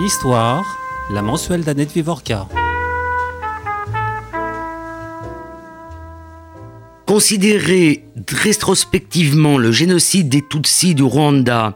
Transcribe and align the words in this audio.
Histoire, 0.00 0.76
la 1.08 1.22
mensuelle 1.22 1.62
d'Annette 1.62 1.92
Vivorca. 1.92 2.48
Considérer 7.06 8.04
rétrospectivement 8.28 9.56
le 9.56 9.70
génocide 9.70 10.28
des 10.28 10.42
Tutsis 10.42 10.96
du 10.96 11.04
Rwanda 11.04 11.74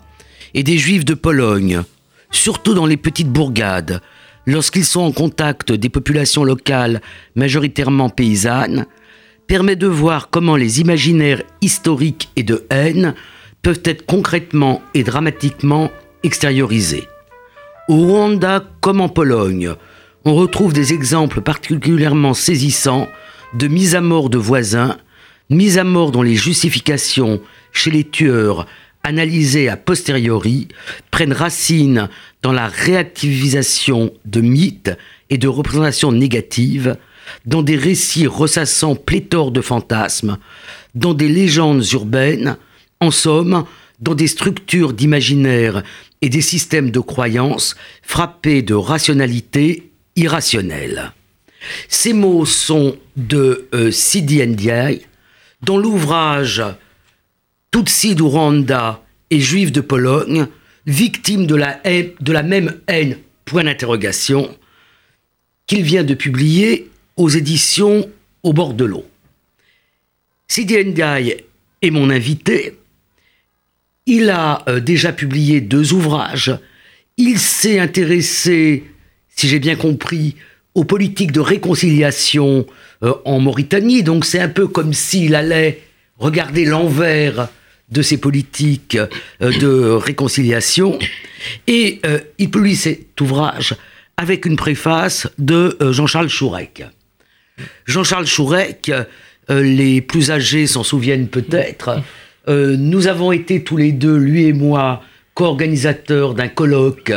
et 0.52 0.64
des 0.64 0.78
Juifs 0.78 1.04
de 1.04 1.14
Pologne, 1.14 1.82
surtout 2.32 2.74
dans 2.74 2.86
les 2.86 2.96
petites 2.96 3.30
bourgades, 3.30 4.02
lorsqu'ils 4.46 4.84
sont 4.84 5.02
en 5.02 5.12
contact 5.12 5.70
des 5.70 5.88
populations 5.88 6.42
locales 6.42 7.00
majoritairement 7.36 8.08
paysannes, 8.08 8.86
permet 9.46 9.76
de 9.76 9.86
voir 9.86 10.28
comment 10.28 10.56
les 10.56 10.80
imaginaires 10.80 11.44
historiques 11.60 12.30
et 12.34 12.42
de 12.42 12.66
haine 12.70 13.14
peuvent 13.62 13.82
être 13.84 14.06
concrètement 14.06 14.82
et 14.92 15.04
dramatiquement 15.04 15.92
extériorisés. 16.24 17.06
Au 17.88 17.96
Rwanda 17.96 18.62
comme 18.82 19.00
en 19.00 19.08
Pologne, 19.08 19.72
on 20.26 20.34
retrouve 20.34 20.74
des 20.74 20.92
exemples 20.92 21.40
particulièrement 21.40 22.34
saisissants 22.34 23.08
de 23.54 23.66
mise 23.66 23.94
à 23.94 24.02
mort 24.02 24.28
de 24.28 24.36
voisins, 24.36 24.98
mise 25.48 25.78
à 25.78 25.84
mort 25.84 26.10
dont 26.10 26.20
les 26.20 26.34
justifications 26.34 27.40
chez 27.72 27.90
les 27.90 28.04
tueurs 28.04 28.66
analysées 29.04 29.70
a 29.70 29.78
posteriori 29.78 30.68
prennent 31.10 31.32
racine 31.32 32.10
dans 32.42 32.52
la 32.52 32.66
réactivisation 32.66 34.12
de 34.26 34.42
mythes 34.42 34.94
et 35.30 35.38
de 35.38 35.48
représentations 35.48 36.12
négatives, 36.12 36.98
dans 37.46 37.62
des 37.62 37.76
récits 37.76 38.26
ressassant 38.26 38.96
pléthore 38.96 39.50
de 39.50 39.62
fantasmes, 39.62 40.36
dans 40.94 41.14
des 41.14 41.28
légendes 41.28 41.86
urbaines, 41.94 42.58
en 43.00 43.10
somme, 43.10 43.64
dans 44.00 44.14
des 44.14 44.26
structures 44.26 44.92
d'imaginaire 44.92 45.82
et 46.22 46.28
des 46.28 46.40
systèmes 46.40 46.90
de 46.90 47.00
croyances 47.00 47.76
frappés 48.02 48.62
de 48.62 48.74
rationalité 48.74 49.90
irrationnelle. 50.16 51.12
Ces 51.88 52.12
mots 52.12 52.44
sont 52.44 52.96
de 53.16 53.68
euh, 53.74 53.90
Sidi 53.90 54.44
Ndiaye, 54.46 55.06
dont 55.62 55.78
l'ouvrage 55.78 56.62
Tutsi 57.70 58.14
du 58.14 58.22
Rwanda 58.22 59.02
et 59.30 59.40
Juifs 59.40 59.72
de 59.72 59.80
Pologne, 59.80 60.46
victimes 60.86 61.46
de 61.46 61.54
la, 61.54 61.80
de 61.84 62.32
la 62.32 62.42
même 62.42 62.80
haine, 62.86 63.18
point 63.44 63.64
d'interrogation, 63.64 64.56
qu'il 65.66 65.82
vient 65.82 66.04
de 66.04 66.14
publier 66.14 66.90
aux 67.16 67.28
éditions 67.28 68.08
Au 68.42 68.52
bord 68.52 68.72
de 68.74 68.84
l'eau. 68.84 69.04
Sidi 70.46 70.76
Ndiaye 70.82 71.44
est 71.82 71.90
mon 71.90 72.08
invité. 72.08 72.78
Il 74.10 74.30
a 74.30 74.62
euh, 74.68 74.80
déjà 74.80 75.12
publié 75.12 75.60
deux 75.60 75.92
ouvrages. 75.92 76.58
Il 77.18 77.38
s'est 77.38 77.78
intéressé, 77.78 78.84
si 79.36 79.48
j'ai 79.48 79.58
bien 79.58 79.76
compris, 79.76 80.34
aux 80.74 80.84
politiques 80.84 81.30
de 81.30 81.40
réconciliation 81.40 82.66
euh, 83.02 83.12
en 83.26 83.38
Mauritanie. 83.38 84.02
Donc 84.02 84.24
c'est 84.24 84.40
un 84.40 84.48
peu 84.48 84.66
comme 84.66 84.94
s'il 84.94 85.34
allait 85.34 85.82
regarder 86.16 86.64
l'envers 86.64 87.50
de 87.90 88.00
ces 88.00 88.16
politiques 88.16 88.96
euh, 88.96 89.52
de 89.60 89.90
réconciliation. 89.90 90.98
Et 91.66 92.00
il 92.38 92.50
publie 92.50 92.76
cet 92.76 93.20
ouvrage 93.20 93.76
avec 94.16 94.46
une 94.46 94.56
préface 94.56 95.28
de 95.36 95.76
Jean-Charles 95.80 96.30
Chourec. 96.30 96.82
Jean-Charles 97.84 98.26
Chourec, 98.26 98.90
les 99.48 100.00
plus 100.00 100.30
âgés 100.30 100.66
s'en 100.66 100.82
souviennent 100.82 101.28
peut-être. 101.28 102.02
Euh, 102.48 102.76
nous 102.76 103.06
avons 103.06 103.32
été 103.32 103.62
tous 103.62 103.76
les 103.76 103.92
deux, 103.92 104.16
lui 104.16 104.44
et 104.44 104.52
moi, 104.52 105.02
co-organisateurs 105.34 106.34
d'un 106.34 106.48
colloque 106.48 107.12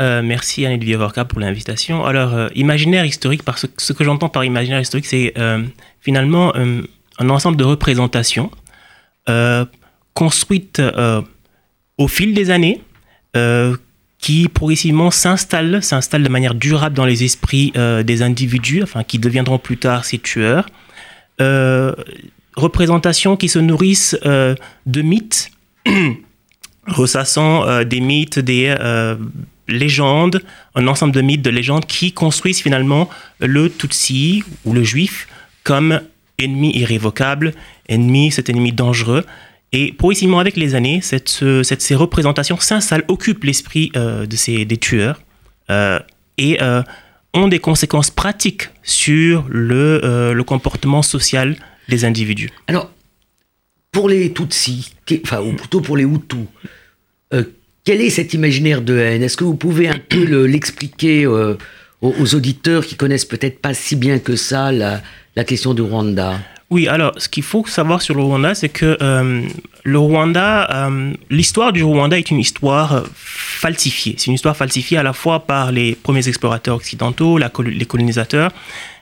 Euh, 0.00 0.22
merci 0.22 0.66
Annette 0.66 0.84
Viavorka 0.84 1.24
pour 1.24 1.40
l'invitation. 1.40 2.04
Alors, 2.04 2.34
euh, 2.34 2.48
imaginaire 2.54 3.04
historique, 3.04 3.42
parce 3.42 3.62
que 3.62 3.68
ce 3.78 3.92
que 3.92 4.04
j'entends 4.04 4.28
par 4.28 4.44
imaginaire 4.44 4.80
historique, 4.80 5.06
c'est 5.06 5.34
finalement 6.00 6.52
un 7.18 7.30
ensemble 7.30 7.56
de 7.56 7.64
représentations 7.64 8.50
euh, 9.28 9.64
construite 10.14 10.80
euh, 10.80 11.22
au 11.96 12.08
fil 12.08 12.34
des 12.34 12.50
années, 12.50 12.82
euh, 13.36 13.76
qui 14.22 14.48
progressivement 14.48 15.10
s'installe, 15.10 15.82
s'installe 15.82 16.22
de 16.22 16.28
manière 16.30 16.54
durable 16.54 16.96
dans 16.96 17.04
les 17.04 17.24
esprits 17.24 17.72
des 17.74 18.22
individus, 18.22 18.82
enfin 18.82 19.02
qui 19.02 19.18
deviendront 19.18 19.58
plus 19.58 19.76
tard 19.76 20.06
ces 20.06 20.18
tueurs. 20.18 20.66
représentations 22.56 23.36
qui 23.36 23.48
se 23.48 23.58
nourrissent 23.58 24.16
de 24.22 25.02
mythes, 25.02 25.50
ressassant 26.86 27.82
des 27.84 28.00
mythes, 28.00 28.38
des 28.38 28.74
légendes, 29.68 30.42
un 30.74 30.86
ensemble 30.86 31.12
de 31.12 31.20
mythes, 31.20 31.42
de 31.42 31.50
légendes 31.50 31.86
qui 31.86 32.12
construisent 32.12 32.62
finalement 32.62 33.08
le 33.40 33.70
Tutsi 33.70 34.44
ou 34.64 34.72
le 34.72 34.82
Juif 34.82 35.28
comme 35.64 36.00
ennemi 36.38 36.72
irrévocable, 36.76 37.54
ennemi, 37.88 38.30
cet 38.30 38.48
ennemi 38.48 38.72
dangereux. 38.72 39.24
Et 39.72 39.92
progressivement, 39.92 40.38
avec 40.38 40.56
les 40.56 40.74
années, 40.74 41.00
cette, 41.00 41.28
ces 41.62 41.94
représentations 41.94 42.58
s'installent, 42.58 43.04
occupent 43.08 43.44
l'esprit 43.44 43.90
euh, 43.96 44.26
de 44.26 44.36
ces, 44.36 44.66
des 44.66 44.76
tueurs 44.76 45.22
euh, 45.70 45.98
et 46.36 46.62
euh, 46.62 46.82
ont 47.32 47.48
des 47.48 47.58
conséquences 47.58 48.10
pratiques 48.10 48.68
sur 48.82 49.46
le, 49.48 50.32
le, 50.34 50.44
comportement 50.44 51.00
social 51.00 51.56
des 51.88 52.04
individus. 52.04 52.50
Alors, 52.66 52.90
pour 53.90 54.10
les 54.10 54.32
Tutsis, 54.32 54.92
enfin, 55.24 55.40
ou 55.40 55.54
plutôt 55.54 55.80
pour 55.80 55.96
les 55.96 56.04
Hutus, 56.04 56.46
quel 57.84 58.00
est 58.02 58.10
cet 58.10 58.34
imaginaire 58.34 58.82
de 58.82 58.98
haine? 58.98 59.22
Est-ce 59.22 59.38
que 59.38 59.44
vous 59.44 59.56
pouvez 59.56 59.88
un 59.88 59.98
peu 59.98 60.44
l'expliquer 60.44 61.26
aux, 61.26 61.56
aux, 62.02 62.34
auditeurs 62.34 62.86
qui 62.86 62.96
connaissent 62.96 63.24
peut-être 63.24 63.60
pas 63.60 63.72
si 63.72 63.96
bien 63.96 64.18
que 64.18 64.36
ça 64.36 64.70
la, 64.70 65.02
la 65.34 65.44
question 65.44 65.72
du 65.72 65.80
Rwanda? 65.80 66.38
Oui, 66.72 66.88
alors 66.88 67.12
ce 67.18 67.28
qu'il 67.28 67.42
faut 67.42 67.66
savoir 67.66 68.00
sur 68.00 68.14
le 68.14 68.22
Rwanda, 68.22 68.54
c'est 68.54 68.70
que 68.70 68.96
euh, 69.02 69.42
le 69.84 69.98
Rwanda, 69.98 70.86
euh, 70.88 71.12
l'histoire 71.28 71.70
du 71.70 71.84
Rwanda 71.84 72.18
est 72.18 72.30
une 72.30 72.38
histoire 72.38 72.94
euh, 72.94 73.02
falsifiée. 73.14 74.14
C'est 74.16 74.28
une 74.28 74.32
histoire 74.32 74.56
falsifiée 74.56 74.96
à 74.96 75.02
la 75.02 75.12
fois 75.12 75.40
par 75.40 75.70
les 75.70 75.94
premiers 75.94 76.26
explorateurs 76.28 76.76
occidentaux, 76.76 77.36
les 77.36 77.84
colonisateurs, 77.84 78.52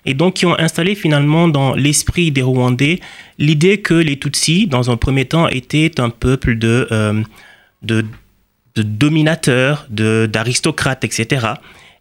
et 0.05 0.15
donc 0.15 0.35
qui 0.35 0.47
ont 0.47 0.59
installé 0.59 0.97
finalement 0.97 1.47
dans 1.47 1.77
l'esprit 1.77 2.33
des 2.33 2.43
Rwandais 2.43 2.99
l'idée 3.39 3.81
que 3.81 3.95
les 3.95 4.19
Tutsis, 4.19 4.67
dans 4.67 4.91
un 4.91 4.97
premier 4.97 5.27
temps, 5.27 5.47
étaient 5.47 6.01
un 6.01 6.11
peuple 6.11 6.59
de, 6.59 6.89
dominateurs, 8.75 9.87
d'aristocrates, 9.91 11.05
etc. 11.05 11.47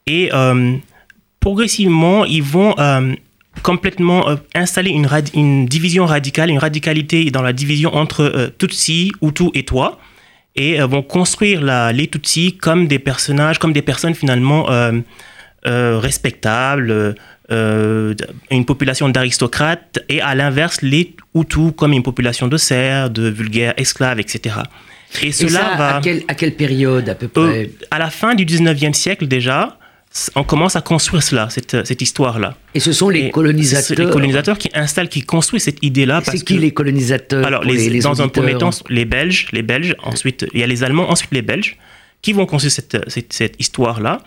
Et 0.07 0.31
progressivement, 1.39 2.25
ils 2.25 2.41
vont 2.41 2.73
complètement 3.61 4.29
euh, 4.29 4.35
installer 4.53 4.91
une, 4.91 5.07
une, 5.33 5.65
division 5.65 6.05
radicale, 6.05 6.49
une 6.49 6.59
radicalité 6.59 7.31
dans 7.31 7.41
la 7.41 7.53
division 7.53 7.93
entre 7.95 8.21
euh, 8.21 8.49
Tutsi, 8.57 9.11
Hutu 9.21 9.49
et 9.53 9.63
toi, 9.63 9.99
et 10.55 10.81
euh, 10.81 10.85
vont 10.85 11.01
construire 11.01 11.61
la, 11.61 11.91
les 11.91 12.07
Tutsis 12.07 12.57
comme 12.57 12.87
des 12.87 12.99
personnages, 12.99 13.59
comme 13.59 13.73
des 13.73 13.81
personnes 13.81 14.15
finalement 14.15 14.67
respectables, 15.63 17.15
une 17.49 18.65
population 18.65 19.09
d'aristocrates, 19.09 19.99
et 20.07 20.21
à 20.21 20.35
l'inverse, 20.35 20.81
les 20.81 21.15
Hutus 21.35 21.71
comme 21.75 21.93
une 21.93 22.03
population 22.03 22.47
de 22.47 22.57
serfs, 22.57 23.09
de 23.09 23.29
vulgaires 23.29 23.73
esclaves, 23.77 24.19
etc. 24.19 24.55
Et, 25.23 25.31
cela 25.31 25.75
va... 25.77 25.95
À 25.97 26.01
quelle, 26.01 26.23
à 26.27 26.35
quelle 26.35 26.55
période 26.55 27.09
à 27.09 27.15
peu 27.15 27.27
près? 27.27 27.71
À 27.89 27.97
la 27.97 28.09
fin 28.09 28.35
du 28.35 28.45
19e 28.45 28.93
siècle 28.93 29.27
déjà, 29.27 29.78
on 30.35 30.43
commence 30.43 30.75
à 30.75 30.81
construire 30.81 31.23
cela, 31.23 31.49
cette, 31.49 31.85
cette 31.85 32.01
histoire-là. 32.01 32.55
Et 32.73 32.79
ce 32.79 32.91
sont 32.91 33.09
les 33.09 33.29
colonisateurs. 33.29 34.07
Les 34.07 34.11
colonisateurs 34.11 34.57
qui 34.57 34.69
installent, 34.73 35.09
qui 35.09 35.21
construisent 35.21 35.63
cette 35.63 35.83
idée-là. 35.83 36.21
C'est 36.23 36.43
qui 36.43 36.57
les 36.57 36.71
colonisateurs 36.71 37.45
Alors, 37.45 37.63
les, 37.63 37.99
dans 37.99 38.21
un 38.21 38.27
premier 38.27 38.57
temps, 38.57 38.71
les 38.89 39.05
Belges, 39.05 39.47
les 39.51 39.63
Belges, 39.63 39.95
ensuite 40.03 40.45
il 40.53 40.59
y 40.59 40.63
a 40.63 40.67
les 40.67 40.83
Allemands, 40.83 41.09
ensuite 41.09 41.31
les 41.31 41.41
Belges, 41.41 41.77
qui 42.21 42.33
vont 42.33 42.45
construire 42.45 42.71
cette, 42.71 42.97
cette, 43.29 43.55
histoire-là 43.59 44.19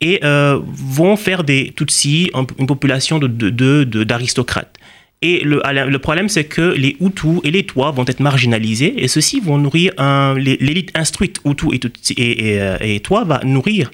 et 0.00 0.20
euh, 0.24 0.58
vont 0.64 1.16
faire 1.16 1.44
des 1.44 1.72
Tutsis 1.76 2.30
une 2.58 2.66
population 2.66 3.18
d'aristocrates. 3.18 4.74
De, 5.22 5.28
de, 5.28 5.28
Et 5.28 5.44
le, 5.44 5.62
le 5.88 5.98
problème, 5.98 6.28
c'est 6.28 6.44
que 6.44 6.74
les 6.74 6.96
Hutus 7.00 7.40
et 7.44 7.50
les 7.50 7.64
Toits 7.64 7.92
vont 7.92 8.04
être 8.06 8.20
marginalisés 8.20 9.02
et 9.02 9.08
ceux-ci 9.08 9.40
vont 9.40 9.58
nourrir 9.58 9.92
l'élite 10.36 10.90
instruite 10.94 11.40
Hutu 11.44 11.68
et, 11.74 11.80
et, 12.16 12.56
et, 12.56 12.94
et 12.94 13.00
Toits 13.00 13.24
va 13.24 13.40
nourrir 13.44 13.90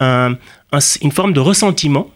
un, 0.00 0.36
une 1.02 1.12
forme 1.12 1.32
de 1.32 1.40
ressentiment 1.40 2.10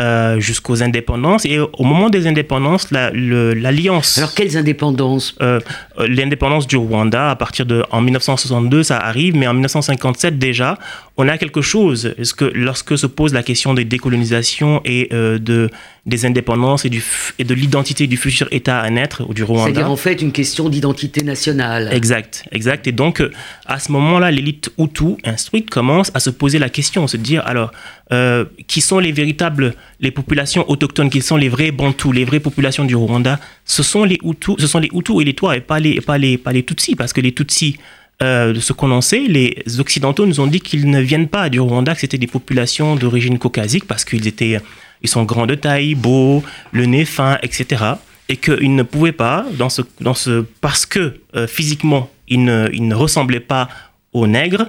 euh, 0.00 0.40
jusqu'aux 0.40 0.82
indépendances. 0.82 1.44
Et 1.44 1.58
au 1.58 1.84
moment 1.84 2.08
des 2.08 2.26
indépendances, 2.26 2.90
l'alliance. 2.90 4.16
Alors, 4.16 4.34
quelles 4.34 4.56
indépendances? 4.56 5.34
euh, 5.42 5.60
euh, 5.98 6.06
L'indépendance 6.08 6.66
du 6.66 6.76
Rwanda, 6.78 7.30
à 7.30 7.36
partir 7.36 7.66
de. 7.66 7.84
En 7.90 8.00
1962, 8.00 8.82
ça 8.82 8.96
arrive, 8.96 9.36
mais 9.36 9.46
en 9.46 9.52
1957 9.52 10.38
déjà, 10.38 10.78
on 11.20 11.28
a 11.28 11.38
quelque 11.38 11.60
chose. 11.60 12.14
Est-ce 12.18 12.34
que 12.34 12.46
lorsque 12.54 12.96
se 12.96 13.06
pose 13.06 13.32
la 13.34 13.42
question 13.42 13.74
des 13.74 13.84
décolonisations 13.84 14.80
et 14.84 15.08
de, 15.10 15.70
des 16.06 16.24
indépendances 16.24 16.84
et, 16.84 16.88
du, 16.88 17.02
et 17.38 17.44
de 17.44 17.54
l'identité 17.54 18.06
du 18.06 18.16
futur 18.16 18.48
État 18.50 18.80
à 18.80 18.88
naître 18.90 19.32
du 19.32 19.44
Rwanda? 19.44 19.64
C'est-à-dire 19.64 19.90
en 19.90 19.96
fait 19.96 20.22
une 20.22 20.32
question 20.32 20.68
d'identité 20.68 21.22
nationale. 21.22 21.90
Exact, 21.92 22.44
exact. 22.52 22.86
Et 22.86 22.92
donc, 22.92 23.22
à 23.66 23.78
ce 23.78 23.92
moment-là, 23.92 24.30
l'élite 24.30 24.70
Hutu 24.78 25.16
instruite 25.24 25.70
commence 25.70 26.10
à 26.14 26.20
se 26.20 26.30
poser 26.30 26.58
la 26.58 26.68
question, 26.68 27.06
se 27.06 27.16
dire 27.16 27.42
alors, 27.46 27.70
euh, 28.12 28.44
qui 28.66 28.80
sont 28.80 28.98
les 28.98 29.12
véritables, 29.12 29.74
les 30.00 30.10
populations 30.10 30.68
autochtones, 30.70 31.10
qui 31.10 31.20
sont 31.20 31.36
les 31.36 31.48
vrais 31.48 31.70
Bantous, 31.70 32.12
les 32.12 32.24
vraies 32.24 32.40
populations 32.40 32.84
du 32.84 32.96
Rwanda, 32.96 33.38
ce 33.64 33.82
sont 33.82 34.04
les 34.04 34.18
Hutus, 34.24 34.56
ce 34.58 34.66
sont 34.66 34.80
les 34.80 34.90
Hutus 34.92 35.20
et 35.20 35.24
les 35.24 35.34
Toits, 35.34 35.56
et 35.56 35.60
pas 35.60 35.78
les, 35.78 36.00
pas 36.00 36.18
les, 36.18 36.38
pas 36.38 36.52
les 36.52 36.64
Tutsis, 36.64 36.96
parce 36.96 37.12
que 37.12 37.20
les 37.20 37.32
Tutsis, 37.32 37.76
euh, 38.22 38.52
de 38.52 38.60
ce 38.60 38.74
qu'on 38.74 38.90
en 38.90 39.00
sait, 39.00 39.20
les 39.20 39.64
Occidentaux 39.78 40.26
nous 40.26 40.40
ont 40.40 40.46
dit 40.46 40.60
qu'ils 40.60 40.90
ne 40.90 41.00
viennent 41.00 41.28
pas 41.28 41.48
du 41.48 41.58
Rwanda, 41.58 41.94
que 41.94 42.00
c'était 42.00 42.18
des 42.18 42.26
populations 42.26 42.94
d'origine 42.94 43.38
caucasique, 43.38 43.86
parce 43.86 44.04
qu'ils 44.04 44.26
étaient, 44.26 44.60
ils 45.02 45.08
sont 45.08 45.24
grands 45.24 45.46
de 45.46 45.54
taille, 45.54 45.94
beaux, 45.94 46.42
le 46.72 46.84
nez 46.84 47.06
fin, 47.06 47.38
etc. 47.42 47.84
Et 48.28 48.36
qu'ils 48.36 48.74
ne 48.74 48.82
pouvaient 48.82 49.12
pas, 49.12 49.46
dans 49.56 49.70
ce, 49.70 49.80
dans 50.02 50.12
ce, 50.12 50.44
parce 50.60 50.84
que 50.84 51.20
euh, 51.34 51.46
physiquement, 51.46 52.10
ils 52.28 52.44
ne, 52.44 52.68
ils 52.74 52.86
ne 52.86 52.94
ressemblaient 52.94 53.40
pas 53.40 53.68
aux 54.12 54.26
nègres, 54.26 54.68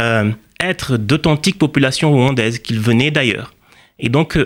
euh, 0.00 0.32
être 0.58 0.96
d'authentiques 0.96 1.58
populations 1.58 2.10
rwandaises, 2.10 2.58
qu'ils 2.58 2.80
venaient 2.80 3.12
d'ailleurs. 3.12 3.54
Et 4.00 4.08
donc, 4.08 4.38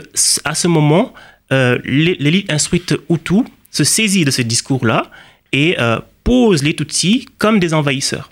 à 0.44 0.54
ce 0.54 0.68
moment, 0.68 1.12
l'élite 1.50 2.50
instruite 2.50 2.94
Hutu 3.10 3.44
se 3.70 3.84
saisit 3.84 4.24
de 4.24 4.30
ce 4.30 4.40
discours-là 4.40 5.10
et 5.52 5.76
pose 6.24 6.62
les 6.62 6.74
Tutsis 6.74 7.26
comme 7.36 7.58
des 7.58 7.74
envahisseurs. 7.74 8.30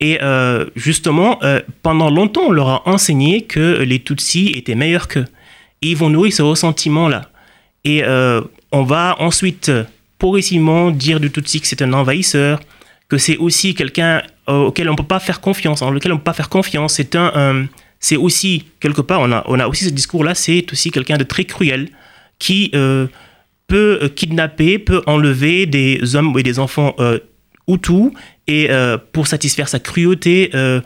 Et 0.00 0.18
euh, 0.22 0.66
justement, 0.76 1.38
euh, 1.42 1.60
pendant 1.82 2.10
longtemps, 2.10 2.46
on 2.48 2.52
leur 2.52 2.68
a 2.68 2.88
enseigné 2.88 3.42
que 3.42 3.82
les 3.82 4.00
Tutsis 4.00 4.52
étaient 4.54 4.74
meilleurs 4.74 5.08
qu'eux. 5.08 5.24
Et 5.82 5.90
ils 5.90 5.96
vont 5.96 6.10
nourrir 6.10 6.32
ce 6.32 6.42
ressentiment-là. 6.42 7.30
Et 7.84 8.02
euh, 8.04 8.42
on 8.72 8.82
va 8.82 9.16
ensuite 9.20 9.70
progressivement 10.18 10.90
dire 10.90 11.20
du 11.20 11.30
Tutsi 11.30 11.60
que 11.60 11.66
c'est 11.66 11.82
un 11.82 11.92
envahisseur, 11.92 12.60
que 13.08 13.18
c'est 13.18 13.36
aussi 13.36 13.74
quelqu'un 13.74 14.22
auquel 14.46 14.88
on 14.88 14.92
ne 14.92 14.96
peut 14.96 15.02
pas 15.02 15.20
faire 15.20 15.40
confiance, 15.40 15.82
en 15.82 15.90
lequel 15.90 16.12
on 16.12 16.16
ne 16.16 16.20
peut 16.20 16.24
pas 16.24 16.32
faire 16.32 16.48
confiance. 16.48 16.94
C'est 16.94 17.16
un, 17.16 17.66
aussi, 18.18 18.64
quelque 18.80 19.00
part, 19.00 19.20
on 19.20 19.32
a, 19.32 19.44
on 19.46 19.58
a 19.58 19.66
aussi 19.66 19.84
ce 19.84 19.90
discours-là, 19.90 20.34
c'est 20.34 20.70
aussi 20.72 20.90
quelqu'un 20.90 21.16
de 21.16 21.24
très 21.24 21.44
cruel 21.44 21.88
qui 22.38 22.72
peut 23.66 24.12
kidnapper, 24.14 24.78
peut 24.78 25.02
enlever 25.06 25.66
des 25.66 26.16
hommes 26.16 26.36
et 26.38 26.42
des 26.42 26.58
enfants 26.58 26.94
Hutus 27.68 28.12
et 28.46 28.70
euh, 28.70 28.96
pour 29.12 29.26
satisfaire 29.26 29.68
sa 29.68 29.78
cruauté, 29.78 30.50
euh, 30.54 30.80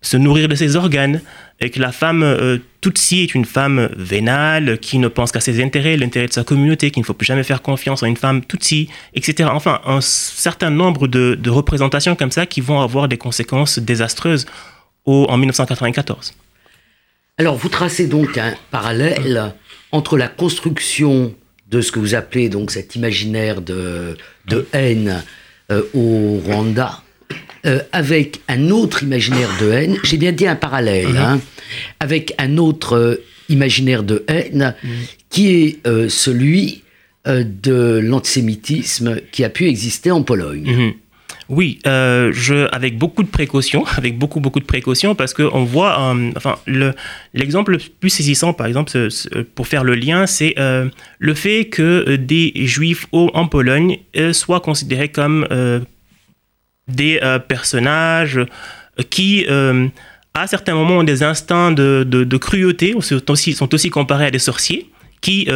se 0.00 0.16
nourrir 0.16 0.48
de 0.48 0.54
ses 0.54 0.76
organes. 0.76 1.20
Et 1.60 1.70
que 1.70 1.80
la 1.80 1.92
femme 1.92 2.24
euh, 2.24 2.58
Tutsi 2.80 3.22
est 3.22 3.34
une 3.34 3.44
femme 3.44 3.88
vénale, 3.96 4.78
qui 4.78 4.98
ne 4.98 5.06
pense 5.06 5.30
qu'à 5.30 5.40
ses 5.40 5.62
intérêts, 5.62 5.96
l'intérêt 5.96 6.26
de 6.26 6.32
sa 6.32 6.42
communauté, 6.42 6.90
qu'il 6.90 7.00
ne 7.00 7.06
faut 7.06 7.14
plus 7.14 7.26
jamais 7.26 7.44
faire 7.44 7.62
confiance 7.62 8.02
à 8.02 8.08
une 8.08 8.16
femme 8.16 8.44
Tutsi, 8.44 8.88
etc. 9.14 9.48
Enfin, 9.52 9.80
un 9.86 10.00
certain 10.00 10.70
nombre 10.70 11.06
de, 11.06 11.48
représentations 11.48 12.16
comme 12.16 12.32
ça 12.32 12.44
qui 12.44 12.60
vont 12.60 12.80
avoir 12.80 13.06
des 13.06 13.18
conséquences 13.18 13.78
désastreuses 13.78 14.46
en 15.06 15.36
1994. 15.36 16.34
Alors, 17.38 17.56
vous 17.56 17.68
tracez 17.68 18.08
donc 18.08 18.36
un 18.36 18.54
parallèle 18.72 19.54
entre 19.92 20.18
la 20.18 20.28
construction 20.28 21.34
de 21.68 21.80
ce 21.80 21.92
que 21.92 21.98
vous 21.98 22.14
appelez 22.14 22.48
donc 22.48 22.70
cet 22.70 22.94
imaginaire 22.94 23.60
de, 23.60 24.16
haine 24.72 25.22
au 25.94 26.40
Rwanda 26.46 27.02
euh, 27.66 27.80
avec 27.92 28.40
un 28.48 28.70
autre 28.70 29.02
imaginaire 29.02 29.48
de 29.60 29.70
haine. 29.70 29.96
J'ai 30.04 30.16
bien 30.18 30.32
dit 30.32 30.46
un 30.46 30.56
parallèle, 30.56 31.08
Mhm. 31.08 31.16
hein, 31.16 31.40
avec 32.00 32.34
un 32.38 32.58
autre 32.58 32.96
euh, 32.96 33.16
imaginaire 33.48 34.02
de 34.02 34.24
haine 34.28 34.74
qui 35.30 35.50
est 35.50 35.86
euh, 35.86 36.08
celui 36.08 36.82
euh, 37.26 37.42
de 37.44 38.00
l'antisémitisme 38.02 39.16
qui 39.32 39.44
a 39.44 39.48
pu 39.48 39.66
exister 39.66 40.10
en 40.10 40.22
Pologne. 40.22 40.70
Mhm. 40.70 40.92
Oui, 41.48 41.78
euh, 41.86 42.30
je, 42.32 42.68
avec 42.74 42.96
beaucoup 42.96 43.22
de 43.22 43.28
précautions, 43.28 43.84
avec 43.96 44.18
beaucoup 44.18 44.40
beaucoup 44.40 44.60
de 44.60 44.64
précautions, 44.64 45.14
parce 45.14 45.34
qu'on 45.34 45.64
voit, 45.64 46.00
euh, 46.00 46.30
enfin, 46.36 46.56
le, 46.66 46.94
l'exemple 47.34 47.72
le 47.72 47.78
plus 47.78 48.10
saisissant, 48.10 48.52
par 48.52 48.66
exemple, 48.66 48.90
pour 49.54 49.66
faire 49.66 49.84
le 49.84 49.94
lien, 49.94 50.26
c'est 50.26 50.54
euh, 50.58 50.88
le 51.18 51.34
fait 51.34 51.66
que 51.66 52.16
des 52.16 52.52
juifs 52.66 53.06
en 53.12 53.46
Pologne 53.46 53.98
soient 54.32 54.60
considérés 54.60 55.08
comme 55.08 55.46
des 56.88 57.20
personnages 57.48 58.40
qui, 59.10 59.46
à 60.34 60.46
certains 60.46 60.74
moments, 60.74 60.98
ont 60.98 61.04
des 61.04 61.22
instincts 61.22 61.72
de, 61.72 62.36
cruauté, 62.36 62.94
sont 63.00 63.36
sont 63.36 63.74
aussi 63.74 63.90
comparés 63.90 64.26
à 64.26 64.30
des 64.30 64.38
sorciers, 64.38 64.90
qui 65.20 65.48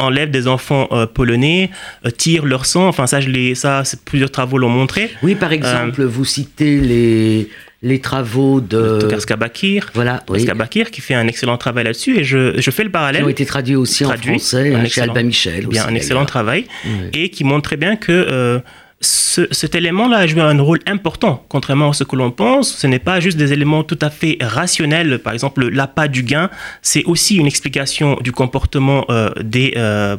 euh, 0.00 0.04
enlèvent 0.04 0.30
des 0.30 0.48
enfants 0.48 0.88
euh, 0.92 1.06
polonais, 1.06 1.70
euh, 2.06 2.10
tirent 2.10 2.44
leur 2.46 2.66
sang. 2.66 2.86
Enfin, 2.88 3.06
ça, 3.06 3.20
je 3.20 3.28
l'ai, 3.28 3.54
ça, 3.54 3.82
plusieurs 4.04 4.30
travaux 4.30 4.58
l'ont 4.58 4.68
montré. 4.68 5.10
Oui, 5.22 5.34
par 5.34 5.52
exemple, 5.52 6.02
vous 6.04 6.24
citez 6.24 6.80
les, 6.80 7.48
les 7.82 8.00
travaux 8.00 8.60
de... 8.60 8.98
Tokarska 9.00 9.36
Bakir, 9.36 9.90
Voilà, 9.94 10.22
oui, 10.28 10.44
Bakir, 10.54 10.90
qui 10.90 11.00
fait 11.00 11.14
un 11.14 11.26
excellent 11.26 11.56
travail 11.58 11.84
là-dessus, 11.84 12.18
et 12.18 12.24
je, 12.24 12.58
je 12.60 12.70
fais 12.70 12.82
le 12.82 12.88
qui 12.88 12.92
parallèle. 12.92 13.24
ont 13.24 13.28
été 13.28 13.44
traduits 13.46 13.76
aussi 13.76 14.04
Traduits, 14.04 14.30
en 14.30 14.38
français 14.38 14.74
hein, 14.74 14.84
chez 14.86 15.02
Albin 15.02 15.22
Michel. 15.24 15.66
bien 15.66 15.82
aussi, 15.82 15.90
un 15.92 15.94
excellent 15.94 16.24
travail, 16.24 16.66
Oui. 16.86 16.90
et 17.12 17.28
qui 17.30 17.44
montre 17.44 17.62
très 17.62 17.76
bien 17.76 17.96
que 17.96 18.10
euh, 18.12 18.58
ce- 19.04 19.46
cet 19.52 19.74
élément-là 19.74 20.18
a 20.18 20.26
joué 20.26 20.40
un 20.40 20.58
rôle 20.60 20.80
important, 20.86 21.44
contrairement 21.48 21.90
à 21.90 21.92
ce 21.92 22.04
que 22.04 22.16
l'on 22.16 22.30
pense. 22.30 22.76
Ce 22.76 22.86
n'est 22.86 22.98
pas 22.98 23.20
juste 23.20 23.36
des 23.36 23.52
éléments 23.52 23.82
tout 23.84 23.98
à 24.00 24.10
fait 24.10 24.38
rationnels. 24.40 25.18
Par 25.20 25.32
exemple, 25.32 25.68
l'appât 25.68 26.08
du 26.08 26.22
gain, 26.22 26.50
c'est 26.82 27.04
aussi 27.04 27.36
une 27.36 27.46
explication 27.46 28.16
du 28.22 28.32
comportement 28.32 29.04
euh, 29.10 29.30
des, 29.42 29.74
euh, 29.76 30.16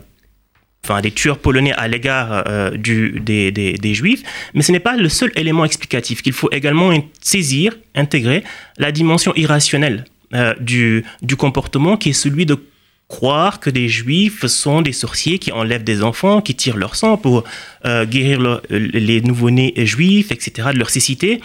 enfin, 0.84 1.02
des 1.02 1.12
tueurs 1.12 1.40
polonais 1.40 1.74
à 1.74 1.88
l'égard 1.88 2.44
euh, 2.48 2.72
des, 2.78 3.52
des- 3.52 3.94
juifs. 3.94 4.24
Mais 4.54 4.62
ce 4.62 4.72
n'est 4.72 4.80
pas 4.80 4.96
le 4.96 5.10
seul 5.10 5.32
élément 5.36 5.66
explicatif 5.66 6.22
qu'il 6.22 6.34
faut 6.34 6.50
également 6.52 6.92
saisir, 7.22 7.74
intégrer 7.96 8.44
la 8.78 8.92
dimension 8.92 9.34
irrationnelle 9.36 10.06
du, 10.60 11.06
du 11.22 11.36
comportement 11.38 11.96
qui 11.96 12.10
est 12.10 12.14
celui 12.14 12.46
de 12.46 12.58
croire 13.08 13.60
que 13.60 13.70
des 13.70 13.88
juifs 13.88 14.46
sont 14.48 14.82
des 14.82 14.92
sorciers 14.94 15.38
qui 15.40 15.52
enlèvent 15.52 15.84
des 15.84 16.02
enfants, 16.04 16.42
qui 16.42 16.56
tirent 16.56 16.78
leur 16.78 16.96
sang 16.96 17.18
pour 17.18 17.44
euh, 17.86 18.06
guérir 18.06 18.40
le- 18.42 18.62
les 18.72 19.22
nouveau-nés 19.22 19.74
juifs, 19.86 20.32
etc., 20.32 20.70
de 20.74 20.80
leur 20.80 20.90
cécité. 20.90 21.40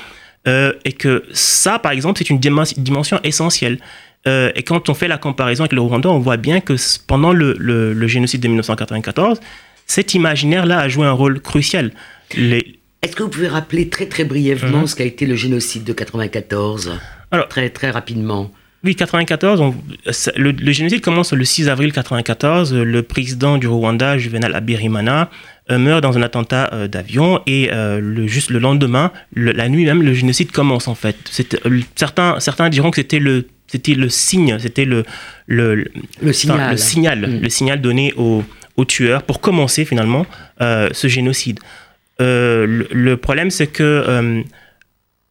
Euh, 0.48 0.72
et 0.86 0.92
que 0.92 1.24
ça, 1.32 1.78
par 1.78 1.92
exemple, 1.92 2.18
c'est 2.18 2.30
une 2.30 2.38
dimen- 2.38 2.78
dimension 2.78 3.20
essentielle. 3.24 3.78
Euh, 4.26 4.50
et 4.54 4.62
quand 4.62 4.88
on 4.88 4.94
fait 4.94 5.08
la 5.08 5.18
comparaison 5.18 5.64
avec 5.64 5.72
le 5.72 5.82
Rwanda, 5.82 6.08
on 6.08 6.18
voit 6.18 6.38
bien 6.38 6.60
que 6.60 6.74
pendant 7.06 7.32
le, 7.34 7.54
le- 7.58 7.92
le 7.92 8.06
génocide 8.06 8.40
de 8.40 8.48
1994, 8.48 9.38
cet 9.86 10.14
imaginaire-là 10.14 10.78
a 10.78 10.88
joué 10.88 11.06
un 11.06 11.12
rôle 11.12 11.40
crucial. 11.40 11.92
Les, 12.36 12.78
Est-ce 13.02 13.16
que 13.16 13.22
vous 13.22 13.28
pouvez 13.28 13.48
rappeler 13.48 13.88
très 13.90 14.06
très 14.06 14.24
brièvement 14.24 14.80
Mhm. 14.80 14.86
ce 14.86 14.96
qu'a 14.96 15.04
été 15.04 15.26
le 15.26 15.34
génocide 15.36 15.84
de 15.84 15.92
94 15.92 16.98
Alors- 17.30 17.48
Très 17.48 17.68
très 17.70 17.90
rapidement. 17.90 18.50
Oui, 18.82 18.96
94, 18.96 19.60
on- 19.60 19.74
ça- 20.10 20.32
le, 20.36 20.52
le 20.52 20.72
génocide 20.72 21.02
commence 21.02 21.32
le 21.34 21.44
6 21.44 21.68
avril 21.68 21.92
94. 21.92 22.72
Le 22.74 23.02
président 23.02 23.58
du 23.58 23.66
Rwanda, 23.68 24.16
Juvenal 24.16 24.54
Abirimana, 24.54 25.28
euh, 25.70 25.78
meurt 25.78 26.02
dans 26.02 26.16
un 26.16 26.22
attentat 26.22 26.70
euh, 26.72 26.88
d'avion 26.88 27.40
et 27.46 27.68
euh, 27.72 28.00
le, 28.00 28.26
juste 28.26 28.48
le 28.50 28.58
lendemain, 28.58 29.12
le- 29.34 29.52
la 29.52 29.68
nuit 29.68 29.84
même, 29.84 30.02
le 30.02 30.14
génocide 30.14 30.50
commence 30.50 30.88
en 30.88 30.94
fait. 30.94 31.16
Euh, 31.66 31.80
certains, 31.94 32.40
certains 32.40 32.70
diront 32.70 32.90
que 32.90 32.96
c'était 32.96 33.18
le, 33.18 33.48
c'était 33.66 33.92
le 33.94 34.08
signe, 34.08 34.58
c'était 34.58 34.86
le, 34.86 35.04
signal. 36.32 36.70
le 36.70 36.76
signal, 36.78 37.18
Mm. 37.20 37.40
le 37.42 37.48
signal 37.50 37.80
donné 37.82 38.14
aux, 38.16 38.42
aux 38.76 38.84
tueurs 38.86 39.22
pour 39.24 39.40
commencer 39.42 39.84
finalement 39.84 40.24
ce 40.58 41.06
génocide. 41.08 41.58
Le, 42.18 43.14
problème, 43.16 43.50
c'est 43.50 43.66
que 43.66 44.42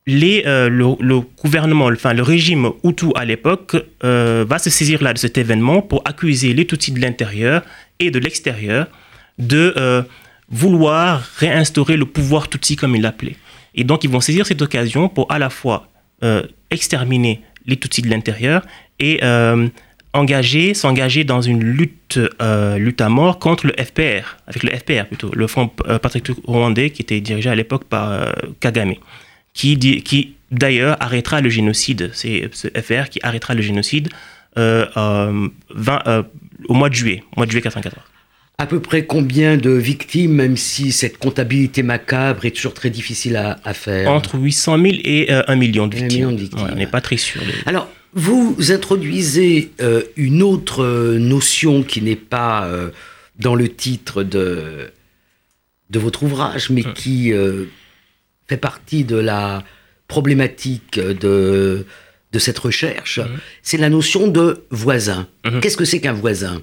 euh, 0.09 0.69
le, 0.69 1.19
gouvernement, 1.41 1.87
enfin 1.87 2.13
le 2.13 2.23
régime 2.23 2.71
Hutu 2.83 3.07
à 3.15 3.25
l'époque, 3.25 3.75
euh, 4.03 4.45
va 4.47 4.59
se 4.59 4.69
saisir 4.69 5.03
là 5.03 5.13
de 5.13 5.17
cet 5.17 5.37
événement 5.37 5.81
pour 5.81 6.01
accuser 6.05 6.53
les 6.53 6.65
Tutsis 6.65 6.91
de 6.91 6.99
l'intérieur 6.99 7.63
et 7.99 8.11
de 8.11 8.19
l'extérieur 8.19 8.87
de 9.37 9.73
euh, 9.77 10.01
vouloir 10.49 11.21
réinstaurer 11.37 11.97
le 11.97 12.05
pouvoir 12.05 12.49
Tutsi 12.49 12.75
comme 12.75 12.95
il 12.95 13.01
l'appelait. 13.01 13.35
Et 13.75 13.83
donc 13.83 14.03
ils 14.03 14.09
vont 14.09 14.21
saisir 14.21 14.45
cette 14.45 14.61
occasion 14.61 15.09
pour 15.09 15.31
à 15.31 15.39
la 15.39 15.49
fois 15.49 15.87
exterminer 16.69 17.41
les 17.65 17.77
Tutsis 17.77 18.01
de 18.01 18.09
l'intérieur 18.09 18.65
et 18.99 19.21
engager, 20.11 20.73
s'engager 20.73 21.23
dans 21.23 21.41
une 21.41 21.63
lutte, 21.63 22.19
lutte 22.77 22.99
à 22.99 23.07
mort 23.07 23.39
contre 23.39 23.67
le 23.67 23.73
FPR, 23.73 24.37
avec 24.47 24.63
le 24.63 24.71
FPR 24.71 25.05
plutôt, 25.05 25.31
le 25.33 25.47
Front 25.47 25.67
patriotique 25.67 26.39
rwandais 26.43 26.89
qui 26.89 27.03
était 27.03 27.21
dirigé 27.21 27.49
à 27.49 27.55
l'époque 27.55 27.85
par 27.85 28.33
Kagame, 28.59 28.95
qui, 29.53 29.77
qui 30.03 30.35
d'ailleurs 30.51 30.97
arrêtera 30.99 31.41
le 31.41 31.49
génocide. 31.49 32.11
C'est 32.13 32.49
ce 32.53 32.67
FPR 32.67 33.09
qui 33.09 33.19
arrêtera 33.23 33.53
le 33.53 33.61
génocide 33.61 34.09
euh, 34.57 34.85
euh, 34.97 35.47
20, 35.75 36.01
euh, 36.07 36.23
au 36.67 36.73
mois 36.73 36.89
de 36.89 36.95
juillet, 36.95 37.23
mois 37.37 37.45
de 37.45 37.51
juillet 37.51 37.61
94. 37.61 38.03
À 38.57 38.65
peu 38.65 38.81
près 38.81 39.05
combien 39.05 39.55
de 39.57 39.69
victimes, 39.69 40.33
même 40.33 40.57
si 40.57 40.91
cette 40.91 41.17
comptabilité 41.17 41.81
macabre 41.81 42.43
est 42.45 42.51
toujours 42.51 42.73
très 42.73 42.89
difficile 42.89 43.37
à, 43.37 43.57
à 43.63 43.73
faire? 43.73 44.11
Entre 44.11 44.37
800 44.37 44.77
000 44.81 44.87
et 45.05 45.31
euh, 45.31 45.43
1 45.47 45.55
million 45.55 45.87
de 45.87 45.95
victimes. 45.95 46.17
million 46.19 46.31
de 46.33 46.41
victimes. 46.41 46.65
Ouais, 46.65 46.71
on 46.73 46.75
n'est 46.75 46.87
pas 46.87 46.99
très 46.99 47.15
sûr. 47.17 47.41
de- 47.41 47.47
Alors, 47.67 47.87
vous 48.13 48.57
introduisez 48.71 49.71
une 50.17 50.41
autre 50.41 50.83
notion 51.19 51.83
qui 51.83 52.01
n'est 52.01 52.15
pas 52.17 52.67
dans 53.37 53.53
le 53.55 53.69
titre 53.69 54.23
de, 54.23 54.91
de 55.91 55.99
votre 55.99 56.23
ouvrage, 56.23 56.69
mais 56.71 56.83
qui 56.83 57.31
euh, 57.31 57.65
fait 58.49 58.57
partie 58.57 59.03
de 59.03 59.15
la 59.15 59.63
problématique 60.07 60.99
de, 60.99 61.85
de 62.33 62.39
cette 62.39 62.59
recherche. 62.59 63.21
C'est 63.61 63.77
la 63.77 63.89
notion 63.89 64.27
de 64.27 64.65
voisin. 64.71 65.27
Mhm. 65.45 65.61
Qu'est-ce 65.61 65.77
que 65.77 65.85
c'est 65.85 66.01
qu'un 66.01 66.13
voisin? 66.13 66.61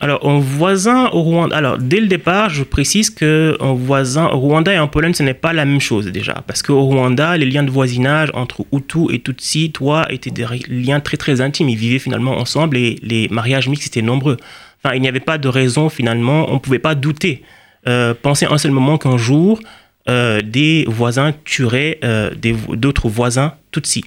Alors, 0.00 0.26
un 0.26 0.38
voisin 0.38 1.10
au 1.12 1.22
Rwanda. 1.22 1.56
Alors, 1.56 1.76
dès 1.76 2.00
le 2.00 2.06
départ, 2.06 2.48
je 2.48 2.62
précise 2.62 3.10
que 3.10 3.56
un 3.60 3.74
voisin 3.74 4.26
au 4.28 4.38
Rwanda 4.38 4.72
et 4.72 4.78
en 4.78 4.86
Pologne, 4.86 5.12
ce 5.12 5.24
n'est 5.24 5.34
pas 5.34 5.52
la 5.52 5.64
même 5.64 5.80
chose 5.80 6.06
déjà. 6.06 6.42
Parce 6.46 6.62
qu'au 6.62 6.80
Rwanda, 6.82 7.36
les 7.36 7.46
liens 7.46 7.64
de 7.64 7.70
voisinage 7.70 8.30
entre 8.34 8.64
Hutu 8.72 9.12
et 9.12 9.20
Tutsi, 9.20 9.72
toi, 9.72 10.06
étaient 10.10 10.30
des 10.30 10.46
liens 10.68 11.00
très 11.00 11.16
très 11.16 11.40
intimes. 11.40 11.68
Ils 11.68 11.76
vivaient 11.76 11.98
finalement 11.98 12.38
ensemble 12.38 12.76
et 12.76 12.96
les 13.02 13.28
mariages 13.28 13.68
mixtes 13.68 13.88
étaient 13.88 14.06
nombreux. 14.06 14.36
Enfin, 14.82 14.94
il 14.94 15.02
n'y 15.02 15.08
avait 15.08 15.20
pas 15.20 15.38
de 15.38 15.48
raison 15.48 15.88
finalement. 15.88 16.48
On 16.48 16.54
ne 16.54 16.60
pouvait 16.60 16.78
pas 16.78 16.94
douter. 16.94 17.42
Euh, 17.88 18.14
penser 18.14 18.46
un 18.46 18.58
seul 18.58 18.70
moment 18.70 18.98
qu'un 18.98 19.16
jour, 19.16 19.60
euh, 20.08 20.40
des 20.40 20.84
voisins 20.88 21.34
tueraient 21.44 21.98
euh, 22.04 22.30
d'autres 22.74 23.08
voisins 23.08 23.54
Tutsi. 23.72 24.04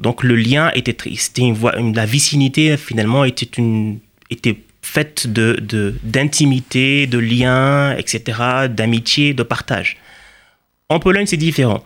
Donc 0.00 0.22
le 0.24 0.34
lien 0.34 0.70
était 0.74 0.96
une- 1.38 1.94
la 1.94 2.06
vicinité 2.06 2.76
finalement 2.76 3.24
était 3.24 3.48
une 3.58 3.98
était 4.30 4.58
faite 4.82 5.26
de 5.32 5.56
de- 5.60 5.94
d'intimité, 6.02 7.06
de, 7.06 7.18
liens, 7.18 7.96
etc., 7.96 8.66
d'amitié, 8.68 9.32
de 9.34 9.42
partage. 9.42 9.96
En 10.88 10.98
Pologne, 10.98 11.26
c'est 11.26 11.36
différent. 11.36 11.82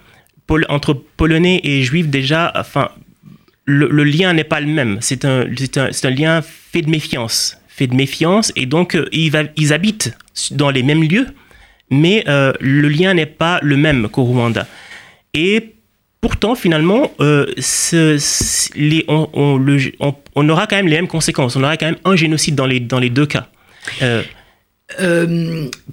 Entre 0.69 0.95
Polonais 0.95 1.61
et 1.63 1.83
Juifs, 1.83 2.09
déjà, 2.09 2.51
enfin, 2.57 2.91
le, 3.67 3.87
lien 4.05 4.33
n'est 4.33 4.45
pas 4.45 4.61
le 4.61 4.67
même. 4.67 4.97
C'est 5.01 5.25
un, 5.27 5.45
un, 5.47 6.11
lien 6.11 6.41
fait 6.43 6.83
de 6.83 6.91
méfiance. 6.91 7.59
Fait 7.69 7.87
de 7.87 7.95
méfiance, 7.95 8.51
et 8.57 8.67
donc 8.67 8.97
euh, 8.97 9.09
ils 9.13 9.73
habitent 9.73 10.17
dans 10.53 10.71
les 10.71 10.83
mêmes 10.83 11.05
lieux, 11.05 11.27
mais 11.91 12.25
euh, 12.29 12.53
le 12.61 12.89
lien 12.89 13.15
n'est 13.15 13.27
pas 13.27 13.59
le 13.63 13.77
même 13.77 14.09
qu'au 14.09 14.25
Rwanda. 14.25 14.67
Et 15.35 15.75
pourtant, 16.21 16.55
finalement, 16.55 17.13
euh, 17.21 17.47
ce- 17.59 18.19
ce- 18.19 18.71
les- 18.77 19.05
on, 19.09 19.29
on- 19.33 19.57
le- 19.59 19.93
on- 20.01 20.15
on 20.35 20.49
aura 20.49 20.67
quand 20.67 20.77
même 20.77 20.89
les 20.89 20.97
mêmes 20.97 21.09
conséquences. 21.09 21.57
On 21.57 21.63
aura 21.63 21.77
quand 21.77 21.87
même 21.87 21.99
un 22.05 22.17
génocide 22.17 22.55
dans 22.55 22.67
les, 22.67 22.81
dans 22.81 22.99
les 22.99 23.11
deux 23.11 23.27
cas. 23.27 23.49
Euh, 24.03 24.23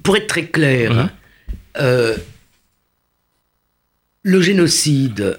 Pour 0.02 0.16
être 0.16 0.26
très 0.26 0.46
clair, 0.46 1.10
euh, 1.78 2.16
le 4.22 4.40
génocide 4.40 5.38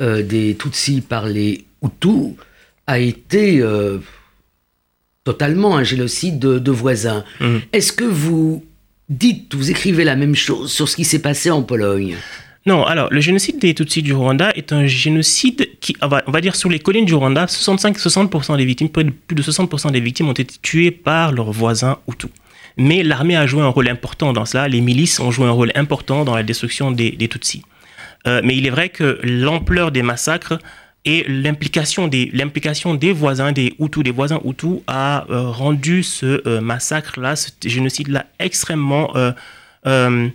des 0.00 0.56
Tutsis 0.56 1.00
par 1.02 1.26
les 1.26 1.64
Hutus 1.82 2.34
a 2.86 2.98
été 2.98 3.62
totalement 5.24 5.76
un 5.76 5.84
génocide 5.84 6.38
de, 6.38 6.58
de 6.58 6.70
voisins. 6.70 7.24
Mhm. 7.40 7.60
Est-ce 7.72 7.92
que 7.92 8.04
vous 8.04 8.64
dites, 9.08 9.54
vous 9.54 9.70
écrivez 9.70 10.04
la 10.04 10.16
même 10.16 10.34
chose 10.34 10.72
sur 10.72 10.88
ce 10.88 10.96
qui 10.96 11.04
s'est 11.04 11.20
passé 11.20 11.50
en 11.50 11.62
Pologne 11.62 12.16
Non, 12.66 12.84
alors 12.84 13.08
le 13.10 13.20
génocide 13.20 13.58
des 13.58 13.74
Tutsis 13.74 14.02
du 14.02 14.14
Rwanda 14.14 14.50
est 14.54 14.72
un 14.72 14.86
génocide 14.86 15.68
qui, 15.80 15.96
on 16.00 16.08
va, 16.08 16.22
on 16.26 16.30
va 16.30 16.40
dire, 16.40 16.56
sur 16.56 16.70
les 16.70 16.78
collines 16.78 17.04
du 17.04 17.14
Rwanda, 17.14 17.46
65-60% 17.46 18.56
des 18.56 18.64
victimes, 18.64 18.88
plus 18.88 19.04
de 19.34 19.42
60% 19.42 19.90
des 19.90 20.00
victimes 20.00 20.28
ont 20.28 20.32
été 20.32 20.54
tuées 20.62 20.90
par 20.90 21.32
leurs 21.32 21.52
voisins 21.52 21.98
Hutus. 22.08 22.30
Mais 22.76 23.02
l'armée 23.02 23.36
a 23.36 23.46
joué 23.46 23.62
un 23.62 23.68
rôle 23.68 23.88
important 23.88 24.32
dans 24.32 24.44
cela, 24.44 24.66
les 24.68 24.80
milices 24.80 25.20
ont 25.20 25.30
joué 25.30 25.46
un 25.46 25.52
rôle 25.52 25.70
important 25.74 26.24
dans 26.24 26.34
la 26.34 26.42
destruction 26.42 26.90
des, 26.90 27.12
des 27.12 27.28
Tutsis. 27.28 27.62
Euh, 28.26 28.40
mais 28.42 28.56
il 28.56 28.66
est 28.66 28.70
vrai 28.70 28.88
que 28.88 29.20
l'ampleur 29.22 29.92
des 29.92 30.02
massacres 30.02 30.58
et 31.04 31.24
l'implication 31.28 32.08
des, 32.08 32.30
l'implication 32.32 32.94
des 32.94 33.12
voisins, 33.12 33.52
des 33.52 33.74
Hutus, 33.78 34.02
des 34.02 34.10
voisins 34.10 34.40
Hutus, 34.44 34.78
a 34.86 35.26
euh, 35.30 35.48
rendu 35.50 36.02
ce 36.02 36.40
euh, 36.48 36.60
massacre-là, 36.60 37.36
ce 37.36 37.50
génocide-là 37.64 38.26
extrêmement... 38.38 39.14
euh, 39.16 39.32
euh, 39.86 40.28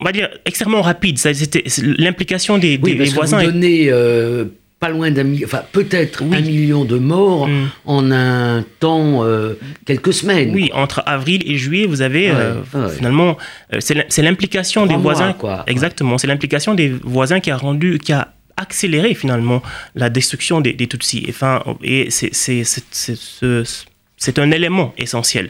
on 0.00 0.04
va 0.04 0.12
dire 0.12 0.28
extrêmement 0.44 0.82
rapide. 0.82 1.16
C'était 1.18 1.64
l'implication 1.98 2.58
des, 2.58 2.76
des- 2.76 2.82
Oui, 2.82 2.92
des 2.92 2.98
parce 2.98 3.10
que 3.10 3.14
voisins. 3.14 3.36
vous 3.38 3.42
est- 3.44 3.52
donnez 3.52 4.48
pas 4.82 4.88
loin 4.96 5.10
d'un 5.12 5.22
million, 5.22 5.46
enfin 5.46 5.62
peut-être 5.78 6.22
Oui. 6.24 6.36
un 6.36 6.40
million 6.40 6.84
de 6.84 6.98
morts 6.98 7.46
Mm. 7.48 7.68
en 7.86 8.10
un 8.10 8.64
temps, 8.80 9.22
euh, 9.24 9.54
quelques 9.86 10.12
semaines. 10.20 10.50
Oui, 10.52 10.70
entre 10.74 10.98
avril 11.06 11.40
et 11.46 11.56
juillet, 11.56 11.86
vous 11.86 12.02
avez 12.02 12.26
Ouais, 12.30 12.36
euh, 12.36 12.54
ouais. 12.74 12.90
finalement, 12.96 13.38
euh, 13.72 13.78
c'est 13.80 13.94
l'im- 13.94 14.08
c'est 14.14 14.22
l'implication 14.28 14.80
des 14.86 14.94
mois, 14.94 15.14
voisins. 15.14 15.32
quoi. 15.34 15.62
Exactement, 15.68 16.18
c'est 16.18 16.26
l'implication 16.26 16.74
des 16.74 16.88
voisins 17.18 17.38
qui 17.44 17.50
a 17.52 17.56
rendu, 17.56 17.98
qui 18.04 18.12
a 18.12 18.22
accéléré 18.56 19.14
finalement 19.14 19.62
la 19.94 20.08
destruction 20.10 20.60
des, 20.60 20.72
des 20.80 20.88
Tutsis. 20.88 21.24
Enfin, 21.28 21.62
et 21.82 22.10
c'est 22.10 22.34
c'est- 22.34 22.64
c'est- 22.64 22.84
c'est 22.90 23.16
ce- 23.16 23.84
c'est 24.24 24.38
un 24.44 24.50
élément 24.58 24.88
essentiel. 24.98 25.46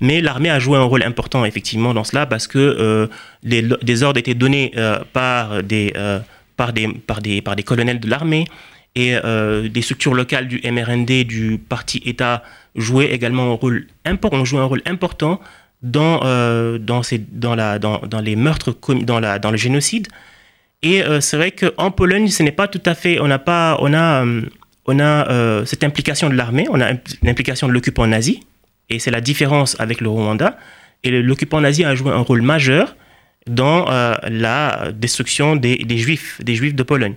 Mais 0.00 0.16
l'armée 0.20 0.50
a 0.50 0.58
joué 0.64 0.76
un 0.78 0.82
rôle 0.92 1.02
important 1.02 1.44
effectivement 1.44 1.92
dans 1.92 2.04
cela 2.10 2.24
parce 2.32 2.46
que 2.52 2.58
euh, 2.58 3.06
des, 3.42 3.62
des 3.90 4.02
ordres 4.04 4.18
étaient 4.22 4.34
donnés 4.44 4.66
euh, 4.76 4.98
par, 5.12 5.62
des, 5.72 5.92
euh, 5.96 6.18
par, 6.56 6.72
des, 6.72 6.86
par, 7.08 7.20
des, 7.20 7.42
par 7.46 7.54
des 7.58 7.62
colonels 7.70 8.00
de 8.00 8.08
l'armée 8.14 8.44
et 8.96 9.14
euh, 9.14 9.68
des 9.68 9.82
structures 9.82 10.14
locales 10.14 10.48
du 10.48 10.60
MRND, 10.64 11.24
du 11.24 11.58
parti 11.58 12.02
État, 12.06 12.42
jouaient 12.74 13.12
également 13.12 13.52
un 13.52 13.54
rôle 13.54 13.86
important, 14.06 14.38
ont 14.38 14.44
joué 14.46 14.58
un 14.58 14.64
rôle 14.64 14.82
important 14.86 15.38
dans, 15.82 16.20
euh, 16.24 16.78
dans, 16.78 17.02
ces, 17.02 17.18
dans, 17.18 17.54
la, 17.54 17.78
dans, 17.78 17.98
dans 17.98 18.22
les 18.22 18.36
meurtres, 18.36 18.74
dans, 19.02 19.20
la, 19.20 19.38
dans 19.38 19.50
le 19.50 19.58
génocide. 19.58 20.08
Et 20.82 21.04
euh, 21.04 21.20
c'est 21.20 21.36
vrai 21.36 21.50
qu'en 21.50 21.90
Pologne, 21.90 22.28
ce 22.28 22.42
n'est 22.42 22.52
pas 22.52 22.68
tout 22.68 22.80
à 22.86 22.94
fait. 22.94 23.18
On 23.20 23.30
a, 23.30 23.38
pas, 23.38 23.76
on 23.80 23.92
a, 23.92 24.24
on 24.86 24.98
a 24.98 25.64
cette 25.66 25.84
implication 25.84 26.30
de 26.30 26.34
l'armée, 26.34 26.66
on 26.70 26.80
a 26.80 26.92
l'implication 27.22 27.68
de 27.68 27.72
l'occupant 27.72 28.06
nazi, 28.06 28.44
et 28.88 28.98
c'est 28.98 29.10
la 29.10 29.20
différence 29.20 29.78
avec 29.78 30.00
le 30.00 30.08
Rwanda. 30.08 30.56
Et 31.04 31.10
l'occupant 31.10 31.60
nazi 31.60 31.84
a 31.84 31.94
joué 31.94 32.12
un 32.12 32.20
rôle 32.20 32.40
majeur 32.40 32.96
dans 33.46 33.84
la 34.26 34.90
destruction 34.92 35.54
des, 35.54 35.76
des 35.76 35.98
juifs, 35.98 36.40
des 36.42 36.54
juifs 36.54 36.74
de 36.74 36.82
Pologne. 36.82 37.14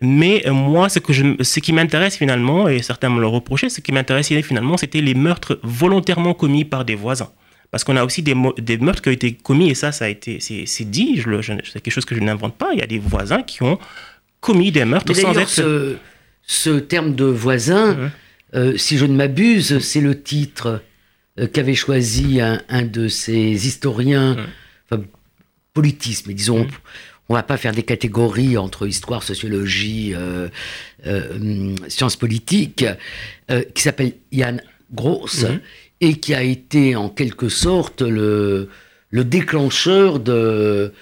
Mais 0.00 0.46
euh, 0.46 0.52
moi, 0.52 0.88
ce, 0.88 0.98
que 0.98 1.12
je, 1.12 1.24
ce 1.40 1.60
qui 1.60 1.72
m'intéresse 1.72 2.16
finalement, 2.16 2.68
et 2.68 2.82
certains 2.82 3.08
me 3.08 3.20
le 3.20 3.26
reprochaient, 3.26 3.68
ce 3.68 3.80
qui 3.80 3.92
m'intéressait 3.92 4.42
finalement, 4.42 4.76
c'était 4.76 5.00
les 5.00 5.14
meurtres 5.14 5.58
volontairement 5.62 6.34
commis 6.34 6.64
par 6.64 6.84
des 6.84 6.94
voisins. 6.94 7.30
Parce 7.70 7.82
qu'on 7.82 7.96
a 7.96 8.04
aussi 8.04 8.22
des, 8.22 8.34
meurtres 8.34 9.02
qui 9.02 9.08
ont 9.08 9.12
été 9.12 9.32
commis, 9.32 9.70
et 9.70 9.74
ça, 9.74 9.92
ça 9.92 10.04
a 10.04 10.08
été, 10.08 10.38
c'est 10.40 10.84
dit, 10.84 11.22
c'est 11.22 11.82
quelque 11.82 11.90
chose 11.90 12.04
que 12.04 12.14
je 12.14 12.20
n'invente 12.20 12.56
pas. 12.56 12.70
Il 12.72 12.78
y 12.78 12.82
a 12.82 12.86
des 12.86 12.98
voisins 12.98 13.42
qui 13.42 13.62
ont 13.62 13.78
commis 14.40 14.70
des 14.70 14.84
meurtres 14.84 15.12
Mais 15.14 15.20
sans 15.20 15.36
être. 15.36 15.48
ce, 15.48 15.96
ce 16.42 16.78
terme 16.78 17.14
de 17.14 17.24
voisin, 17.24 18.10
euh, 18.54 18.76
si 18.76 18.98
je 18.98 19.04
ne 19.04 19.14
m'abuse, 19.14 19.80
c'est 19.80 20.00
le 20.00 20.22
titre 20.22 20.82
euh, 21.40 21.48
qu'avait 21.48 21.74
choisi 21.74 22.40
un, 22.40 22.62
un 22.68 22.82
de 22.82 23.08
ces 23.08 23.66
historiens, 23.66 24.36
enfin, 24.88 25.02
politisme, 25.74 26.26
mais 26.28 26.34
disons. 26.34 26.66
On 27.28 27.34
va 27.34 27.42
pas 27.42 27.56
faire 27.56 27.72
des 27.72 27.82
catégories 27.82 28.56
entre 28.56 28.86
histoire, 28.86 29.22
sociologie, 29.22 30.12
euh, 30.14 30.48
euh, 31.06 31.34
hum, 31.36 31.74
sciences 31.88 32.16
politiques, 32.16 32.84
euh, 33.50 33.62
qui 33.74 33.82
s'appelle 33.82 34.12
Yann 34.32 34.62
Gross, 34.92 35.42
Mhm. 35.44 35.60
et 36.00 36.14
qui 36.14 36.34
a 36.34 36.42
été 36.42 36.94
en 36.94 37.08
quelque 37.08 37.48
sorte 37.48 38.02
le, 38.02 38.68
le 39.10 39.24
déclencheur 39.24 40.20
de, 40.20 40.92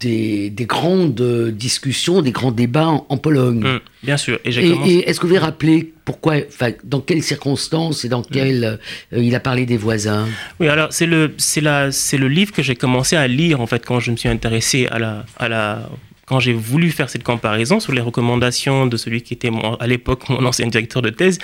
des, 0.00 0.48
des 0.50 0.64
grandes 0.66 1.50
discussions, 1.52 2.22
des 2.22 2.30
grands 2.30 2.52
débats 2.52 2.86
en, 2.86 3.06
en 3.08 3.16
Pologne. 3.18 3.64
Hum, 3.64 3.80
bien 4.02 4.16
sûr. 4.16 4.38
Et 4.44 4.50
Et, 4.50 4.70
commencé. 4.70 4.90
et 4.92 5.08
est-ce 5.08 5.18
que 5.18 5.26
vous 5.26 5.32
pouvez 5.32 5.38
rappeler 5.40 5.92
pourquoi, 6.04 6.36
dans 6.84 7.00
quelles 7.00 7.22
circonstances 7.22 8.04
et 8.04 8.08
dans 8.08 8.22
quelles 8.22 8.78
euh, 9.12 9.18
il 9.22 9.34
a 9.34 9.40
parlé 9.40 9.66
des 9.66 9.76
voisins? 9.76 10.28
Oui, 10.60 10.68
alors 10.68 10.92
c'est 10.92 11.06
le, 11.06 11.32
c'est 11.36 11.60
la, 11.60 11.90
c'est 11.90 12.18
le 12.18 12.28
livre 12.28 12.52
que 12.52 12.62
j'ai 12.62 12.76
commencé 12.76 13.16
à 13.16 13.26
lire 13.26 13.60
en 13.60 13.66
fait 13.66 13.84
quand 13.84 13.98
je 13.98 14.10
me 14.12 14.16
suis 14.16 14.28
intéressé 14.28 14.86
à 14.88 14.98
la, 14.98 15.24
à 15.36 15.48
la, 15.48 15.88
quand 16.26 16.40
j'ai 16.40 16.52
voulu 16.52 16.90
faire 16.90 17.10
cette 17.10 17.24
comparaison 17.24 17.80
sur 17.80 17.92
les 17.92 18.00
recommandations 18.00 18.86
de 18.86 18.96
celui 18.96 19.22
qui 19.22 19.34
était 19.34 19.50
à 19.80 19.86
l'époque 19.86 20.28
mon 20.28 20.44
ancien 20.44 20.66
directeur 20.66 21.02
de 21.02 21.10
thèse, 21.10 21.38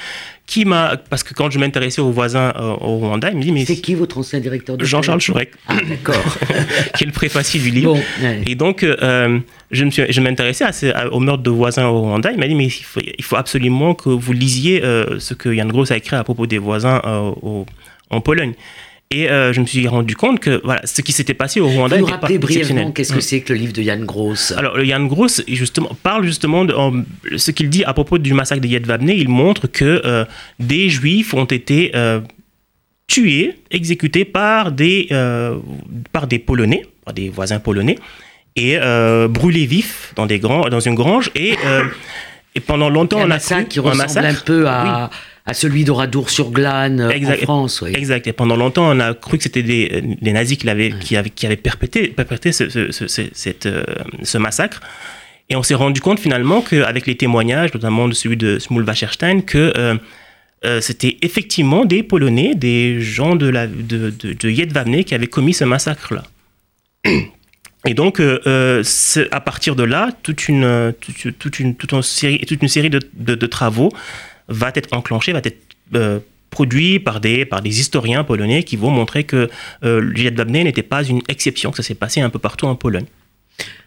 qui 0.47 0.65
m'a 0.65 0.97
parce 0.97 1.23
que 1.23 1.35
quand 1.35 1.51
je 1.51 1.59
m'intéressais 1.59 2.01
aux 2.01 2.11
voisins 2.11 2.53
euh, 2.57 2.75
au 2.81 2.99
Rwanda, 2.99 3.31
il 3.31 3.37
me 3.37 3.43
dit 3.43 3.53
mais 3.53 3.65
c'est 3.65 3.77
qui 3.77 3.95
votre 3.95 4.19
ancien 4.19 4.41
directeur 4.41 4.77
de 4.77 4.85
Jean-Charles 4.85 5.21
Chourek, 5.21 5.51
ah, 5.67 5.77
d'accord, 5.89 6.39
qui 6.97 7.05
est 7.05 7.07
le 7.07 7.13
préfacier 7.13 7.61
du 7.61 7.71
livre. 7.71 7.99
Et 8.47 8.55
donc 8.55 8.83
euh, 8.83 9.41
je 9.71 9.85
me 9.85 9.91
suis, 9.91 10.05
je 10.11 10.21
m'intéressais 10.21 10.65
au 11.11 11.21
meurtre 11.21 11.43
de 11.43 11.51
voisins 11.51 11.87
au 11.87 12.01
Rwanda. 12.01 12.31
Il 12.31 12.39
m'a 12.39 12.47
dit 12.47 12.55
mais 12.55 12.69
il 12.69 13.25
faut, 13.25 13.37
absolument 13.37 13.95
que 13.95 14.09
vous 14.09 14.33
lisiez 14.33 14.83
euh, 14.85 15.19
ce 15.19 15.35
que 15.35 15.49
Yann 15.49 15.69
Gross 15.69 15.91
a 15.91 15.97
écrit 15.97 16.17
à 16.17 16.25
propos 16.25 16.47
des 16.47 16.59
voisins 16.59 17.03
en 18.11 18.21
Pologne. 18.21 18.55
Et 19.11 19.31
euh, 19.31 19.55
je 19.55 19.61
me 19.61 19.67
suis 19.67 19.89
rendu 19.89 20.15
compte 20.15 20.39
que 20.39 20.61
voilà, 20.63 20.83
ce 20.85 21.01
qui 21.01 21.13
s'était 21.13 21.33
passé 21.33 21.61
au 21.61 21.69
Rwanda 21.69 21.97
Vous 21.97 22.03
nous 22.03 22.09
rappelez 22.09 22.37
brièvement 22.37 22.93
qu'est-ce 22.93 23.13
que 23.13 23.19
mm. 23.19 23.23
c'est 23.23 23.41
que 23.41 23.55
le 23.55 23.59
livre 23.59 23.73
de 23.73 23.81
Yann 23.81 24.05
Gross? 24.05 24.53
Alors, 24.53 24.77
le 24.77 24.85
Yann 24.85 25.09
Gross 25.09 25.43
justement, 25.49 25.97
parle 26.03 26.27
justement 26.27 26.67
de 26.67 26.75
ce 27.37 27.51
qu'il 27.51 27.71
dit 27.71 27.85
à 27.85 27.95
propos 27.95 28.19
du 28.19 28.35
massacre 28.35 28.61
de 28.61 28.69
Yedvabne. 28.69 29.09
Il 29.09 29.31
montre 29.31 29.67
que 29.67 30.03
euh, 30.05 30.27
des 30.59 30.91
Juifs 30.91 31.33
ont 31.33 31.47
été 31.47 31.93
euh, 31.95 32.21
tués, 33.07 33.59
exécutés 33.71 34.27
par 34.27 34.73
des, 34.73 35.09
par 36.13 36.27
des 36.27 36.39
Polonais, 36.39 36.85
par 37.07 37.15
des 37.15 37.31
voisins 37.31 37.61
polonais, 37.61 37.99
et 38.57 38.77
brûlés 39.31 39.65
vifs 39.65 40.13
dans, 40.17 40.27
des 40.27 40.39
grands, 40.39 40.69
dans 40.69 40.81
une 40.81 40.95
grange. 40.95 41.31
Et, 41.35 41.55
et 42.55 42.61
pendant 42.61 42.91
longtemps, 42.91 43.21
on 43.21 43.31
a 43.31 43.39
cru, 43.39 43.65
qui 43.65 43.81
ressemble 43.81 44.03
un, 44.03 44.05
massacre, 44.05 44.29
un 44.29 44.45
peu 44.45 44.69
à 44.69 45.09
à 45.49 45.55
celui 45.55 45.85
d'Oradour-sur-Glane 45.85 47.01
euh, 47.01 47.27
en 47.27 47.37
France. 47.39 47.83
Exact. 47.95 48.27
Et 48.27 48.35
pendant 48.35 48.55
longtemps, 48.55 48.95
on 48.95 49.01
a 49.01 49.15
cru 49.15 49.39
que 49.39 49.45
c'était 49.45 49.63
des, 49.63 50.03
les 50.21 50.33
nazis 50.33 50.59
qui, 50.59 50.69
avaient, 50.69 50.93
qui, 51.01 51.17
avaient, 51.17 51.31
qui 51.31 51.47
avaient 51.47 51.57
perpétré, 51.57 52.53
ce, 52.53 52.69
ce, 52.69 53.07
cette, 53.33 53.65
euh, 53.65 53.83
ce, 54.23 54.37
massacre. 54.37 54.83
Et 55.49 55.57
on 55.57 55.63
s'est 55.63 55.75
rendu 55.75 56.03
compte 56.03 56.21
finalement 56.21 56.61
qu'avec 56.61 57.07
les 57.07 57.17
témoignages, 57.17 57.73
notamment 57.73 58.09
de 58.09 58.13
celui 58.13 58.37
de 58.37 58.59
Smul 58.59 58.85
Wasserstein, 58.85 59.41
que 59.41 59.73
euh, 60.65 60.81
c'était 60.83 61.17
effectivement 61.23 61.87
des 61.87 62.03
Polonais, 62.03 62.55
des 62.55 63.01
gens 63.01 63.35
de, 63.35 63.49
la, 63.49 63.67
de, 63.67 64.11
de, 64.11 64.35
de 64.35 65.03
qui 65.03 65.15
avaient 65.15 65.27
commis 65.29 65.55
ce 65.55 65.65
massacre-là. 65.65 66.25
Et 67.87 67.95
donc, 67.95 68.21
à 68.21 69.41
partir 69.41 69.77
de 69.77 69.85
là, 69.85 70.11
toute 70.23 70.49
une, 70.49 70.93
toute, 71.01 71.39
toute 71.39 71.59
une, 71.59 71.75
toute 71.75 71.93
une 71.93 72.03
série, 72.03 72.39
toute 72.41 72.61
une 72.61 72.69
série 72.69 72.91
de, 72.91 73.01
de 73.15 73.47
travaux 73.47 73.91
va 74.49 74.73
être 74.75 74.97
enclenché, 74.97 75.33
va 75.33 75.41
être 75.45 75.63
euh, 75.95 76.21
produit 76.51 76.99
par 76.99 77.21
des, 77.21 77.45
par 77.45 77.63
des 77.63 77.81
historiens 77.81 78.25
polonais 78.25 78.63
qui 78.63 78.77
vont 78.77 78.91
montrer 78.91 79.25
que 79.25 79.49
euh, 79.85 80.31
Babné 80.31 80.65
n'était 80.65 80.83
pas 80.83 81.03
une 81.05 81.21
exception, 81.29 81.71
que 81.71 81.77
ça 81.77 81.83
s'est 81.83 81.95
passé 81.95 82.21
un 82.21 82.31
peu 82.31 82.39
partout 82.39 82.67
en 82.67 82.75
Pologne. 82.75 83.07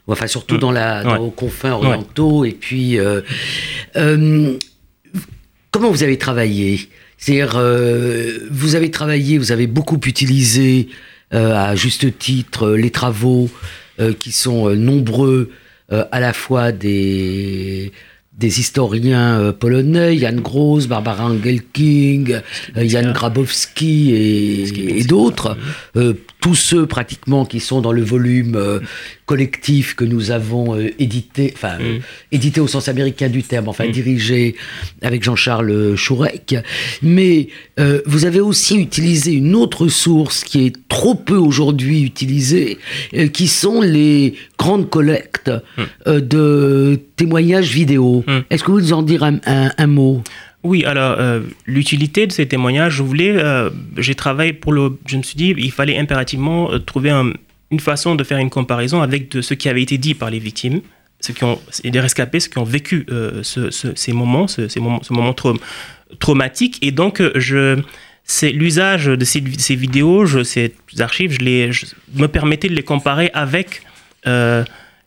Enfin, 0.08 0.28
surtout 0.28 0.56
mm. 0.56 0.60
dans, 0.60 0.72
la, 0.72 1.04
dans 1.04 1.18
aux 1.18 1.32
confins 1.32 1.72
orientaux. 1.72 2.46
Et 2.46 2.52
puis, 2.52 3.00
euh, 3.00 3.22
euh, 3.96 4.58
comment 5.72 5.90
vous 5.90 6.04
avez 6.04 6.18
travaillé? 6.18 6.90
C'est-à-dire, 7.18 7.62
vous 8.50 8.76
avez 8.76 8.90
travaillé, 8.90 9.38
vous 9.38 9.52
avez 9.52 9.68
beaucoup 9.68 10.00
utilisé, 10.06 10.88
à 11.30 11.76
juste 11.76 12.18
titre, 12.18 12.72
les 12.72 12.90
travaux 12.90 13.48
qui 14.20 14.32
sont 14.32 14.72
nombreux, 14.72 15.52
à 15.92 16.20
la 16.20 16.34
fois 16.34 16.72
des 16.72 17.92
des 18.38 18.60
historiens 18.60 19.40
euh, 19.40 19.52
polonais, 19.52 20.18
Jan 20.18 20.36
Gross, 20.36 20.88
Barbara 20.88 21.26
Engelking, 21.26 22.40
euh, 22.78 22.88
Jan 22.88 23.12
Grabowski 23.12 24.14
et, 24.14 25.04
d'autres, 25.04 25.58
euh, 25.98 26.14
tous 26.40 26.56
ceux 26.56 26.86
pratiquement 26.86 27.46
qui 27.46 27.60
sont 27.60 27.82
dans 27.82 27.92
le 27.92 28.02
volume 28.02 28.58
collectif 29.26 29.96
que 29.96 30.06
nous 30.06 30.32
avons 30.32 30.78
édité, 31.00 31.52
enfin 31.56 31.78
mm. 31.78 32.00
édité 32.32 32.62
au 32.62 32.68
sens 32.68 32.88
américain 32.88 33.30
du 33.30 33.44
terme, 33.44 33.68
enfin 33.70 33.88
mm. 33.88 33.92
dirigé 33.92 34.56
avec 35.02 35.24
Jean-Charles 35.24 35.96
Chourec. 35.96 36.56
Mais 37.02 37.48
vous 38.06 38.26
avez 38.26 38.40
aussi 38.40 38.78
utilisé 38.78 39.34
une 39.34 39.56
autre 39.56 39.88
source 39.88 40.44
qui 40.44 40.66
est 40.66 40.76
trop 40.88 41.16
peu 41.16 41.36
aujourd'hui 41.36 42.04
utilisée, 42.04 42.78
qui 43.34 43.48
sont 43.48 43.82
les 43.82 44.36
grandes 44.58 44.90
collectes 44.90 45.52
mm. 45.78 46.20
de 46.20 47.00
témoignages 47.16 47.72
vidéo. 47.72 48.24
Est-ce 48.50 48.64
que 48.64 48.72
vous 48.72 48.82
nous 48.82 48.94
en 48.94 49.04
dire 49.04 49.24
un, 49.24 49.88
mot? 49.88 50.24
Oui, 50.64 50.86
alors 50.86 51.16
euh, 51.20 51.42
l'utilité 51.66 52.28
de 52.28 52.32
ces 52.32 52.48
témoignages, 52.48 52.94
je 52.94 53.04
voulais, 53.04 53.32
euh, 53.36 53.70
j'ai 53.98 54.14
travaillé 54.14 54.54
pour 54.54 54.74
le, 54.74 54.98
je 55.08 55.18
me 55.18 55.24
suis 55.24 55.36
dit, 55.36 55.56
il 55.58 55.72
fallait 55.72 55.98
impérativement 55.98 56.72
euh, 56.72 56.78
trouver 56.78 57.12
une 57.72 57.80
façon 57.80 58.16
de 58.16 58.24
faire 58.24 58.38
une 58.38 58.50
comparaison 58.50 59.02
avec 59.02 59.32
de 59.32 59.42
ce 59.42 59.54
qui 59.54 59.70
avait 59.70 59.82
été 59.82 59.98
dit 59.98 60.14
par 60.14 60.30
les 60.30 60.40
victimes, 60.40 60.82
ceux 61.20 61.34
qui 61.34 61.44
ont, 61.44 61.60
des 61.84 62.00
rescapés, 62.00 62.40
ceux 62.40 62.50
qui 62.50 62.58
ont 62.58 62.64
vécu 62.64 63.06
ces 63.44 64.14
moments, 64.14 64.48
ce, 64.48 64.68
ces 64.68 64.80
moments, 64.80 65.02
ce 65.04 65.14
moment 65.14 65.36
traumatique. 66.20 66.80
Et 66.82 66.92
donc, 66.92 67.22
je, 67.36 67.80
c'est 68.24 68.52
l'usage 68.52 69.06
de 69.06 69.26
ces, 69.26 69.40
vidéos, 69.76 70.26
je, 70.26 70.44
ces 70.44 70.74
archives, 71.00 71.34
je, 71.34 71.40
les, 71.40 71.70
me 72.16 72.28
permettais 72.28 72.70
de 72.70 72.76
les 72.76 72.84
comparer 72.84 73.30
avec 73.34 73.84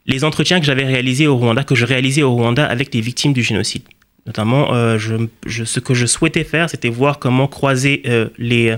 les 0.07 0.25
entretiens 0.25 0.61
que 0.61 0.67
j'avais 0.67 0.85
réalisés 0.85 1.27
au 1.27 1.37
Rwanda, 1.37 1.65
que 1.65 1.75
je 1.75 1.85
réalisais 1.85 2.23
au 2.23 2.33
Rwanda 2.33 2.65
avec 2.65 2.93
les 2.95 3.01
victimes 3.01 3.33
du 3.33 3.43
génocide. 3.43 3.83
Notamment, 4.27 4.75
euh, 4.75 4.99
ce 5.47 5.81
que 5.81 5.93
je 5.93 6.07
souhaitais 6.07 6.45
faire, 6.45 6.71
c'était 6.71 6.89
voir 6.89 7.19
comment 7.19 7.47
croiser 7.47 8.03
euh, 8.07 8.29
les, 8.39 8.75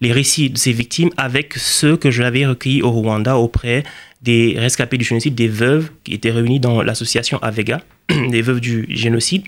les 0.00 0.12
récits 0.12 0.50
de 0.50 0.58
ces 0.58 0.72
victimes 0.72 1.10
avec 1.16 1.54
ceux 1.54 1.96
que 1.96 2.10
j'avais 2.10 2.46
recueillis 2.46 2.82
au 2.82 2.90
Rwanda 2.90 3.36
auprès 3.36 3.82
des 4.22 4.54
rescapés 4.56 4.98
du 4.98 5.04
génocide, 5.04 5.34
des 5.34 5.48
veuves 5.48 5.90
qui 6.04 6.14
étaient 6.14 6.30
réunies 6.30 6.60
dans 6.60 6.82
l'association 6.82 7.38
Avega, 7.42 7.80
des 8.30 8.42
veuves 8.42 8.60
du 8.60 8.86
génocide. 8.90 9.44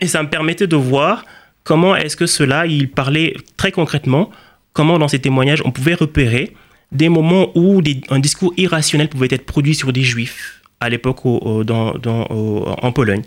Et 0.00 0.06
ça 0.06 0.22
me 0.22 0.28
permettait 0.28 0.66
de 0.66 0.76
voir 0.76 1.24
comment 1.62 1.96
est-ce 1.96 2.16
que 2.16 2.26
cela, 2.26 2.66
il 2.66 2.90
parlait 2.90 3.34
très 3.56 3.72
concrètement, 3.72 4.30
comment 4.72 4.98
dans 4.98 5.08
ces 5.08 5.18
témoignages 5.18 5.62
on 5.64 5.70
pouvait 5.70 5.94
repérer 5.94 6.54
des 6.92 7.08
moments 7.08 7.50
où 7.54 7.82
un 8.10 8.18
discours 8.18 8.54
irrationnel 8.56 9.08
pouvait 9.08 9.28
être 9.30 9.46
produit 9.46 9.74
sur 9.74 9.92
des 9.92 10.02
juifs 10.02 10.62
à 10.80 10.88
l'époque 10.88 11.24
en 11.24 12.92
Pologne. 12.92 13.22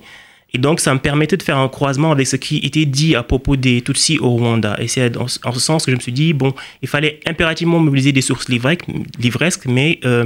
Et 0.53 0.57
donc, 0.59 0.79
ça 0.79 0.93
me 0.93 0.99
permettait 0.99 1.37
de 1.37 1.43
faire 1.43 1.57
un 1.57 1.67
croisement 1.67 2.11
avec 2.11 2.25
ce 2.25 2.37
qui 2.37 2.57
était 2.57 2.85
dit 2.85 3.15
à 3.15 3.23
propos 3.23 3.57
des 3.57 3.81
Tutsis 3.81 4.17
au 4.19 4.29
Rwanda. 4.29 4.77
Et 4.79 4.87
c'est 4.87 5.17
en, 5.17 5.27
ce 5.27 5.59
sens 5.59 5.85
que 5.85 5.91
je 5.91 5.97
me 5.97 6.01
suis 6.01 6.13
dit, 6.13 6.33
bon, 6.33 6.53
il 6.81 6.87
fallait 6.87 7.19
impérativement 7.25 7.79
mobiliser 7.79 8.13
des 8.13 8.21
sources 8.21 8.47
livresques, 8.47 9.65
mais 9.65 9.99
euh, 10.05 10.25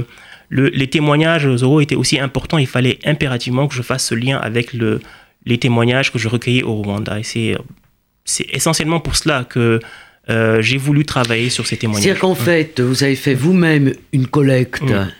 les 0.50 0.86
témoignages 0.86 1.46
oraux 1.46 1.80
étaient 1.80 1.96
aussi 1.96 2.20
importants. 2.20 2.58
Il 2.58 2.68
fallait 2.68 2.98
impérativement 3.04 3.66
que 3.66 3.74
je 3.74 3.82
fasse 3.82 4.06
ce 4.06 4.14
lien 4.14 4.38
avec 4.38 4.72
le, 4.72 5.00
les 5.44 5.58
témoignages 5.58 6.12
que 6.12 6.18
je 6.18 6.28
recueillais 6.28 6.62
au 6.62 6.74
Rwanda. 6.74 7.18
Et 7.18 7.24
c'est 8.24 8.46
essentiellement 8.52 9.00
pour 9.00 9.16
cela 9.16 9.44
que 9.44 9.80
euh, 10.30 10.62
j'ai 10.62 10.78
voulu 10.78 11.04
travailler 11.04 11.50
sur 11.50 11.66
ces 11.66 11.76
témoignages. 11.76 12.04
C'est-à-dire 12.04 12.20
qu'en 12.20 12.36
fait, 12.36 12.80
vous 12.80 13.02
avez 13.02 13.16
fait 13.16 13.34
vous-même 13.34 13.92
une 14.12 14.28
collecte 14.28 14.82
mm. 14.82 15.10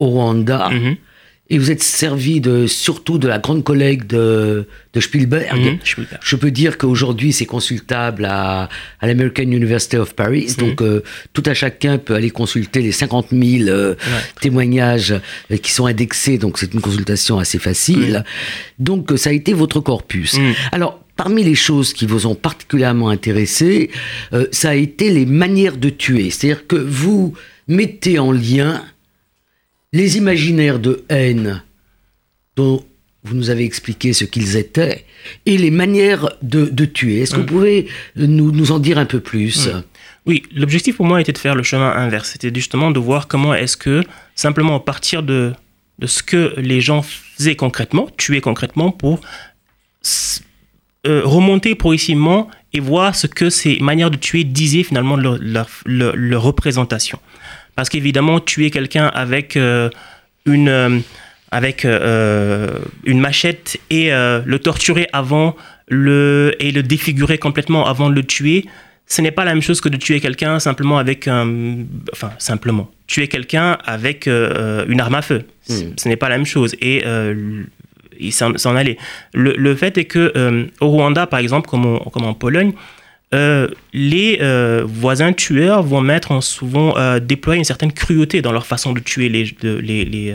au 0.00 0.06
Rwanda. 0.08 0.70
Mm-hmm. 0.70 0.96
Et 1.50 1.58
vous 1.58 1.70
êtes 1.70 1.82
servi 1.82 2.40
de, 2.40 2.66
surtout 2.66 3.18
de 3.18 3.28
la 3.28 3.38
grande 3.38 3.64
collecte 3.64 4.08
de, 4.08 4.66
de 4.94 5.00
Spielberg. 5.00 5.78
Mm-hmm. 5.82 6.06
Je 6.22 6.36
peux 6.36 6.50
dire 6.50 6.78
qu'aujourd'hui, 6.78 7.32
c'est 7.32 7.46
consultable 7.46 8.24
à, 8.24 8.68
à 9.00 9.06
l'American 9.06 9.42
University 9.42 9.96
of 9.96 10.14
Paris. 10.14 10.46
Mm-hmm. 10.46 10.58
Donc, 10.58 10.82
euh, 10.82 11.02
tout 11.32 11.42
à 11.46 11.54
chacun 11.54 11.98
peut 11.98 12.14
aller 12.14 12.30
consulter 12.30 12.82
les 12.82 12.92
50 12.92 13.28
000 13.32 13.68
euh, 13.68 13.94
témoignages 14.40 15.14
qui 15.62 15.72
sont 15.72 15.86
indexés. 15.86 16.38
Donc, 16.38 16.58
c'est 16.58 16.72
une 16.72 16.80
consultation 16.80 17.38
assez 17.38 17.58
facile. 17.58 18.24
Donc, 18.78 19.12
ça 19.16 19.30
a 19.30 19.32
été 19.32 19.52
votre 19.52 19.80
corpus. 19.80 20.38
Mm. 20.38 20.52
Alors, 20.72 21.00
Parmi 21.20 21.44
les 21.44 21.54
choses 21.54 21.92
qui 21.92 22.06
vous 22.06 22.26
ont 22.26 22.34
particulièrement 22.34 23.10
intéressé, 23.10 23.90
euh, 24.32 24.46
ça 24.52 24.70
a 24.70 24.74
été 24.74 25.10
les 25.10 25.26
manières 25.26 25.76
de 25.76 25.90
tuer. 25.90 26.30
C'est-à-dire 26.30 26.66
que 26.66 26.76
vous 26.76 27.34
mettez 27.68 28.18
en 28.18 28.32
lien 28.32 28.82
les 29.92 30.16
imaginaires 30.16 30.78
de 30.78 31.04
haine 31.08 31.62
dont 32.56 32.84
vous 33.22 33.34
nous 33.34 33.50
avez 33.50 33.64
expliqué 33.64 34.12
ce 34.12 34.24
qu'ils 34.24 34.56
étaient 34.56 35.04
et 35.46 35.58
les 35.58 35.70
manières 35.70 36.30
de, 36.42 36.84
tuer. 36.86 37.20
Est-ce 37.20 37.34
que 37.34 37.40
vous 37.40 37.46
pouvez 37.46 37.86
nous, 38.16 38.50
nous, 38.50 38.72
en 38.72 38.78
dire 38.78 38.98
un 38.98 39.04
peu 39.04 39.20
plus? 39.20 39.68
Oui, 40.26 40.42
l'objectif 40.54 40.96
pour 40.96 41.06
moi 41.06 41.20
était 41.20 41.32
de 41.32 41.38
faire 41.38 41.54
le 41.54 41.62
chemin 41.62 41.90
inverse. 41.90 42.30
C'était 42.30 42.52
justement 42.54 42.90
de 42.90 42.98
voir 42.98 43.28
comment 43.28 43.54
est-ce 43.54 43.76
que, 43.76 44.02
simplement 44.34 44.76
à 44.76 44.80
partir 44.80 45.22
de, 45.22 45.52
de 45.98 46.06
ce 46.06 46.22
que 46.22 46.54
les 46.58 46.80
gens 46.80 47.02
faisaient 47.02 47.56
concrètement, 47.56 48.08
tuer 48.16 48.40
concrètement 48.40 48.90
pour 48.90 49.20
euh, 51.06 51.22
remonter 51.24 51.74
progressivement 51.74 52.50
et 52.74 52.80
voir 52.80 53.14
ce 53.14 53.26
que 53.26 53.48
ces 53.48 53.78
manières 53.80 54.10
de 54.10 54.16
tuer 54.16 54.44
disaient 54.44 54.82
finalement 54.82 55.16
leur, 55.16 55.38
leur, 55.86 56.42
représentation. 56.42 57.18
Parce 57.76 57.88
qu'évidemment, 57.88 58.40
tuer 58.40 58.70
quelqu'un 58.70 59.06
avec 59.06 59.56
euh, 59.56 59.90
une, 60.44 60.68
euh, 60.68 60.98
avec, 61.50 61.84
une 61.84 63.20
machette 63.20 63.78
et 63.90 64.10
le 64.10 64.58
torturer 64.58 65.08
avant 65.12 65.56
le, 65.88 66.54
et 66.60 66.70
le 66.70 66.82
défigurer 66.82 67.38
complètement 67.38 67.86
avant 67.86 68.08
de 68.08 68.14
le 68.14 68.22
tuer, 68.22 68.66
ce 69.10 69.20
n'est 69.22 69.32
pas 69.32 69.44
la 69.44 69.52
même 69.52 69.60
chose 69.60 69.80
que 69.80 69.88
de 69.88 69.96
tuer 69.96 70.20
quelqu'un 70.20 70.60
simplement 70.60 70.96
avec 70.96 71.26
un. 71.26 71.84
Enfin, 72.12 72.30
simplement. 72.38 72.88
Tuer 73.08 73.26
quelqu'un 73.26 73.76
avec 73.84 74.28
euh, 74.28 74.84
une 74.88 75.00
arme 75.00 75.16
à 75.16 75.22
feu. 75.22 75.42
Hmm. 75.68 75.94
Ce 75.96 76.08
n'est 76.08 76.16
pas 76.16 76.28
la 76.30 76.38
même 76.38 76.46
chose. 76.46 76.74
Et. 76.80 77.02
Euh, 77.04 77.64
il 78.22 78.32
s'en 78.34 78.76
allait. 78.76 78.98
Le, 79.32 79.54
le, 79.56 79.74
fait 79.74 79.96
est 79.96 80.04
que 80.04 80.30
euh, 80.36 80.66
au 80.82 80.88
Rwanda, 80.88 81.26
par 81.26 81.40
exemple, 81.40 81.70
comme, 81.70 81.86
on, 81.86 81.98
comme 82.10 82.26
en 82.26 82.34
Pologne, 82.34 82.72
euh, 83.32 83.68
les 83.92 84.38
euh, 84.40 84.84
voisins 84.84 85.32
tueurs 85.32 85.84
vont 85.84 86.00
mettre 86.00 86.32
en 86.32 86.40
souvent 86.40 86.96
euh, 86.96 87.20
déployer 87.20 87.58
une 87.58 87.64
certaine 87.64 87.92
cruauté 87.92 88.42
dans 88.42 88.50
leur 88.50 88.66
façon 88.66 88.92
de 88.92 88.98
tuer 88.98 89.28
les, 89.28 90.34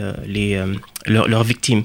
leurs, 1.06 1.44
victimes. 1.44 1.82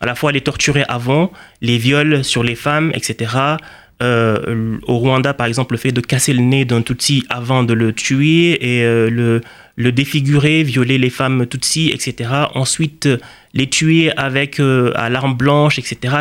À 0.00 0.06
la 0.06 0.14
fois 0.14 0.32
les 0.32 0.40
torturer 0.40 0.84
avant, 0.88 1.30
les 1.60 1.76
viols 1.76 2.24
sur 2.24 2.42
les 2.42 2.54
femmes, 2.54 2.92
etc. 2.94 3.56
Au 4.00 4.98
Rwanda, 4.98 5.32
par 5.32 5.46
exemple, 5.46 5.74
le 5.74 5.78
fait 5.78 5.92
de 5.92 6.00
casser 6.02 6.34
le 6.34 6.42
nez 6.42 6.66
d'un 6.66 6.82
Tutsi 6.82 7.24
avant 7.30 7.62
de 7.62 7.72
le 7.72 7.94
tuer 7.94 8.62
et 8.62 8.82
le, 9.08 9.40
le 9.76 9.92
défigurer, 9.92 10.62
violer 10.62 10.98
les 10.98 11.08
femmes 11.08 11.46
Tutsi, 11.46 11.90
etc. 11.90 12.28
Ensuite, 12.54 13.08
les 13.54 13.66
tuer 13.70 14.12
avec 14.18 14.60
à 14.60 15.08
l'arme 15.08 15.34
blanche, 15.34 15.78
etc. 15.78 16.16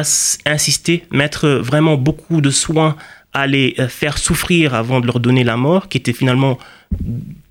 Insister, 0.46 1.04
mettre 1.12 1.50
vraiment 1.50 1.98
beaucoup 1.98 2.40
de 2.40 2.52
soins 2.52 2.96
à 3.34 3.48
les 3.48 3.76
euh, 3.80 3.88
faire 3.88 4.18
souffrir 4.18 4.74
avant 4.76 5.00
de 5.00 5.08
leur 5.08 5.20
donner 5.20 5.44
la 5.44 5.58
mort, 5.58 5.90
qui 5.90 5.98
était 5.98 6.14
finalement 6.14 6.58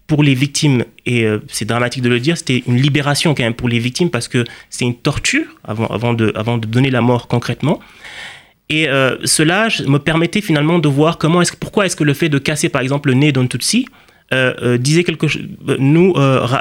pour 0.07 0.23
les 0.23 0.35
victimes, 0.35 0.85
et 1.07 1.25
euh, 1.25 1.39
c'est 1.49 1.65
dramatique 1.65 2.03
de 2.03 2.09
le 2.09 2.21
dire, 2.21 2.37
c'était 2.37 2.63
une 2.67 2.77
libération 2.77 3.35
quand 3.35 3.43
même 3.43 3.55
pour 3.55 3.69
les 3.69 3.79
victimes 3.79 4.11
parce 4.11 4.29
que 4.29 4.45
c'est 4.71 4.85
une 4.85 4.97
torture 4.97 5.47
avant, 5.65 5.87
avant, 5.87 6.13
de, 6.13 6.33
avant 6.37 6.59
de 6.59 6.67
donner 6.67 6.91
la 6.91 7.01
mort 7.01 7.29
concrètement. 7.29 7.81
Et 8.69 8.89
euh, 8.89 9.17
cela 9.25 9.69
me 9.87 9.99
permettait 9.99 10.41
finalement 10.41 10.79
de 10.79 10.89
voir 10.89 11.19
comment 11.19 11.43
est-ce, 11.43 11.57
pourquoi 11.57 11.87
est-ce 11.87 11.97
que 11.97 12.05
le 12.05 12.15
fait 12.15 12.29
de 12.29 12.39
casser 12.39 12.69
par 12.69 12.83
exemple 12.83 13.09
le 13.09 13.15
nez 13.15 13.33
d'un 13.33 13.47
Tutsi 13.47 13.87
disait 14.79 15.05
quelque 15.05 15.29
chose, 15.29 15.43
nous, 15.79 16.15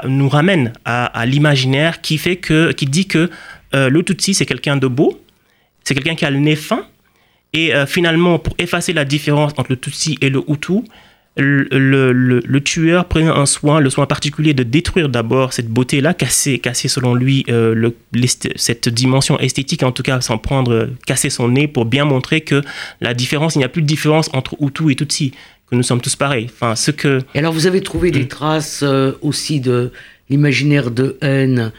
nous 0.06 0.28
ramène 0.28 0.74
à, 0.84 1.06
à 1.06 1.24
l'imaginaire 1.24 2.02
qui 2.02 2.18
fait 2.18 2.36
que, 2.36 2.70
qui 2.72 2.84
dit 2.84 3.06
que 3.06 3.30
le 3.72 4.02
Tutsi 4.02 4.34
c'est 4.34 4.44
quelqu'un 4.44 4.76
de 4.76 4.86
beau, 4.86 5.18
c'est 5.82 5.94
quelqu'un 5.94 6.14
qui 6.14 6.26
a 6.26 6.30
le 6.30 6.38
nez 6.38 6.54
fin, 6.54 6.84
et 7.52 7.74
euh, 7.74 7.86
finalement 7.86 8.38
pour 8.38 8.54
effacer 8.58 8.92
la 8.92 9.04
différence 9.04 9.52
entre 9.56 9.70
le 9.70 9.76
Tutsi 9.76 10.16
et 10.20 10.30
le 10.30 10.40
Hutu, 10.48 10.80
le, 11.36 11.66
le- 11.70 12.12
le- 12.44 12.60
tueur 12.60 13.06
prenait 13.06 13.28
un 13.30 13.46
soin, 13.46 13.80
le 13.80 13.88
soin 13.88 14.04
particulier 14.04 14.52
de 14.52 14.62
détruire 14.62 15.08
d'abord 15.08 15.54
cette 15.54 15.68
beauté-là, 15.68 16.12
casser, 16.12 16.58
casser 16.58 16.88
selon 16.88 17.14
lui 17.14 17.44
euh, 17.48 17.90
cette 18.56 18.88
dimension 18.90 19.38
esthétique, 19.38 19.82
en 19.82 19.92
tout 19.92 20.02
cas 20.02 20.20
s'en 20.20 20.36
prendre, 20.38 20.72
euh, 20.72 20.86
casser 21.06 21.30
son 21.30 21.48
nez 21.48 21.68
pour 21.68 21.86
bien 21.86 22.04
montrer 22.04 22.42
que 22.42 22.62
la 23.00 23.14
différence, 23.14 23.54
il 23.54 23.58
n'y 23.58 23.64
a 23.64 23.70
plus 23.70 23.80
de 23.82 23.86
différence 23.86 24.28
entre 24.34 24.56
Hutu 24.60 24.92
et 24.92 24.96
Tutsi, 24.96 25.32
que 25.70 25.74
nous 25.76 25.82
sommes 25.82 26.02
tous 26.02 26.16
pareils. 26.16 26.48
Enfin, 26.52 26.76
ce 26.76 26.90
que 26.90 27.20
Et 27.34 27.38
alors, 27.38 27.52
vous 27.54 27.66
avez 27.66 27.80
trouvé 27.80 28.10
des 28.10 28.28
traces 28.28 28.82
euh, 28.82 29.12
aussi 29.22 29.60
de 29.60 29.90
l'imaginaire 30.28 30.90
de 30.90 31.16
haine 31.22 31.72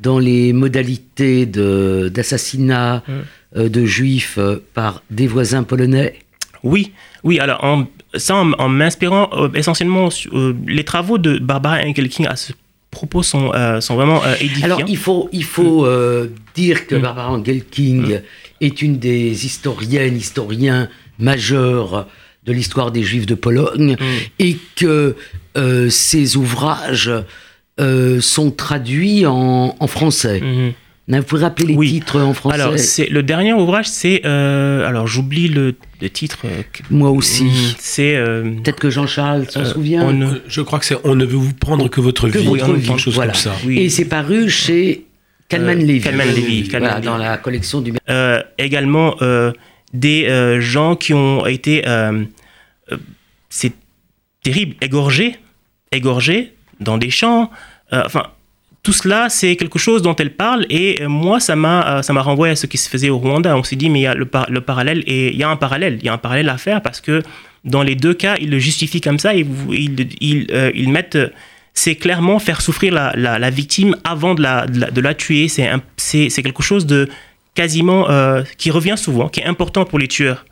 dans 0.00 0.18
les 0.18 0.52
modalités 0.52 1.46
d'assassinat 1.46 3.02
Mm. 3.06 3.12
euh, 3.56 3.68
de 3.68 3.84
juifs 3.84 4.36
euh, 4.38 4.56
par 4.74 5.02
des 5.10 5.26
voisins 5.26 5.62
polonais 5.62 6.14
Oui, 6.62 6.92
oui. 7.22 7.38
Alors, 7.38 7.62
en, 7.62 7.86
ça, 8.14 8.34
en, 8.36 8.52
en 8.52 8.68
m'inspirant 8.68 9.28
euh, 9.32 9.48
essentiellement, 9.54 10.08
euh, 10.32 10.54
les 10.66 10.84
travaux 10.84 11.18
de 11.18 11.38
Barbara 11.38 11.78
Engelking 11.84 12.26
à 12.26 12.36
ce 12.36 12.52
propos 12.90 13.22
sont, 13.22 13.52
euh, 13.54 13.80
sont 13.80 13.96
vraiment 13.96 14.20
édifiants. 14.40 14.64
Alors, 14.64 14.80
il 14.86 14.96
faut, 14.96 15.28
il 15.32 15.44
faut 15.44 15.84
euh, 15.86 16.28
dire 16.54 16.86
que 16.86 16.94
Mm. 16.96 17.02
Barbara 17.02 17.30
Engelking 17.32 18.20
est 18.60 18.82
une 18.82 18.98
des 18.98 19.46
historiennes, 19.46 20.16
historiens 20.16 20.88
majeurs 21.18 22.06
de 22.46 22.52
l'histoire 22.52 22.90
des 22.92 23.02
Juifs 23.02 23.26
de 23.26 23.34
Pologne 23.34 23.96
et 24.38 24.56
que 24.76 25.16
ses 25.88 26.36
ouvrages 26.36 27.10
euh, 27.80 28.20
sont 28.20 28.50
traduits 28.50 29.26
en, 29.26 29.74
en 29.78 29.86
français. 29.86 30.40
Mhm. 30.40 30.72
Vous 31.06 31.22
pouvez 31.24 31.42
rappeler 31.42 31.66
les 31.66 31.74
Oui. 31.74 31.90
titres 31.90 32.18
en 32.20 32.32
français 32.32 32.54
Alors, 32.54 32.78
c'est 32.78 33.10
le 33.10 33.22
dernier 33.22 33.52
ouvrage, 33.52 33.86
c'est 33.86 34.22
euh, 34.24 34.88
alors 34.88 35.06
j'oublie 35.06 35.48
le, 35.48 35.74
le 36.00 36.08
titre. 36.08 36.38
euh, 36.46 36.62
Moi 36.90 37.10
aussi. 37.10 37.44
Mm, 37.44 37.50
C'est 37.78 38.16
euh, 38.16 38.54
Peut-être 38.62 38.80
que 38.80 38.88
Jean-Charles 38.88 39.50
s'en 39.50 39.60
euh, 39.60 39.64
souvient. 39.66 40.10
ne- 40.14 40.38
Je 40.48 40.62
crois 40.62 40.78
que 40.78 40.86
c'est 40.86 40.96
On 41.04 41.14
ne 41.14 41.26
veut 41.26 41.36
vous 41.36 41.52
prendre 41.52 41.88
que 41.90 42.00
votre 42.00 42.30
Que 42.30 42.38
vie, 42.38 42.46
votre 42.46 42.64
quelque 42.66 42.78
vie, 42.78 42.98
chose 42.98 43.14
voilà. 43.16 43.32
comme 43.32 43.40
ça. 43.40 43.54
oui. 43.66 43.80
Et 43.80 43.90
c'est 43.90 44.06
paru 44.06 44.48
chez 44.48 45.04
Kalman 45.50 45.76
Euh, 45.78 45.82
Levy. 45.86 46.00
Kalman 46.00 46.26
Levy, 46.26 46.68
Kalman 46.68 46.88
Voilà, 46.88 46.94
Levy. 47.00 47.06
dans 47.06 47.18
la 47.18 47.36
collection 47.36 47.82
du. 47.82 47.92
euh, 48.08 48.42
également 48.56 49.16
euh, 49.20 49.52
des 49.92 50.24
euh, 50.28 50.58
gens 50.62 50.96
qui 50.96 51.12
ont 51.12 51.44
été, 51.44 51.86
euh, 51.86 52.24
euh, 52.92 52.96
c'est 53.50 53.74
terrible, 54.42 54.74
égorgés, 54.80 55.36
égorgés 55.92 56.53
dans 56.80 56.98
des 56.98 57.10
champs. 57.10 57.50
Euh, 57.92 58.02
enfin, 58.06 58.24
tout 58.82 58.92
cela, 58.92 59.28
c'est 59.30 59.56
quelque 59.56 59.78
chose 59.78 60.02
dont 60.02 60.14
elle 60.16 60.34
parle 60.34 60.66
et 60.68 61.02
euh, 61.02 61.08
moi, 61.08 61.40
ça 61.40 61.56
m'a, 61.56 61.98
euh, 61.98 62.02
ça 62.02 62.12
m'a 62.12 62.20
renvoyé 62.22 62.52
à 62.52 62.56
ce 62.56 62.66
qui 62.66 62.76
se 62.76 62.88
faisait 62.88 63.10
au 63.10 63.18
Rwanda. 63.18 63.56
On 63.56 63.62
s'est 63.62 63.76
dit, 63.76 63.88
mais 63.88 64.00
il 64.00 64.02
y 64.02 64.06
a 64.06 64.14
le, 64.14 64.26
par- 64.26 64.50
le 64.50 64.60
parallèle 64.60 65.02
et 65.06 65.30
il 65.32 65.36
y 65.36 65.42
a 65.42 65.48
un 65.48 65.56
parallèle, 65.56 65.98
il 66.00 66.04
y 66.04 66.08
a 66.08 66.12
un 66.12 66.18
parallèle 66.18 66.48
à 66.48 66.58
faire 66.58 66.82
parce 66.82 67.00
que 67.00 67.22
dans 67.64 67.82
les 67.82 67.94
deux 67.94 68.12
cas, 68.14 68.36
ils 68.40 68.50
le 68.50 68.58
justifient 68.58 69.00
comme 69.00 69.18
ça 69.18 69.34
et 69.34 69.46
ils, 69.70 70.08
ils, 70.20 70.72
ils 70.74 70.88
mettent 70.90 71.18
c'est 71.72 71.96
clairement 71.96 72.38
faire 72.38 72.60
souffrir 72.60 72.92
la, 72.92 73.14
la, 73.16 73.50
victime 73.50 73.96
avant 74.04 74.34
de 74.34 74.42
la, 74.42 74.66
de 74.66 75.00
la, 75.00 75.14
tuer. 75.14 75.48
C'est, 75.48 75.68
c'est, 75.96 76.42
quelque 76.42 76.62
chose 76.62 76.86
de 76.86 77.08
quasiment 77.54 78.06
qui 78.58 78.70
revient 78.70 78.94
souvent, 78.96 79.28
qui 79.28 79.40
est 79.40 79.44
important 79.46 79.84
pour 79.84 79.98
les 79.98 80.06
tueurs, 80.06 80.44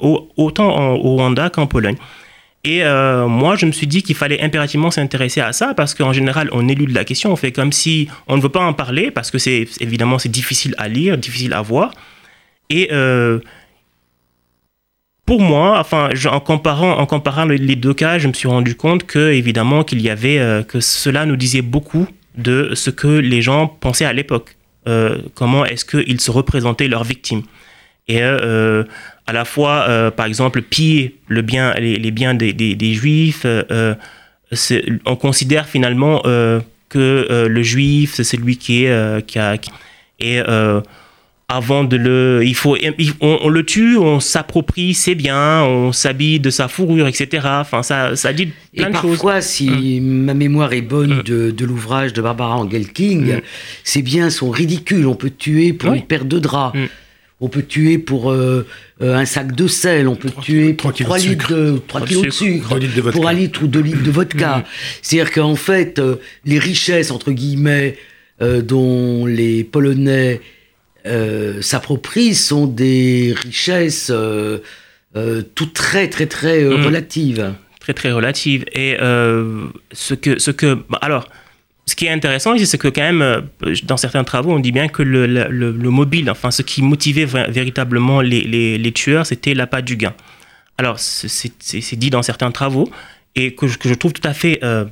au- 0.00 0.28
autant 0.36 0.94
au 0.94 1.14
Rwanda 1.16 1.50
qu'en 1.50 1.68
Pologne. 1.68 1.96
Et 2.62 2.84
euh, 2.84 3.26
moi, 3.26 3.56
je 3.56 3.64
me 3.64 3.72
suis 3.72 3.86
dit 3.86 4.02
qu'il 4.02 4.14
fallait 4.14 4.42
impérativement 4.42 4.90
s'intéresser 4.90 5.40
à 5.40 5.52
ça 5.54 5.72
parce 5.72 5.94
qu'en 5.94 6.12
général, 6.12 6.50
on 6.52 6.68
élude 6.68 6.90
la 6.90 7.04
question, 7.04 7.32
on 7.32 7.36
fait 7.36 7.52
comme 7.52 7.72
si 7.72 8.08
on 8.28 8.36
ne 8.36 8.42
veut 8.42 8.50
pas 8.50 8.60
en 8.64 8.74
parler 8.74 9.10
parce 9.10 9.30
que 9.30 9.38
c'est 9.38 9.66
évidemment 9.80 10.18
c'est 10.18 10.28
difficile 10.28 10.74
à 10.76 10.86
lire, 10.88 11.16
difficile 11.16 11.54
à 11.54 11.62
voir. 11.62 11.92
Et 12.68 12.88
euh, 12.92 13.40
pour 15.24 15.40
moi, 15.40 15.82
en 16.30 16.40
comparant, 16.40 16.98
en 16.98 17.06
comparant 17.06 17.44
le- 17.46 17.54
les 17.54 17.76
deux 17.76 17.94
cas, 17.94 18.18
je 18.18 18.28
me 18.28 18.32
suis 18.34 18.48
rendu 18.48 18.74
compte 18.74 19.04
que 19.06 19.30
évidemment 19.32 19.82
qu'il 19.84 20.00
y 20.02 20.10
avait 20.10 20.38
euh, 20.38 20.62
que 20.62 20.80
cela 20.80 21.24
nous 21.24 21.36
disait 21.36 21.62
beaucoup 21.62 22.06
de 22.36 22.72
ce 22.74 22.90
que 22.90 23.08
les 23.08 23.40
gens 23.40 23.68
pensaient 23.68 24.04
à 24.04 24.12
l'époque. 24.12 24.56
Comment 25.34 25.64
est-ce 25.64 25.84
qu'ils 25.84 26.20
se 26.20 26.30
représentaient 26.32 26.88
leurs 26.88 27.04
victimes 27.04 27.42
à 29.30 29.32
la 29.32 29.44
fois, 29.44 29.76
euh, 29.88 30.10
par 30.10 30.26
exemple, 30.26 30.60
piller 30.62 31.16
le 31.28 31.42
bien, 31.42 31.72
les, 31.84 31.96
les 32.04 32.10
biens 32.18 32.34
des, 32.34 32.52
des- 32.52 32.74
des 32.84 32.92
juifs. 32.94 33.42
euh, 33.44 33.62
euh, 33.70 33.94
on 35.06 35.16
considère 35.26 35.66
finalement 35.74 36.22
euh, 36.26 36.60
que 36.88 37.46
le 37.48 37.62
juif, 37.62 38.08
c'est 38.16 38.24
celui 38.24 38.56
qui 38.56 38.84
est 38.84 39.26
qui 39.28 39.38
a 39.38 39.56
qui- 39.62 39.70
et 40.18 40.40
avant 41.48 41.82
de 41.82 41.96
le, 41.96 42.42
il 42.44 42.54
faut, 42.54 42.76
il- 42.76 43.12
on, 43.20 43.38
on 43.42 43.48
le 43.48 43.64
tue, 43.64 43.96
on 43.96 44.20
s'approprie 44.20 44.94
ses 44.94 45.16
biens, 45.16 45.62
on 45.64 45.90
s'habille 45.92 46.38
de 46.38 46.48
sa 46.50 46.68
fourrure, 46.68 47.08
etc. 47.08 47.26
Enfin, 47.60 47.82
ça, 47.82 48.14
ça 48.14 48.32
dit 48.32 48.48
Et 48.74 48.76
plein 48.82 48.90
de 48.90 48.94
choses. 48.96 49.10
parfois, 49.18 49.40
si 49.40 50.00
ma 50.00 50.34
mémoire 50.34 50.72
est 50.72 50.80
bonne 50.82 51.22
de, 51.22 51.50
de 51.50 51.64
l'ouvrage 51.64 52.12
de 52.12 52.22
Barbara 52.22 52.56
Engelking, 52.56 53.36
Mm. 53.36 53.40
ces 53.82 54.02
biens 54.02 54.30
sont 54.30 54.50
ridicules. 54.50 55.06
On 55.06 55.16
peut 55.16 55.30
tuer 55.36 55.72
pour 55.72 55.90
Oui. 55.90 55.98
une 55.98 56.04
paire 56.06 56.24
de 56.24 56.38
draps. 56.38 56.76
On 57.42 57.48
peut 57.48 57.62
tuer 57.62 57.96
pour 57.96 58.30
euh, 58.30 58.66
euh, 59.00 59.14
un 59.16 59.24
sac 59.24 59.54
de 59.56 59.66
sel, 59.66 60.08
on 60.08 60.14
peut 60.16 60.28
tuer 60.42 60.74
pour 60.74 60.92
kilos 60.92 61.08
3 61.08 61.18
de 61.18 61.24
litres 61.30 61.54
de, 61.54 61.80
3 61.88 62.00
de 62.02 62.06
kilos 62.06 62.24
de 62.24 62.30
sucre, 62.30 62.78
de 62.78 63.10
pour 63.10 63.26
un 63.28 63.32
litre 63.32 63.62
ou 63.62 63.66
2 63.66 63.80
litres 63.80 64.02
de 64.02 64.10
vodka. 64.10 64.58
Mm. 64.58 64.64
C'est-à-dire 65.00 65.32
qu'en 65.32 65.56
fait, 65.56 65.98
euh, 65.98 66.16
les 66.44 66.58
richesses, 66.58 67.10
entre 67.10 67.32
guillemets, 67.32 67.96
euh, 68.42 68.60
dont 68.60 69.24
les 69.26 69.64
Polonais 69.64 70.40
s'approprient 71.62 72.34
sont 72.34 72.66
des 72.66 73.34
richesses 73.42 74.12
toutes 75.54 75.72
très, 75.72 76.08
très, 76.10 76.26
très 76.26 76.62
Mm. 76.62 76.84
relatives. 76.84 77.54
très 77.80 77.94
très 77.94 78.12
relative. 78.12 78.66
Et 78.74 78.96
ce 79.00 80.14
que, 80.14 80.38
ce 80.38 80.50
que, 80.50 80.74
bah, 80.90 80.98
alors, 81.00 81.26
ce 81.90 81.94
qui 81.96 82.06
est 82.06 82.10
intéressant 82.10 82.54
ici, 82.54 82.66
c'est 82.66 82.78
que 82.78 82.88
quand 82.88 83.02
même, 83.02 83.22
euh, 83.22 83.40
dans 83.84 83.96
certains 83.96 84.24
travaux, 84.24 84.52
on 84.52 84.60
dit 84.60 84.72
bien 84.72 84.88
que 84.88 85.02
le, 85.02 85.26
le, 85.26 85.48
le- 85.48 85.72
le 85.72 85.90
mobile, 85.90 86.30
enfin, 86.30 86.50
ce 86.50 86.62
qui 86.62 86.82
motivait 86.82 87.24
véritablement 87.26 88.20
les, 88.20 88.42
les, 88.42 88.78
les 88.78 88.92
tueurs, 88.92 89.26
c'était 89.26 89.54
l'appât 89.54 89.82
du 89.82 89.96
gain. 89.96 90.14
Alors, 90.78 90.98
c'est- 90.98 91.96
dit 91.96 92.10
dans 92.10 92.22
certains 92.22 92.50
travaux 92.50 92.88
et 93.34 93.54
que 93.54 93.66
je, 93.68 93.76
que 93.78 93.88
je 93.88 93.94
trouve 93.94 94.12
tout 94.12 94.26
à 94.26 94.32
fait, 94.34 94.60
euh, 94.62 94.84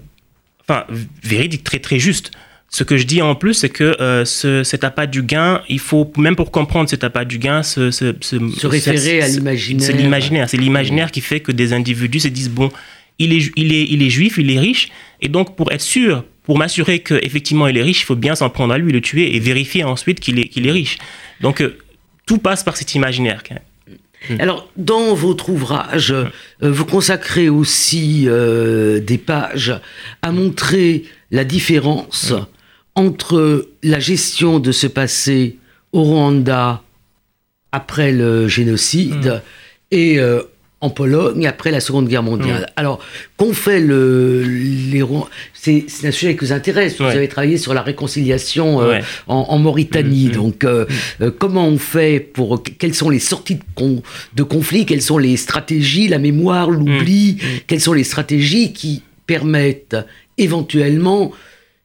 enfin, 0.69 0.85
véridique, 1.23 1.65
très 1.65 1.79
très 1.79 1.99
juste. 1.99 2.31
Ce 2.71 2.85
que 2.85 2.97
je 2.99 3.05
dis 3.05 3.23
en 3.23 3.35
plus, 3.35 3.55
c'est 3.55 3.71
que 3.71 3.97
euh, 4.01 4.25
ce, 4.27 4.63
cet 4.63 4.85
appât 4.85 5.07
du 5.07 5.23
gain, 5.23 5.63
il 5.71 5.79
faut, 5.79 6.13
même 6.19 6.37
pour 6.37 6.51
comprendre 6.51 6.89
cet 6.91 7.03
appât 7.05 7.25
du 7.25 7.39
gain, 7.39 7.63
se, 7.63 7.91
se, 7.91 8.13
Se 8.21 8.67
référer 8.67 9.23
à 9.23 9.29
se- 9.29 9.39
l'imaginaire. 9.39 9.87
C'est 9.87 9.93
l'imaginaire. 9.95 10.51
C'est 10.51 10.57
l'imaginaire 10.59 11.11
qui 11.11 11.23
fait 11.23 11.41
que 11.41 11.53
des 11.53 11.73
individus 11.73 12.21
se 12.21 12.29
disent 12.29 12.51
bon, 12.51 12.71
il 13.19 13.33
est, 13.33 13.51
il 13.57 13.73
est, 13.73 13.85
il 13.89 14.03
est 14.03 14.11
juif, 14.11 14.37
il 14.39 14.51
est 14.51 14.59
riche, 14.61 14.89
et 15.23 15.29
donc 15.29 15.57
pour 15.57 15.73
être 15.73 15.81
sûr, 15.81 16.25
pour 16.49 16.57
m'assurer 16.57 17.01
qu'effectivement 17.01 17.67
il 17.67 17.77
est 17.77 17.83
riche, 17.83 18.01
il 18.01 18.05
faut 18.07 18.17
bien 18.17 18.35
s'en 18.35 18.49
prendre 18.49 18.73
à 18.73 18.79
lui, 18.79 18.91
le 18.91 19.03
tuer 19.03 19.37
et 19.37 19.39
vérifier 19.39 19.85
ensuite 19.85 20.19
qu'il 20.19 20.39
est, 20.39 20.49
qu'il 20.49 20.67
est 20.67 20.73
riche. 20.73 20.97
Donc 21.43 21.61
euh, 21.61 21.77
tout 22.25 22.39
passe 22.39 22.65
par 22.65 22.79
cet 22.79 22.95
imaginaire. 22.95 23.43
quand 23.47 23.55
même. 23.55 24.41
Alors, 24.41 24.67
dans 24.79 25.13
votre 25.15 25.51
ouvrage, 25.51 26.11
euh, 26.11 26.25
vous 26.63 26.87
consacrez 26.87 27.51
aussi 27.51 28.25
euh, 28.27 28.99
des 28.99 29.19
pages 29.19 29.79
à 30.23 30.33
montrer 30.33 31.05
la 31.31 31.45
différence 31.45 32.33
entre 32.95 33.69
la 33.83 34.01
gestion 34.01 34.59
de 34.59 34.73
ce 34.73 34.87
passé 34.87 35.59
au 35.93 36.03
Rwanda 36.03 36.83
après 37.73 38.11
le 38.11 38.49
génocide 38.49 39.43
et 39.91 40.19
euh, 40.19 40.43
en 40.81 40.91
Pologne 40.91 41.45
après 41.47 41.71
la 41.73 41.81
Seconde 41.81 42.07
Guerre 42.09 42.23
mondiale. 42.23 42.71
Alors, 42.77 43.01
qu'ont 43.37 43.53
fait 43.53 43.81
le, 43.81 44.43
les 44.45 45.03
C'est 45.53 45.85
un 46.05 46.11
sujet 46.12 46.37
qui 46.37 46.45
vous 46.45 46.53
intéresse. 46.53 46.99
Vous 46.99 47.05
avez 47.05 47.27
travaillé 47.27 47.59
sur 47.59 47.75
la 47.75 47.83
réconciliation 47.83 48.81
euh, 48.81 48.88
Ouais. 48.91 49.01
en, 49.27 49.47
en 49.49 49.59
Mauritanie. 49.59 50.27
Mm, 50.27 50.29
mm. 50.31 50.33
Donc, 50.35 50.64
euh, 50.64 50.87
euh, 51.21 51.33
comment 51.37 51.67
on 51.67 51.79
fait 51.79 52.21
pour 52.21 52.62
quelles 52.62 52.95
sont 52.95 53.11
les 53.11 53.19
sorties 53.19 53.57
de, 53.57 53.64
con- 53.75 54.03
de 54.37 54.43
conflits? 54.45 54.87
Quelles 54.87 55.03
sont 55.03 55.19
les 55.19 55.37
stratégies, 55.37 56.07
la 56.07 56.19
mémoire, 56.19 56.71
l'oubli? 56.71 57.38
Quelles 57.67 57.81
sont 57.81 57.93
les 57.93 58.05
stratégies 58.05 58.73
qui 58.73 59.03
permettent 59.27 59.97
éventuellement 60.38 61.33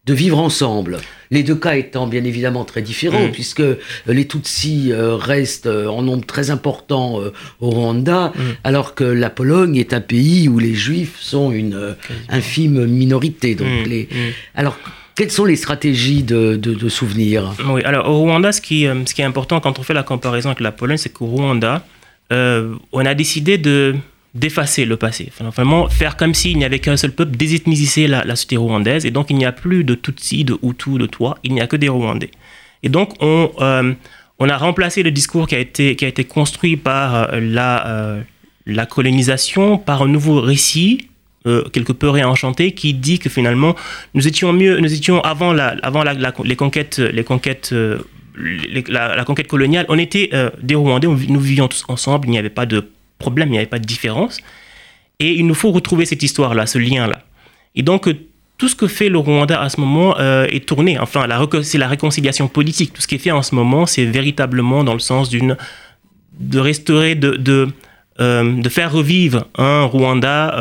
de 0.05 0.13
vivre 0.13 0.37
ensemble 0.39 0.97
Les 1.31 1.43
deux 1.43 1.55
cas 1.55 1.75
étant 1.77 2.07
bien 2.07 2.23
évidemment 2.25 2.65
très 2.65 2.81
différents, 2.81 3.27
Mm. 3.27 3.31
puisque 3.31 3.61
euh, 3.61 3.77
les 4.07 4.27
Tutsis 4.27 4.91
euh, 4.91 5.15
restent 5.15 5.65
euh, 5.65 5.87
en 5.87 6.01
nombre 6.01 6.25
très 6.25 6.49
important 6.51 7.19
au 7.61 7.69
Rwanda, 7.69 8.33
Mm. 8.35 8.41
alors 8.65 8.95
que 8.95 9.03
la 9.05 9.29
Pologne 9.29 9.77
est 9.77 9.93
un 9.93 10.01
pays 10.01 10.47
où 10.49 10.59
les 10.59 10.73
Juifs 10.75 11.17
sont 11.19 11.51
une 11.51 11.95
infime 12.29 12.85
minorité. 12.85 13.55
Donc, 13.55 13.67
Mm, 13.67 13.89
les... 13.89 14.09
alors, 14.55 14.77
quelles 15.15 15.31
sont 15.31 15.45
les 15.45 15.55
stratégies 15.55 16.23
de, 16.23 16.55
de, 16.57 16.73
de 16.73 16.89
souvenirs? 16.89 17.53
Oui, 17.69 17.81
alors 17.83 18.09
au 18.09 18.19
Rwanda, 18.23 18.51
ce 18.51 18.61
qui, 18.61 18.85
ce 19.05 19.13
qui 19.13 19.21
est 19.21 19.25
important 19.25 19.59
quand 19.61 19.79
on 19.79 19.83
fait 19.83 19.93
la 19.93 20.03
comparaison 20.03 20.49
avec 20.49 20.59
la 20.59 20.71
Pologne, 20.73 20.97
c'est 20.97 21.13
qu'au 21.13 21.27
Rwanda, 21.27 21.85
euh, 22.31 22.73
on 22.91 23.05
a 23.05 23.13
décidé 23.13 23.57
de 23.57 23.95
d'effacer 24.33 24.85
le 24.85 24.97
passé. 24.97 25.29
Enfin, 25.31 25.49
vraiment 25.49 25.87
faire 25.89 26.17
comme 26.17 26.33
s'il 26.33 26.57
n'y 26.57 26.65
avait 26.65 26.79
qu'un 26.79 26.97
seul 26.97 27.11
peuple, 27.11 27.37
désethniser 27.37 28.07
la, 28.07 28.23
la 28.23 28.35
société 28.35 28.57
rwandaise, 28.57 29.05
et 29.05 29.11
donc 29.11 29.27
il 29.29 29.37
n'y 29.37 29.45
a 29.45 29.51
plus 29.51 29.83
de 29.83 29.93
Tutsi, 29.93 30.43
de 30.43 30.57
Hutu, 30.63 30.97
de 30.97 31.05
toi, 31.05 31.37
il 31.43 31.53
n'y 31.53 31.61
a 31.61 31.67
que 31.67 31.75
des 31.75 31.89
Rwandais. 31.89 32.31
Et 32.81 32.89
donc 32.89 33.13
on, 33.21 33.51
euh, 33.61 33.93
on 34.39 34.49
a 34.49 34.57
remplacé 34.57 35.03
le 35.03 35.11
discours 35.11 35.47
qui 35.47 35.55
a 35.55 35.59
été, 35.59 35.95
qui 35.95 36.05
a 36.05 36.07
été 36.07 36.23
construit 36.23 36.77
par 36.77 37.15
euh, 37.15 37.39
la, 37.39 37.87
euh, 37.87 38.21
la 38.65 38.85
colonisation 38.85 39.77
par 39.77 40.01
un 40.01 40.07
nouveau 40.07 40.41
récit 40.41 41.09
quelque 41.73 41.91
peu 41.91 42.07
réenchanté 42.07 42.71
qui 42.71 42.93
dit 42.93 43.19
que 43.19 43.29
finalement 43.29 43.75
nous 44.13 44.29
étions 44.29 44.53
mieux, 44.53 44.79
nous 44.79 44.93
étions 44.93 45.19
avant 45.19 45.51
la, 45.51 45.75
avant 45.83 46.01
la, 46.01 46.13
les 46.13 46.55
conquêtes, 46.55 46.99
les 46.99 47.25
conquêtes, 47.25 47.75
la, 48.87 49.25
conquête 49.25 49.49
coloniale, 49.49 49.85
on 49.89 49.97
était 49.97 50.29
des 50.61 50.75
Rwandais, 50.75 51.07
on 51.07 51.17
nous 51.17 51.39
vivions 51.41 51.67
tous 51.67 51.83
ensemble, 51.89 52.29
il 52.29 52.31
n'y 52.31 52.37
avait 52.37 52.49
pas 52.49 52.65
de 52.65 52.87
problème, 53.23 53.49
il 53.49 53.53
n'y 53.53 53.57
avait 53.57 53.75
pas 53.77 53.83
de 53.88 53.91
différence, 53.95 54.36
et 55.19 55.31
il 55.39 55.45
nous 55.47 55.53
faut 55.62 55.71
retrouver 55.71 56.05
cette 56.05 56.23
histoire-là, 56.23 56.65
ce 56.65 56.77
lien-là. 56.77 57.19
Et 57.75 57.81
donc 57.81 58.07
euh, 58.07 58.15
tout 58.57 58.67
ce 58.67 58.75
que 58.75 58.88
fait 58.88 59.09
le 59.09 59.17
Rwanda 59.17 59.59
à 59.59 59.69
ce 59.69 59.79
moment 59.79 60.15
euh, 60.19 60.45
est 60.49 60.65
tourné. 60.65 60.99
Enfin, 60.99 61.25
c'est 61.63 61.77
la 61.77 61.88
réconciliation 61.88 62.47
politique. 62.47 62.93
Tout 62.93 63.01
ce 63.01 63.07
qui 63.07 63.15
est 63.15 63.23
fait 63.27 63.31
en 63.31 63.41
ce 63.41 63.55
moment, 63.55 63.86
c'est 63.86 64.05
véritablement 64.05 64.83
dans 64.83 64.93
le 64.93 64.99
sens 64.99 65.29
d'une 65.29 65.57
de 66.39 66.59
restaurer, 66.59 67.15
de, 67.15 67.31
de, 67.31 67.67
euh, 68.19 68.62
de 68.62 68.69
faire 68.69 68.91
revivre 68.91 69.47
un 69.57 69.83
Rwanda, 69.83 70.55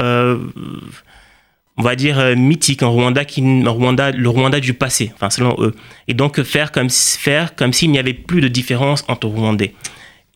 on 1.78 1.82
va 1.82 1.96
dire, 1.96 2.36
mythique, 2.36 2.82
un 2.82 2.88
Rwanda, 2.88 3.24
qui, 3.24 3.42
un 3.42 3.70
Rwanda, 3.70 4.10
le 4.10 4.28
Rwanda 4.28 4.60
du 4.60 4.74
passé, 4.74 5.12
enfin, 5.14 5.30
selon 5.30 5.56
eux. 5.58 5.74
Et 6.08 6.14
donc 6.14 6.42
faire 6.42 6.72
comme, 6.72 6.90
faire 6.90 7.54
comme 7.56 7.72
s'il 7.72 7.90
n'y 7.90 7.98
avait 7.98 8.14
plus 8.14 8.40
de 8.40 8.48
différence 8.48 9.04
entre 9.08 9.28
Rwandais. 9.28 9.74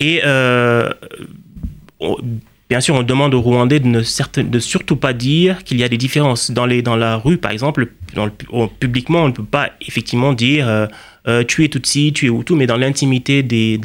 Et 0.01 0.23
bien 2.69 2.81
sûr, 2.81 2.95
on 2.95 3.03
demande 3.03 3.35
aux 3.35 3.41
Rwandais 3.41 3.81
de 3.81 3.89
ne 3.89 4.59
surtout 4.59 4.97
pas 4.97 5.13
dire 5.13 5.65
qu'il 5.65 5.79
y 5.79 5.85
a 5.85 5.89
des 5.89 5.99
différences. 5.99 6.51
Dans, 6.51 6.67
la 6.67 7.17
rue, 7.17 7.39
par 7.39 7.51
exemple, 7.51 7.93
dans 8.15 8.29
publiquement, 8.69 9.23
on 9.25 9.29
ne 9.29 9.33
peut 9.33 9.45
pas 9.45 9.71
effectivement 9.81 10.33
dire 10.33 10.69
euh, 10.69 10.87
euh, 11.29 11.45
tu 11.45 11.65
es 11.65 11.69
Tutsi, 11.69 12.13
tu 12.13 12.27
es 12.27 12.29
Hutu, 12.29 12.55
mais 12.55 12.67
dans 12.67 12.77
l'intimité 12.77 13.43
des, 13.43 13.81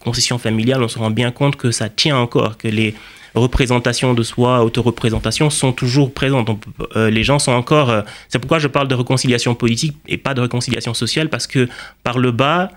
concessions 0.00 0.38
familiales, 0.38 0.82
on 0.82 0.88
se 0.88 0.98
rend 0.98 1.10
bien 1.10 1.30
compte 1.30 1.56
que 1.56 1.70
ça 1.70 1.88
tient 1.88 2.16
encore, 2.16 2.56
que 2.56 2.68
les 2.68 2.94
représentations 3.34 4.14
de 4.14 4.22
soi, 4.22 4.64
auto-représentations 4.64 5.50
sont 5.50 5.72
toujours 5.72 6.12
présentes. 6.12 6.48
Euh, 6.96 7.10
les 7.10 7.22
gens 7.22 7.38
sont 7.38 7.52
encore... 7.52 7.90
euh, 7.90 8.02
c'est 8.28 8.38
pourquoi 8.38 8.58
je 8.58 8.68
parle 8.68 8.88
de 8.88 8.94
réconciliation 8.94 9.54
politique 9.54 9.94
et 10.08 10.16
pas 10.16 10.32
de 10.32 10.40
réconciliation 10.40 10.94
sociale, 10.94 11.28
parce 11.28 11.46
que 11.46 11.68
par 12.02 12.18
le 12.18 12.30
bas, 12.30 12.70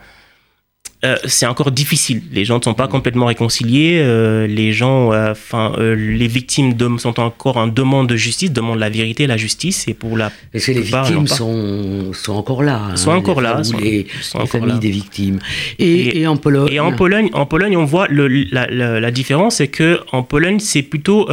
euh, 1.06 1.16
c'est 1.26 1.46
encore 1.46 1.72
difficile. 1.72 2.22
Les 2.34 2.44
gens 2.44 2.58
ne 2.60 2.64
sont 2.64 2.74
pas 2.74 2.88
complètement 2.90 3.28
réconciliés. 3.28 4.00
euh, 4.02 4.48
les 4.48 4.74
gens, 4.74 5.14
euh, 5.14 5.32
enfin, 5.32 5.74
euh, 5.78 5.96
les 5.96 6.28
victimes 6.28 6.74
de- 6.74 6.98
sont 6.98 7.20
encore 7.22 7.56
en 7.58 7.68
demande 7.68 8.08
de 8.10 8.18
justice, 8.18 8.52
demandent 8.52 8.80
la 8.80 8.90
vérité, 8.90 9.26
la 9.26 9.38
justice. 9.38 9.88
Et 9.88 9.94
pour 9.94 10.18
la 10.18 10.30
Parce 10.52 10.66
que 10.66 10.72
les 10.74 10.82
victimes 10.82 11.26
sont, 11.28 12.12
sont 12.14 12.34
encore 12.34 12.64
là. 12.64 12.82
hein, 12.92 12.96
Sont 12.98 13.12
encore 13.12 13.40
les- 13.40 13.48
là, 13.48 13.64
sont- 13.64 13.78
les, 13.78 14.08
sont 14.22 14.40
les 14.40 14.44
encore 14.44 14.52
familles 14.60 14.74
là. 14.74 14.78
des 14.80 14.92
victimes. 14.92 15.40
Et, 15.80 15.86
Et- 15.90 16.20
et 16.22 16.28
en 16.28 16.36
Pologne. 16.36 16.68
Et 16.72 16.80
en 16.82 16.92
Pologne, 16.92 17.30
en 17.34 17.46
Pologne, 17.46 17.78
on 17.78 17.86
voit 17.86 18.08
le, 18.10 18.28
la, 18.28 18.68
la- 18.68 19.00
la 19.00 19.12
différence, 19.12 19.56
c'est 19.56 19.70
que 19.70 20.00
en 20.12 20.24
Pologne, 20.24 20.60
c'est 20.60 20.82
plutôt 20.84 21.30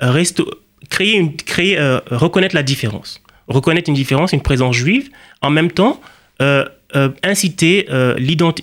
resto- 0.00 0.50
créer, 0.90 1.16
une, 1.16 1.34
créer 1.36 1.78
reconnaître 2.10 2.54
la 2.54 2.62
différence, 2.62 3.20
reconnaître 3.48 3.88
une 3.88 3.94
différence, 3.94 4.32
une 4.32 4.42
présence 4.42 4.76
juive, 4.76 5.08
en 5.40 5.50
même 5.50 5.70
temps 5.70 6.00
euh, 6.40 6.64
euh, 6.94 7.08
inciter, 7.22 7.86
euh, 7.90 8.16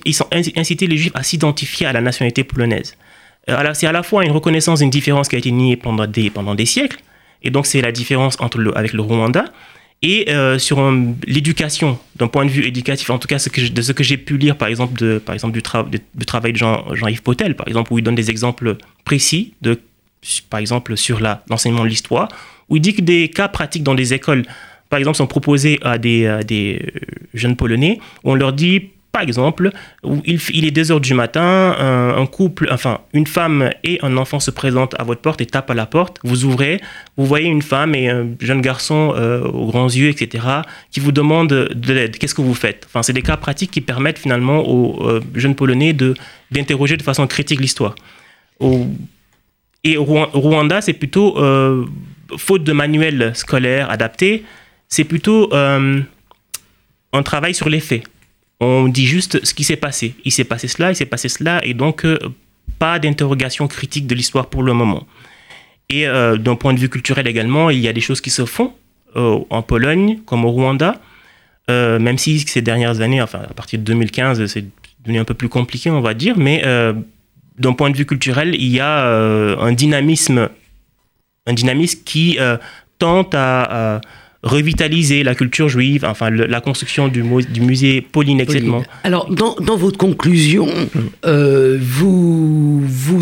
ils 0.04 0.14
sont- 0.14 0.28
inci- 0.32 0.52
inciter 0.58 0.86
les 0.86 0.96
juifs 0.96 1.12
à 1.14 1.22
s'identifier 1.22 1.86
à 1.86 1.92
la 1.92 2.00
nationalité 2.00 2.44
polonaise. 2.44 2.96
Euh, 3.48 3.56
alors, 3.56 3.74
c'est 3.74 3.86
à 3.86 3.92
la 3.92 4.02
fois 4.02 4.24
une 4.24 4.32
reconnaissance 4.32 4.80
d'une 4.80 4.90
différence 4.90 5.28
qui 5.28 5.36
a 5.36 5.38
été 5.38 5.50
niée 5.50 5.76
pendant 5.76 6.06
des, 6.06 6.30
pendant 6.30 6.54
des 6.54 6.66
siècles, 6.66 7.00
et 7.42 7.50
donc 7.50 7.66
c'est 7.66 7.80
la 7.80 7.92
différence 7.92 8.36
entre 8.40 8.58
le, 8.58 8.76
avec 8.76 8.92
le 8.92 9.02
Rwanda, 9.02 9.44
et 10.02 10.28
sur 10.56 10.80
l'éducation, 11.26 11.98
d'un 12.16 12.26
point 12.26 12.46
de 12.46 12.50
vue 12.50 12.66
éducatif, 12.66 13.10
en 13.10 13.18
tout 13.18 13.28
cas 13.28 13.36
de 13.36 13.82
ce 13.82 13.92
que 13.92 14.02
j'ai 14.02 14.16
pu 14.16 14.38
lire, 14.38 14.56
par 14.56 14.68
exemple, 14.68 14.98
de, 14.98 15.18
par 15.18 15.34
exemple 15.34 15.52
du, 15.52 15.60
de- 15.60 16.24
travail 16.24 16.52
de 16.52 16.56
Jean- 16.56 16.86
Jean-Yves 16.94 17.22
Potel, 17.22 17.54
par 17.54 17.68
exemple, 17.68 17.92
où 17.92 17.98
il 17.98 18.02
donne 18.02 18.14
des 18.14 18.30
exemples 18.30 18.76
précis, 19.04 19.52
de, 19.60 19.78
par 20.48 20.58
exemple, 20.58 20.96
sur 20.96 21.20
l'enseignement 21.50 21.82
de 21.84 21.88
l'histoire, 21.88 22.28
où 22.70 22.76
il 22.76 22.80
dit 22.80 22.94
que 22.94 23.02
des 23.02 23.28
cas 23.28 23.48
pratiques 23.48 23.82
dans 23.82 23.94
des 23.94 24.14
écoles, 24.14 24.44
par 24.90 24.98
exemple, 24.98 25.16
sont 25.16 25.28
proposés 25.28 25.78
à 25.82 25.96
des, 25.98 26.26
euh, 26.26 26.78
jeunes 27.32 27.56
Polonais, 27.56 27.98
où 28.24 28.32
on 28.32 28.34
leur 28.34 28.52
dit, 28.52 28.90
par 29.12 29.22
exemple, 29.22 29.70
où 30.04 30.20
il, 30.24 30.64
est 30.64 30.70
2 30.70 30.92
heures 30.92 31.00
du 31.00 31.14
matin, 31.14 31.74
un, 32.16 32.26
couple, 32.26 32.68
enfin, 32.70 33.00
une 33.12 33.26
femme 33.26 33.70
et 33.82 33.98
un 34.02 34.16
enfant 34.16 34.38
se 34.38 34.52
présentent 34.52 34.94
à 35.00 35.04
votre 35.04 35.20
porte 35.20 35.40
et 35.40 35.46
tapent 35.46 35.70
à 35.70 35.74
la 35.74 35.86
porte. 35.86 36.18
Vous 36.22 36.44
ouvrez, 36.44 36.80
vous 37.16 37.26
voyez 37.26 37.48
une 37.48 37.62
femme 37.62 37.94
et 37.96 38.08
un 38.08 38.28
jeune 38.40 38.60
garçon 38.60 39.12
euh, 39.16 39.42
aux 39.42 39.66
grands 39.66 39.88
yeux, 39.88 40.08
etc., 40.10 40.44
qui 40.92 41.00
vous 41.00 41.10
demande 41.10 41.48
de 41.48 41.92
l'aide. 41.92 42.18
Qu'est-ce 42.18 42.36
que 42.36 42.42
vous 42.42 42.54
faites? 42.54 42.84
Enfin, 42.86 43.02
c'est 43.02 43.12
des 43.12 43.22
cas 43.22 43.36
pratiques 43.36 43.72
qui 43.72 43.80
permettent 43.80 44.18
finalement 44.18 44.60
aux 44.68 45.08
euh, 45.08 45.20
jeunes 45.34 45.54
Polonais 45.56 45.92
de 45.92 46.14
d'interroger 46.52 46.96
de 46.96 47.02
façon 47.02 47.26
critique 47.28 47.60
l'histoire. 47.60 47.94
Et 49.84 49.96
au 49.96 50.04
Rwan- 50.04 50.30
au 50.34 50.40
Rwanda, 50.40 50.80
c'est 50.80 50.92
plutôt, 50.92 51.36
faute 52.36 52.64
de 52.64 52.72
manuels 52.72 53.32
scolaires 53.34 53.90
adaptés, 53.90 54.44
c'est 54.90 55.04
plutôt 55.04 55.52
euh, 55.54 56.02
un 57.12 57.22
travail 57.22 57.54
sur 57.54 57.68
les 57.68 57.80
faits. 57.80 58.02
On 58.60 58.88
dit 58.88 59.06
juste 59.06 59.44
ce 59.44 59.54
qui 59.54 59.64
s'est 59.64 59.76
passé. 59.76 60.14
Il 60.24 60.32
s'est 60.32 60.44
passé 60.44 60.68
cela, 60.68 60.90
il 60.90 60.96
s'est 60.96 61.06
passé 61.06 61.28
cela, 61.28 61.64
et 61.64 61.72
donc 61.72 62.04
euh, 62.04 62.18
pas 62.78 62.98
d'interrogation 62.98 63.66
critique 63.68 64.06
de 64.06 64.14
l'histoire 64.14 64.48
pour 64.48 64.62
le 64.62 64.74
moment. 64.74 65.06
Et 65.88 66.06
euh, 66.06 66.36
d'un 66.36 66.56
point 66.56 66.74
de 66.74 66.78
vue 66.78 66.90
culturel 66.90 67.26
également, 67.26 67.70
il 67.70 67.78
y 67.78 67.88
a 67.88 67.92
des 67.92 68.02
choses 68.02 68.20
qui 68.20 68.30
se 68.30 68.44
font 68.44 68.74
euh, 69.16 69.38
en 69.48 69.62
Pologne 69.62 70.18
comme 70.26 70.44
au 70.44 70.50
Rwanda, 70.50 71.00
même 71.68 72.18
si 72.18 72.40
ces 72.40 72.62
dernières 72.62 73.00
années, 73.00 73.22
enfin 73.22 73.42
à 73.48 73.54
partir 73.54 73.78
de 73.78 73.84
2015, 73.84 74.44
c'est 74.46 74.64
devenu 75.04 75.20
un 75.20 75.24
peu 75.24 75.34
plus 75.34 75.48
compliqué, 75.48 75.88
on 75.88 76.00
va 76.00 76.14
dire, 76.14 76.36
mais 76.36 76.64
d'un 77.58 77.72
point 77.74 77.90
de 77.90 77.96
vue 77.96 78.06
culturel, 78.06 78.56
il 78.56 78.66
y 78.66 78.80
a 78.80 79.06
un 79.06 79.70
dynamisme, 79.70 80.48
un 81.46 81.52
dynamisme 81.52 82.00
qui 82.04 82.38
tente 82.98 83.36
à 83.36 84.00
revitaliser 84.42 85.22
la 85.22 85.34
culture 85.34 85.68
juive, 85.68 86.04
enfin 86.04 86.30
le- 86.30 86.46
la 86.46 86.60
construction 86.60 87.08
du, 87.08 87.22
musée 87.22 88.00
Pauline, 88.00 88.40
etc. 88.40 88.64
Alors, 89.04 89.30
dans, 89.30 89.54
dans 89.56 89.76
votre 89.76 89.98
conclusion, 89.98 90.68
euh, 91.26 91.78
vous, 91.80 92.80
vous, 92.80 93.20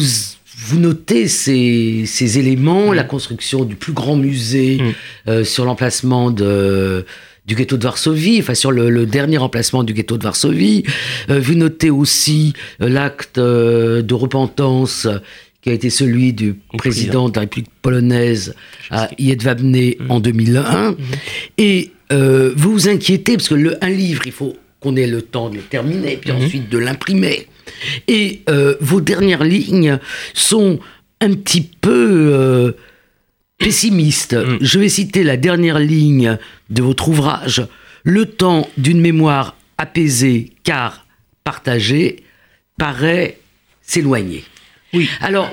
vous 0.57 0.79
notez 0.79 1.27
ces, 1.29 2.05
ces 2.07 2.39
éléments, 2.39 2.93
la 2.93 3.05
construction 3.05 3.65
du 3.65 3.75
plus 3.75 3.93
grand 3.93 4.17
musée 4.17 4.79
Mm. 4.81 5.31
euh, 5.31 5.45
sur 5.45 5.65
l'emplacement 5.65 6.31
de 6.31 7.05
du 7.47 7.55
ghetto 7.55 7.79
de 7.79 7.83
Varsovie, 7.85 8.41
enfin 8.41 8.53
sur 8.55 8.71
le, 8.71 8.91
le 8.91 9.07
dernier 9.07 9.39
emplacement 9.39 9.83
du 9.83 9.95
ghetto 9.95 10.19
de 10.19 10.23
Varsovie. 10.23 10.85
Euh, 11.31 11.41
vous 11.41 11.55
notez 11.55 11.89
aussi 11.89 12.53
l'acte 12.79 13.39
de 13.41 14.15
repentance 14.15 15.09
qui 15.63 15.71
a 15.71 15.73
été 15.73 15.91
celui 15.91 16.33
du 16.33 16.57
président 16.77 17.29
de 17.29 17.35
la 17.35 17.41
République 17.43 17.71
polonaise 17.83 18.55
à 18.91 19.09
Jedwabne 19.19 19.95
en 20.09 20.21
2001. 20.21 20.97
Et 21.59 21.91
euh, 22.13 22.53
vous 22.57 22.73
vous 22.73 22.89
inquiétez, 22.89 23.37
parce 23.37 23.49
que 23.49 23.55
le, 23.55 23.83
un 23.85 23.91
livre, 23.91 24.23
il 24.27 24.33
faut 24.33 24.57
qu'on 24.81 24.95
ait 24.97 25.07
le 25.07 25.23
temps 25.23 25.51
de 25.51 25.57
le 25.57 25.63
terminer, 25.63 26.17
puis 26.17 26.31
ensuite 26.31 26.69
de 26.69 26.79
l'imprimer. 26.79 27.49
Et 28.07 28.43
euh, 28.49 28.77
vos 28.81 29.01
dernières 29.01 29.45
lignes 29.45 29.99
sont 30.35 30.79
un 31.21 31.35
petit 31.35 31.63
peu 31.63 32.31
euh, 32.33 32.73
pessimistes. 33.59 34.35
Mm. 34.35 34.59
Je 34.61 34.79
vais 34.79 34.89
citer 34.89 35.25
la 35.25 35.37
dernière 35.37 35.79
ligne 35.79 36.39
de 36.71 36.83
votre 36.83 37.09
ouvrage. 37.09 37.67
Le 38.05 38.27
temps 38.27 38.69
d'une 38.79 39.01
mémoire 39.01 39.57
apaisée 39.77 40.53
car 40.63 41.07
partagée 41.45 42.23
paraît 42.79 43.39
s'éloigner. 43.83 44.45
Oui. 44.95 45.09
Alors, 45.21 45.51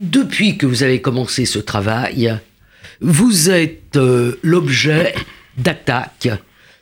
depuis 0.00 0.56
que 0.56 0.66
vous 0.66 0.82
avez 0.82 1.00
commencé 1.00 1.44
ce 1.44 1.58
travail, 1.58 2.38
vous 3.00 3.50
êtes 3.50 3.96
euh, 3.96 4.38
l'objet 4.42 5.14
d'attaques 5.56 6.28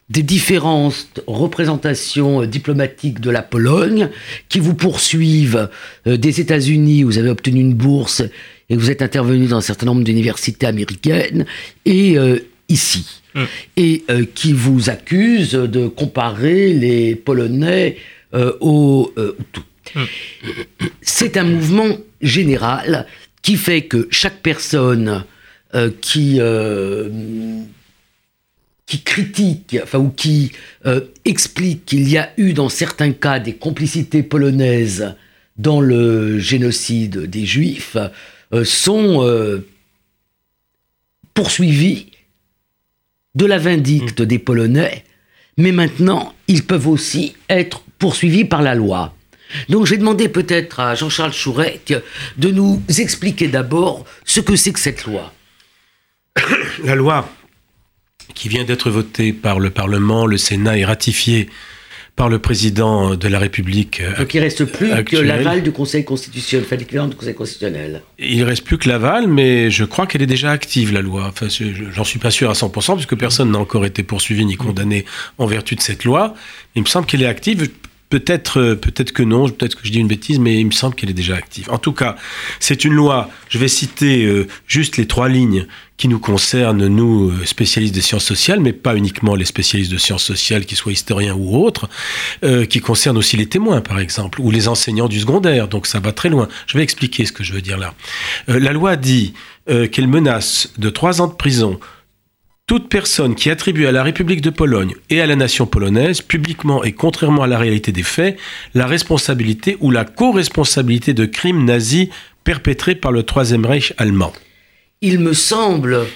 des 0.09 0.23
différentes 0.23 1.21
représentations 1.27 2.43
euh, 2.43 2.47
diplomatiques 2.47 3.21
de 3.21 3.31
la 3.31 3.43
Pologne 3.43 4.09
qui 4.49 4.59
vous 4.59 4.75
poursuivent 4.75 5.69
euh, 6.07 6.17
des 6.17 6.41
États-Unis, 6.41 7.03
vous 7.03 7.19
avez 7.19 7.29
obtenu 7.29 7.61
une 7.61 7.75
bourse 7.75 8.23
et 8.69 8.77
vous 8.77 8.91
êtes 8.91 9.03
intervenu 9.03 9.47
dans 9.47 9.59
un 9.59 9.63
certain 9.63 9.87
nombre 9.87 10.05
d'universités 10.05 10.67
américaines 10.67 11.47
et 11.85 12.17
ici. 12.69 13.07
Mm. 13.35 13.43
Et 13.77 14.05
euh, 14.11 14.25
qui 14.35 14.53
vous 14.53 14.91
accusent 14.91 15.53
de 15.53 15.89
comparer 15.89 16.73
les 16.73 17.15
Polonais 17.15 17.97
euh, 18.35 18.53
aux 18.61 19.13
euh, 19.17 19.37
Hutus. 19.39 19.65
C'est 21.01 21.37
un 21.37 21.45
mouvement 21.45 21.97
général 22.21 23.07
qui 23.43 23.57
fait 23.57 23.83
que 23.83 24.07
chaque 24.11 24.43
personne 24.43 25.25
euh, 25.75 25.91
qui 26.01 26.41
qui 28.89 29.03
critique, 29.03 29.77
enfin, 29.83 29.99
ou 29.99 30.09
qui 30.09 30.51
euh, 30.87 31.03
explique 31.27 31.85
qu'il 31.85 32.09
y 32.09 32.17
a 32.17 32.31
eu 32.39 32.55
dans 32.55 32.71
certains 32.71 33.13
cas 33.13 33.39
des 33.39 33.53
complicités 33.55 34.23
polonaises 34.23 35.15
dans 35.59 35.81
le 35.81 36.39
génocide 36.39 37.27
des 37.27 37.45
Juifs, 37.45 37.99
euh, 38.55 38.65
sont 38.65 39.23
euh, 39.23 39.67
poursuivis 41.35 42.07
de 43.39 43.47
la 43.47 43.59
vindicte 43.59 44.21
des 44.21 44.41
Polonais, 44.41 45.05
mais 45.57 45.71
maintenant, 45.71 46.35
ils 46.49 46.65
peuvent 46.65 46.89
aussi 46.89 47.35
être 47.49 47.83
poursuivis 47.99 48.45
par 48.45 48.63
la 48.63 48.75
loi. 48.75 49.15
Donc 49.69 49.87
j'ai 49.87 49.97
demandé 49.97 50.29
peut-être 50.29 50.81
à 50.81 50.97
Jean-Charles 50.97 51.33
Chourec 51.33 51.95
de 52.37 52.51
nous 52.51 52.83
expliquer 52.99 53.47
d'abord 53.47 54.05
ce 54.25 54.41
que 54.41 54.57
c'est 54.57 54.73
que 54.73 54.81
cette 54.81 55.07
loi. 55.07 55.33
La 56.85 56.97
loi 56.97 57.29
qui 58.35 58.49
vient 58.49 58.65
d'être 58.65 58.91
votée 58.91 59.33
par 59.33 59.59
le 59.61 59.71
Parlement, 59.71 60.27
le 60.27 60.37
Sénat 60.37 60.77
et 60.77 60.85
ratifiée 60.85 61.49
par 62.19 62.29
le 62.29 62.41
président 62.41 63.15
de 63.15 63.29
la 63.29 63.39
République. 63.39 64.01
euh, 64.01 64.17
Donc 64.19 64.35
il 64.35 64.41
reste 64.41 64.65
plus 64.65 64.89
que 65.05 65.17
l'aval 65.17 65.63
du 65.63 65.71
Conseil 65.73 66.05
constitutionnel, 66.05 66.67
enfin 66.67 66.77
l'équivalent 66.77 67.07
du 67.07 67.15
Conseil 67.17 67.35
constitutionnel. 67.35 68.03
Il 68.19 68.43
reste 68.43 68.65
plus 68.65 68.77
que 68.77 68.89
l'aval, 68.89 69.29
mais 69.29 69.71
je 69.71 69.85
crois 69.85 70.07
qu'elle 70.09 70.21
est 70.23 70.27
déjà 70.27 70.51
active, 70.51 70.93
la 70.93 71.01
loi. 71.01 71.27
Enfin, 71.29 71.47
je- 71.49 71.91
j'en 71.95 72.03
suis 72.05 72.19
pas 72.19 72.33
sûr 72.33 72.51
à 72.51 72.55
100%, 72.55 72.95
puisque 72.97 73.17
personne 73.17 73.53
n'a 73.53 73.59
encore 73.59 73.87
été 73.87 74.03
poursuivi 74.03 74.45
ni 74.45 74.57
condamné 74.57 75.05
en 75.39 75.47
vertu 75.47 75.77
de 75.77 75.81
cette 75.81 76.05
loi. 76.05 76.35
Il 76.75 76.83
me 76.83 76.89
semble 76.89 77.07
qu'elle 77.07 77.23
est 77.23 77.27
active. 77.27 77.71
Peut-être, 78.11 78.59
euh, 78.59 78.75
peut-être 78.75 79.13
que 79.13 79.23
non, 79.23 79.51
peut-être 79.51 79.75
que 79.75 79.87
je 79.87 79.93
dis 79.93 79.99
une 79.99 80.09
bêtise, 80.09 80.39
mais 80.39 80.59
il 80.59 80.67
me 80.67 80.71
semble 80.71 80.95
qu'elle 80.95 81.11
est 81.11 81.15
déjà 81.15 81.37
active. 81.37 81.71
En 81.71 81.77
tout 81.77 81.93
cas, 81.93 82.17
c'est 82.59 82.85
une 82.87 82.95
loi. 82.95 83.29
Je 83.51 83.59
vais 83.59 83.69
citer 83.69 84.25
euh, 84.25 84.47
juste 84.67 84.97
les 84.97 85.07
trois 85.07 85.29
lignes 85.29 85.67
qui 85.99 86.09
nous 86.09 86.19
concernent, 86.19 86.87
nous, 86.87 87.31
euh, 87.31 87.45
spécialistes 87.45 87.95
des 87.95 88.01
sciences 88.01 88.25
sociales, 88.25 88.61
mais 88.61 88.73
pas 88.73 88.97
uniquement 88.97 89.35
les 89.35 89.45
spécialistes 89.45 89.93
de 89.93 89.99
sciences 89.99 90.23
sociales, 90.23 90.65
qu'ils 90.65 90.79
soient 90.79 90.93
historiens 90.93 91.35
ou 91.35 91.63
autres, 91.63 91.89
qui 92.71 92.81
concernent 92.81 93.19
aussi 93.19 93.37
les 93.37 93.47
témoins, 93.47 93.81
par 93.81 93.99
exemple, 93.99 94.41
ou 94.41 94.51
les 94.51 94.69
enseignants 94.69 95.09
du 95.09 95.21
secondaire. 95.21 95.69
Donc 95.69 95.87
ça 95.87 96.01
va 96.01 96.13
très 96.13 96.29
loin. 96.29 96.49
Je 96.67 96.79
vais 96.79 96.85
expliquer 96.85 97.27
ce 97.27 97.33
que 97.33 97.43
je 97.43 97.53
veux 97.53 97.61
dire 97.61 97.79
là. 97.79 97.95
La 98.47 98.73
loi 98.73 98.97
dit 98.97 99.35
qu'elle 99.67 100.07
menace 100.07 100.73
de 100.79 100.89
trois 100.89 101.21
ans 101.21 101.27
de 101.27 101.35
prison 101.35 101.81
toute 102.69 102.91
personne 102.91 103.35
qui 103.35 103.51
attribue 103.51 103.87
à 103.87 103.93
la 103.93 104.03
République 104.03 104.43
de 104.43 104.51
Pologne 104.51 104.95
et 105.09 105.23
à 105.23 105.27
la 105.27 105.37
nation 105.37 105.67
polonaise, 105.67 106.21
publiquement 106.21 106.85
et 106.85 106.93
contrairement 106.93 107.43
à 107.43 107.47
la 107.47 107.59
réalité 107.59 107.93
des 107.93 108.03
faits, 108.03 108.39
la 108.75 108.87
responsabilité 108.87 109.79
ou 109.81 109.91
la 109.91 110.05
co-responsabilité 110.05 111.15
de 111.15 111.25
crimes 111.25 111.65
nazis 111.65 112.09
perpétrés 112.45 112.95
par 112.95 113.11
le 113.11 113.23
Troisième 113.23 113.65
Reich 113.65 113.95
allemand. 113.97 114.35
Il 115.01 115.19
me 115.19 115.33
semble 115.33 116.07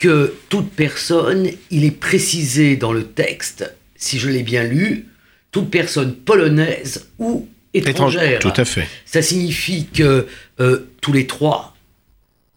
que 0.00 0.34
toute 0.48 0.70
personne, 0.70 1.48
il 1.70 1.84
est 1.84 1.96
précisé 1.96 2.76
dans 2.76 2.92
le 2.92 3.04
texte, 3.04 3.72
si 3.94 4.18
je 4.18 4.28
l'ai 4.28 4.42
bien 4.42 4.64
lu, 4.64 5.06
toute 5.52 5.70
personne 5.70 6.12
polonaise 6.16 7.08
ou 7.20 7.48
étrangère. 7.72 8.40
Tout 8.40 8.52
à 8.56 8.64
fait. 8.64 8.88
Ça 9.06 9.22
signifie 9.22 9.86
que 9.86 10.26
euh, 10.58 10.88
tous 11.00 11.12
les 11.12 11.28
trois, 11.28 11.76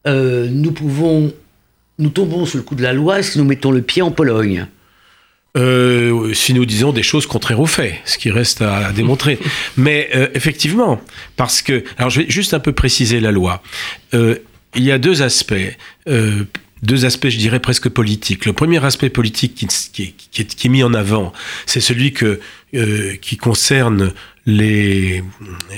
euh, 0.08 0.48
nous 0.50 0.72
pouvons, 0.72 1.32
nous 2.00 2.10
tombons 2.10 2.46
sous 2.46 2.58
le 2.58 2.64
coup 2.64 2.76
de 2.76 2.84
la 2.84 2.94
loi 2.94 3.24
si 3.24 3.38
nous 3.38 3.46
mettons 3.46 3.72
le 3.72 3.82
pied 3.82 4.02
en 4.02 4.12
Pologne. 4.12 4.68
Euh, 5.56 6.34
si 6.34 6.54
nous 6.54 6.66
disons 6.66 6.92
des 6.92 7.02
choses 7.02 7.26
contraires 7.26 7.60
aux 7.60 7.66
faits, 7.66 7.96
ce 8.06 8.18
qui 8.20 8.30
reste 8.30 8.62
à, 8.62 8.88
à 8.88 8.92
démontrer. 8.94 9.40
Mais 9.76 10.10
euh, 10.16 10.28
effectivement, 10.36 11.02
parce 11.36 11.62
que, 11.64 11.84
alors 11.98 12.12
je 12.12 12.22
vais 12.22 12.30
juste 12.30 12.54
un 12.54 12.60
peu 12.60 12.74
préciser 12.74 13.20
la 13.20 13.32
loi. 13.32 13.64
Euh, 14.14 14.36
il 14.76 14.84
y 14.84 14.92
a 14.92 15.00
deux 15.00 15.24
aspects. 15.24 15.56
deux 16.84 17.06
aspects, 17.06 17.30
je 17.30 17.38
dirais, 17.38 17.60
presque 17.60 17.90
politiques. 17.90 18.46
Le 18.46 18.54
premier 18.54 18.84
aspect 18.86 19.10
politique 19.10 19.56
qui, 19.56 19.66
qui 19.92 20.04
est- 20.04 20.14
qui 20.32 20.42
est, 20.42 20.56
qui 20.56 20.68
est 20.68 20.70
mis 20.70 20.84
en 20.84 20.94
avant, 20.94 21.34
c'est 21.66 21.80
celui 21.80 22.14
que, 22.14 22.40
qui 23.22 23.38
concerne 23.38 24.14
les, 24.46 25.24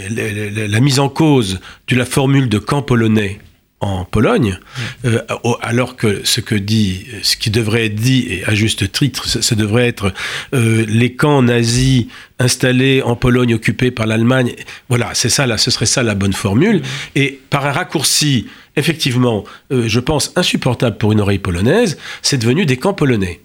les- 0.10 0.50
les- 0.50 0.68
la 0.68 0.80
mise 0.82 1.00
en 1.00 1.08
cause 1.08 1.62
de 1.88 1.96
la 1.96 2.06
formule 2.06 2.50
de 2.50 2.58
camp 2.60 2.82
polonais 2.82 3.40
en 3.82 4.04
Pologne, 4.04 4.60
euh, 5.06 5.22
alors 5.62 5.96
que 5.96 6.22
ce 6.26 6.42
que 6.42 6.56
dit, 6.56 7.06
ce 7.22 7.38
qui 7.38 7.50
devrait 7.50 7.86
être 7.86 7.96
dit, 7.96 8.28
et 8.30 8.46
à 8.46 8.54
juste 8.54 8.92
titre, 8.92 9.28
ça, 9.28 9.42
ça 9.42 9.56
devrait 9.56 9.88
être 9.88 10.14
euh, 10.54 10.86
les 10.88 11.14
camps 11.16 11.42
nazis 11.42 12.08
installés 12.40 13.02
en 13.02 13.16
Pologne 13.16 13.54
occupés 13.54 13.92
par 13.92 14.06
l'Allemagne. 14.06 14.54
Voilà, 14.90 15.12
c'est 15.14 15.30
ça, 15.30 15.48
là, 15.48 15.58
ce 15.58 15.72
serait 15.72 15.86
ça 15.86 16.04
la 16.04 16.16
bonne 16.16 16.34
formule. 16.34 16.82
Et 17.16 17.40
par 17.50 17.66
un 17.66 17.72
raccourci, 17.72 18.48
effectivement, 18.76 19.46
euh, 19.72 19.88
je 19.88 20.00
pense 20.00 20.34
insupportable 20.36 20.98
pour 20.98 21.14
une 21.14 21.22
oreille 21.22 21.40
polonaise, 21.40 21.98
c'est 22.22 22.38
devenu 22.38 22.66
des 22.66 22.78
camps 22.78 22.94
polonais. 22.94 23.42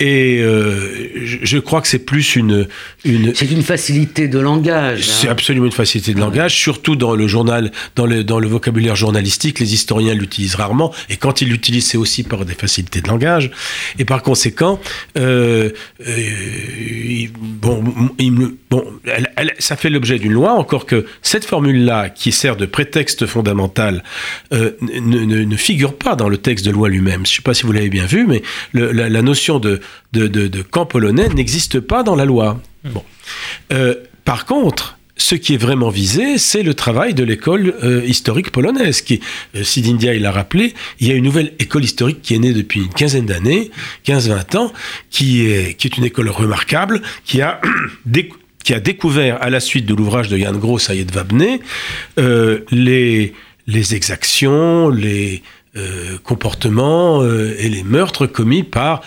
Et 0.00 0.38
euh, 0.40 1.08
je, 1.24 1.58
crois 1.58 1.80
que 1.80 1.88
c'est 1.88 2.04
plus 2.04 2.36
une, 2.36 2.66
une, 3.04 3.34
C'est 3.34 3.50
une 3.50 3.62
facilité 3.62 4.28
de 4.28 4.38
langage. 4.38 5.04
c'est 5.08 5.28
hein. 5.28 5.32
absolument 5.32 5.66
une 5.66 5.72
facilité 5.72 6.14
de 6.14 6.18
langage, 6.20 6.54
surtout 6.56 6.96
dans 6.96 7.14
le 7.14 7.26
journal, 7.28 7.70
dans 7.96 8.06
le, 8.06 8.24
dans 8.24 8.40
le 8.40 8.48
vocabulaire 8.48 8.96
journalistique. 8.96 9.60
Les 9.60 9.72
historiens 9.74 10.14
l'utilisent 10.14 10.56
rarement, 10.56 10.92
et 11.10 11.16
quand 11.16 11.40
ils 11.42 11.48
l'utilisent, 11.48 11.86
c'est 11.86 11.96
aussi 11.98 12.22
par 12.24 12.44
des 12.44 12.54
facilités 12.54 13.00
de 13.00 13.08
langage. 13.08 13.50
Et 13.98 14.04
par 14.04 14.22
conséquent, 14.22 14.80
euh, 15.16 15.70
euh, 16.06 17.26
bon, 17.38 17.84
il 18.18 18.32
me- 18.32 18.56
bon, 18.70 18.84
elle- 19.04 19.30
elle- 19.36 19.54
ça 19.58 19.76
fait 19.76 19.90
l'objet 19.90 20.18
d'une 20.18 20.32
loi, 20.32 20.52
encore 20.54 20.86
que 20.86 21.06
cette 21.22 21.44
formule-là, 21.44 22.08
qui 22.10 22.32
sert 22.32 22.56
de 22.56 22.66
prétexte 22.66 23.26
fondamental, 23.26 24.02
ne, 24.50 24.70
ne- 24.80 25.44
ne 25.44 25.56
figure 25.56 25.96
pas 25.96 26.16
dans 26.16 26.28
le 26.28 26.36
texte 26.38 26.64
de 26.66 26.70
loi 26.70 26.88
lui-même. 26.88 27.24
Je 27.26 27.30
ne 27.32 27.36
sais 27.36 27.42
pas 27.42 27.54
si 27.54 27.64
vous 27.64 27.72
l'avez 27.72 27.90
bien 27.90 28.06
vu, 28.06 28.26
mais 28.26 28.42
le- 28.72 28.90
la, 28.92 29.08
la 29.08 29.22
notion 29.22 29.43
de, 29.52 29.80
de, 30.12 30.26
de- 30.26 30.48
de 30.48 30.62
camp 30.62 30.86
polonais 30.86 31.28
n'existe 31.28 31.80
pas 31.80 32.02
dans 32.02 32.16
la 32.16 32.24
loi. 32.24 32.60
Bon. 32.84 33.02
Euh, 33.72 33.94
par 34.24 34.44
contre, 34.46 34.98
ce 35.16 35.36
qui 35.36 35.54
est 35.54 35.58
vraiment 35.58 35.90
visé, 35.90 36.38
c'est 36.38 36.62
le 36.64 36.74
travail 36.74 37.14
de 37.14 37.22
l'école 37.22 37.72
euh, 37.84 38.02
historique 38.04 38.50
polonaise. 38.50 39.00
Qui, 39.00 39.20
euh, 39.54 39.62
Sid 39.62 39.86
India, 39.86 40.12
il 40.14 40.22
l'a 40.22 40.32
rappelé, 40.32 40.74
il 40.98 41.06
y 41.06 41.12
a 41.12 41.14
une 41.14 41.24
nouvelle 41.24 41.52
école 41.60 41.84
historique 41.84 42.20
qui 42.20 42.34
est 42.34 42.38
née 42.38 42.52
depuis 42.52 42.80
une 42.80 42.88
quinzaine 42.88 43.26
d'années, 43.26 43.70
15-20 44.06 44.56
ans, 44.56 44.72
qui 45.10 45.46
est, 45.46 45.74
qui 45.78 45.86
est 45.86 45.96
une 45.96 46.04
école 46.04 46.28
remarquable, 46.30 47.00
qui 47.24 47.40
a, 47.42 47.60
qui 48.64 48.74
a 48.74 48.80
découvert, 48.80 49.40
à 49.42 49.50
la 49.50 49.60
suite 49.60 49.86
de 49.86 49.94
l'ouvrage 49.94 50.28
de 50.28 50.36
Jan 50.36 50.52
Gross 50.52 50.90
de 50.90 51.14
Wabné, 51.14 51.60
euh, 52.18 52.60
les, 52.70 53.34
les 53.66 53.94
exactions, 53.94 54.88
les 54.88 55.42
comportements 56.22 57.24
et 57.24 57.68
les 57.68 57.82
meurtres 57.82 58.26
commis 58.26 58.62
par 58.62 59.00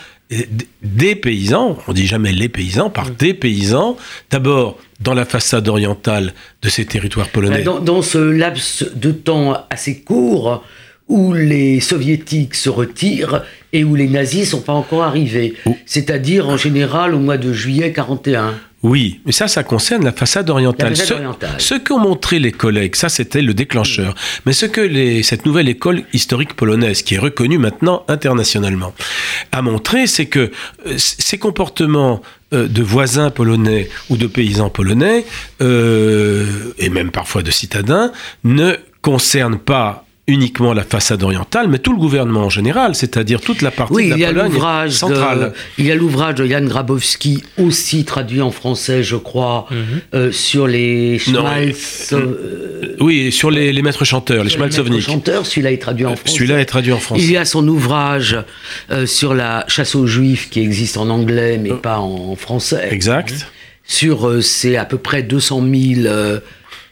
des 0.82 1.14
paysans, 1.14 1.78
on 1.86 1.92
dit 1.92 2.06
jamais 2.06 2.32
les 2.32 2.48
paysans, 2.48 2.90
par 2.90 3.10
des 3.10 3.34
paysans, 3.34 3.96
d'abord 4.30 4.78
dans 5.00 5.14
la 5.14 5.24
façade 5.24 5.68
orientale 5.68 6.34
de 6.62 6.68
ces 6.68 6.84
territoires 6.84 7.28
polonais. 7.28 7.62
Dans, 7.62 7.80
dans 7.80 8.02
ce 8.02 8.18
laps 8.18 8.84
de 8.94 9.12
temps 9.12 9.56
assez 9.70 10.00
court 10.00 10.64
où 11.08 11.32
les 11.32 11.80
soviétiques 11.80 12.54
se 12.54 12.68
retirent 12.68 13.42
et 13.72 13.84
où 13.84 13.94
les 13.94 14.08
nazis 14.08 14.50
sont 14.50 14.60
pas 14.60 14.74
encore 14.74 15.02
arrivés. 15.02 15.54
Oh. 15.64 15.76
C'est-à-dire 15.86 16.48
en 16.48 16.56
général 16.56 17.14
au 17.14 17.18
mois 17.18 17.38
de 17.38 17.52
juillet 17.52 17.92
41. 17.92 18.54
Oui, 18.84 19.20
mais 19.26 19.32
ça, 19.32 19.48
ça 19.48 19.64
concerne 19.64 20.04
la 20.04 20.12
façade 20.12 20.48
orientale. 20.50 20.90
La 20.90 20.94
façade 20.94 21.08
ce, 21.08 21.14
orientale. 21.14 21.54
ce 21.58 21.74
qu'ont 21.74 21.98
montré 21.98 22.38
les 22.38 22.52
collègues, 22.52 22.94
ça 22.94 23.08
c'était 23.08 23.42
le 23.42 23.52
déclencheur. 23.52 24.14
Mais 24.46 24.52
ce 24.52 24.66
que 24.66 24.80
les- 24.80 25.24
cette 25.24 25.44
nouvelle 25.46 25.68
école 25.68 26.04
historique 26.12 26.54
polonaise, 26.54 27.02
qui 27.02 27.14
est 27.16 27.18
reconnue 27.18 27.58
maintenant 27.58 28.04
internationalement, 28.06 28.94
a 29.50 29.62
montré, 29.62 30.06
c'est 30.06 30.26
que 30.26 30.52
euh, 30.86 30.94
ces 30.96 31.38
comportements 31.38 32.22
euh, 32.54 32.68
de 32.68 32.82
voisins 32.82 33.30
polonais 33.30 33.88
ou 34.10 34.16
de 34.16 34.26
paysans 34.28 34.70
polonais, 34.70 35.24
euh, 35.60 36.46
et 36.78 36.88
même 36.88 37.10
parfois 37.10 37.42
de 37.42 37.50
citadins, 37.50 38.12
ne 38.44 38.74
concernent 39.02 39.58
pas 39.58 40.04
uniquement 40.28 40.72
la 40.74 40.84
façade 40.84 41.22
orientale, 41.22 41.66
mais 41.68 41.78
tout 41.78 41.92
le 41.92 41.98
gouvernement 41.98 42.44
en 42.44 42.48
général, 42.50 42.94
c'est-à-dire 42.94 43.40
toute 43.40 43.62
la 43.62 43.70
partie 43.70 43.94
Oui, 43.94 44.08
de 44.10 44.14
il 44.14 44.18
y 44.18 44.20
la 44.22 44.28
a 44.28 44.32
Pologne 44.48 44.90
centrale. 44.90 45.40
de, 45.40 45.52
il 45.78 45.86
y 45.86 45.90
a 45.90 45.94
l'ouvrage 45.94 46.36
de 46.36 46.46
Jan 46.46 46.60
Grabowski, 46.64 47.42
aussi 47.58 48.04
traduit 48.04 48.40
en 48.42 48.50
français, 48.50 49.02
je 49.02 49.16
crois, 49.16 49.66
euh, 50.14 50.30
sur 50.30 50.66
les 50.66 51.20
Non, 51.28 51.40
Schmalz, 51.40 52.08
euh, 52.12 52.96
Oui, 53.00 53.32
sur 53.32 53.50
les, 53.50 53.72
les 53.72 53.82
maîtres 53.82 54.04
chanteurs, 54.04 54.44
les 54.44 54.50
sur 54.50 54.58
les 54.62 54.70
Schmalzovnik. 54.70 54.92
maîtres 54.98 55.10
chanteurs. 55.10 55.46
Celui-là 55.46 55.72
est 55.72 55.78
traduit 55.78 56.04
en 56.06 56.14
français. 56.14 56.34
Celui-là 56.36 56.60
est 56.60 56.66
traduit 56.66 56.92
en 56.92 56.98
français. 57.00 57.22
Il 57.24 57.30
y 57.32 57.36
a 57.36 57.44
son 57.44 57.66
ouvrage 57.66 58.36
euh, 58.90 59.06
sur 59.06 59.34
la 59.34 59.64
chasse 59.68 59.94
aux 59.94 60.06
juifs 60.06 60.50
qui 60.50 60.60
existe 60.60 60.98
en 60.98 61.08
anglais, 61.08 61.58
mais 61.58 61.70
pas 61.72 61.98
en 61.98 62.36
français. 62.36 62.88
Exact. 62.90 63.34
Sur 63.84 64.28
euh, 64.28 64.42
c'est 64.42 64.76
à 64.76 64.84
peu 64.84 64.98
près 64.98 65.22
200 65.22 65.62
000 65.62 66.06
euh, 66.06 66.40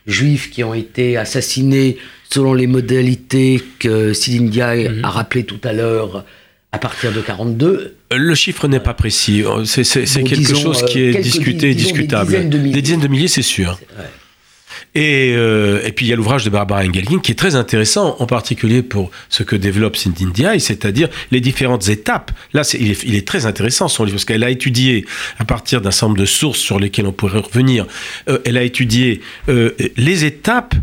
juifs 0.06 0.50
qui 0.50 0.64
ont 0.64 0.72
été 0.72 1.18
assassinés 1.18 1.98
selon 2.30 2.54
les 2.54 2.66
modalités 2.66 3.62
que 3.78 4.12
Céline 4.12 4.48
Diaye 4.50 4.88
Mhm. 4.88 5.04
a 5.04 5.10
rappelé 5.10 5.44
tout 5.44 5.60
à 5.64 5.72
l'heure 5.72 6.24
à 6.72 6.78
partir 6.78 7.12
de 7.12 7.20
42. 7.20 7.94
Le 8.14 8.34
chiffre 8.34 8.68
n'est 8.68 8.80
pas 8.80 8.94
précis. 8.94 9.42
C'est 9.64 9.82
Bon, 9.82 10.24
quelque 10.24 10.34
disons, 10.34 10.60
chose 10.62 10.84
qui 10.86 11.00
euh, 11.00 11.12
est 11.14 11.20
discuté 11.22 11.70
et 11.70 11.74
des 11.74 11.82
discutable. 11.82 12.26
dizaines 12.30 12.50
de 12.50 12.58
milliers. 12.58 12.72
Des 12.74 12.82
dizaines 12.82 13.00
de 13.00 13.08
milliers, 13.08 13.28
c'est 13.28 13.42
sûr. 13.42 13.78
Et, 14.94 15.34
euh, 15.36 15.80
et 15.84 15.92
puis 15.92 16.06
il 16.06 16.08
y 16.08 16.12
a 16.12 16.16
l'ouvrage 16.16 16.44
de 16.44 16.50
Barbara 16.50 16.80
Engelking 16.82 17.20
qui 17.20 17.32
est 17.32 17.36
très 17.36 17.54
intéressant, 17.54 18.16
en 18.18 18.26
particulier 18.26 18.82
pour 18.82 19.10
ce 19.28 19.42
que 19.42 19.54
développe 19.54 19.96
Cindy 19.96 20.24
Ndiaye, 20.26 20.60
c'est-à-dire 20.60 21.08
les 21.30 21.40
différentes 21.40 21.88
étapes. 21.88 22.30
Là, 22.54 22.62
il, 22.78 22.90
est, 22.90 23.02
il 23.04 23.14
est 23.14 23.26
très 23.26 23.44
intéressant 23.46 23.88
son 23.88 24.04
livre, 24.04 24.16
parce 24.16 24.24
qu'elle 24.24 24.44
a 24.44 24.50
étudié, 24.50 25.04
à 25.38 25.44
partir 25.44 25.80
d'un 25.82 25.90
certain 25.90 26.06
nombre 26.08 26.20
de 26.20 26.24
sources 26.26 26.58
sur 26.60 26.78
lesquelles 26.80 27.06
on 27.06 27.12
pourrait 27.12 27.40
revenir, 27.40 27.86
euh, 28.28 28.38
elle 28.46 28.56
a 28.56 28.62
étudié 28.62 29.20
euh, 29.50 29.72
les 29.96 30.24
étapes 30.24 30.74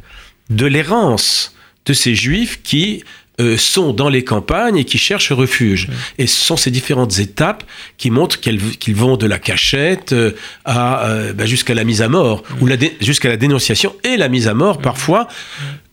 de 0.49 0.65
l'errance 0.65 1.55
de 1.85 1.93
ces 1.93 2.15
juifs 2.15 2.61
qui 2.63 3.03
euh, 3.41 3.57
sont 3.57 3.93
dans 3.93 4.09
les 4.09 4.23
campagnes 4.23 4.77
et 4.77 4.83
qui 4.85 4.97
cherchent 4.99 5.31
refuge. 5.31 5.89
Et 6.19 6.27
ce 6.27 6.39
sont 6.39 6.55
ces 6.55 6.69
différentes 6.69 7.17
étapes 7.19 7.63
qui 7.97 8.11
montrent 8.11 8.39
qu'ils 8.39 8.95
vont 8.95 9.17
de 9.17 9.25
la 9.25 9.39
cachette 9.39 10.13
euh, 10.13 10.31
à 10.65 11.07
euh, 11.09 11.33
bah, 11.33 11.45
jusqu'à 11.47 11.73
la 11.73 11.83
mise 11.83 12.01
à 12.03 12.09
mort, 12.09 12.43
ou 12.61 12.69
jusqu'à 13.01 13.29
la 13.29 13.37
dénonciation 13.37 13.95
et 14.03 14.17
la 14.17 14.29
mise 14.29 14.47
à 14.47 14.53
mort 14.53 14.77
parfois. 14.77 15.27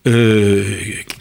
euh, 0.07 0.65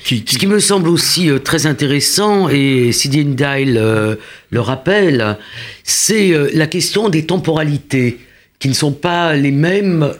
qui, 0.03 0.23
qui- 0.23 0.33
Ce 0.35 0.39
qui 0.39 0.47
me 0.47 0.59
semble 0.59 0.89
aussi 0.89 1.29
euh, 1.29 1.39
très 1.39 1.65
intéressant, 1.65 2.49
et 2.49 2.91
Sidi 2.91 3.23
Ndiaye 3.25 3.65
le, 3.65 4.19
le 4.49 4.59
rappelle, 4.61 5.37
c'est 5.83 6.31
euh, 6.31 6.49
la 6.53 6.67
question 6.67 7.09
des 7.09 7.25
temporalités, 7.25 8.19
qui 8.59 8.67
ne 8.67 8.73
sont 8.73 8.91
pas 8.91 9.35
les 9.35 9.51
mêmes 9.51 10.13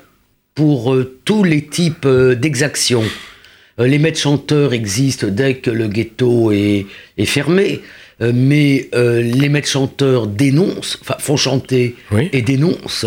pour 0.60 0.94
euh, 0.94 1.18
tous 1.24 1.46
les 1.46 1.64
types 1.68 2.06
euh, 2.06 2.36
d'exactions. 2.36 3.06
Euh, 3.80 3.88
les 3.88 3.98
maîtres 3.98 4.20
chanteurs 4.20 4.74
existent 4.74 5.28
dès 5.30 5.56
que 5.56 5.70
le 5.72 5.88
ghetto 5.88 6.52
est, 6.52 6.86
est 7.18 7.26
fermé, 7.26 7.80
mais 8.20 8.90
euh, 8.94 9.22
les 9.22 9.48
maîtres 9.48 9.70
chanteurs 9.70 10.28
dénoncent, 10.28 10.98
enfin 11.00 11.16
font 11.18 11.38
chanter 11.38 11.96
Oui. 12.12 12.28
et 12.34 12.42
dénoncent. 12.42 13.06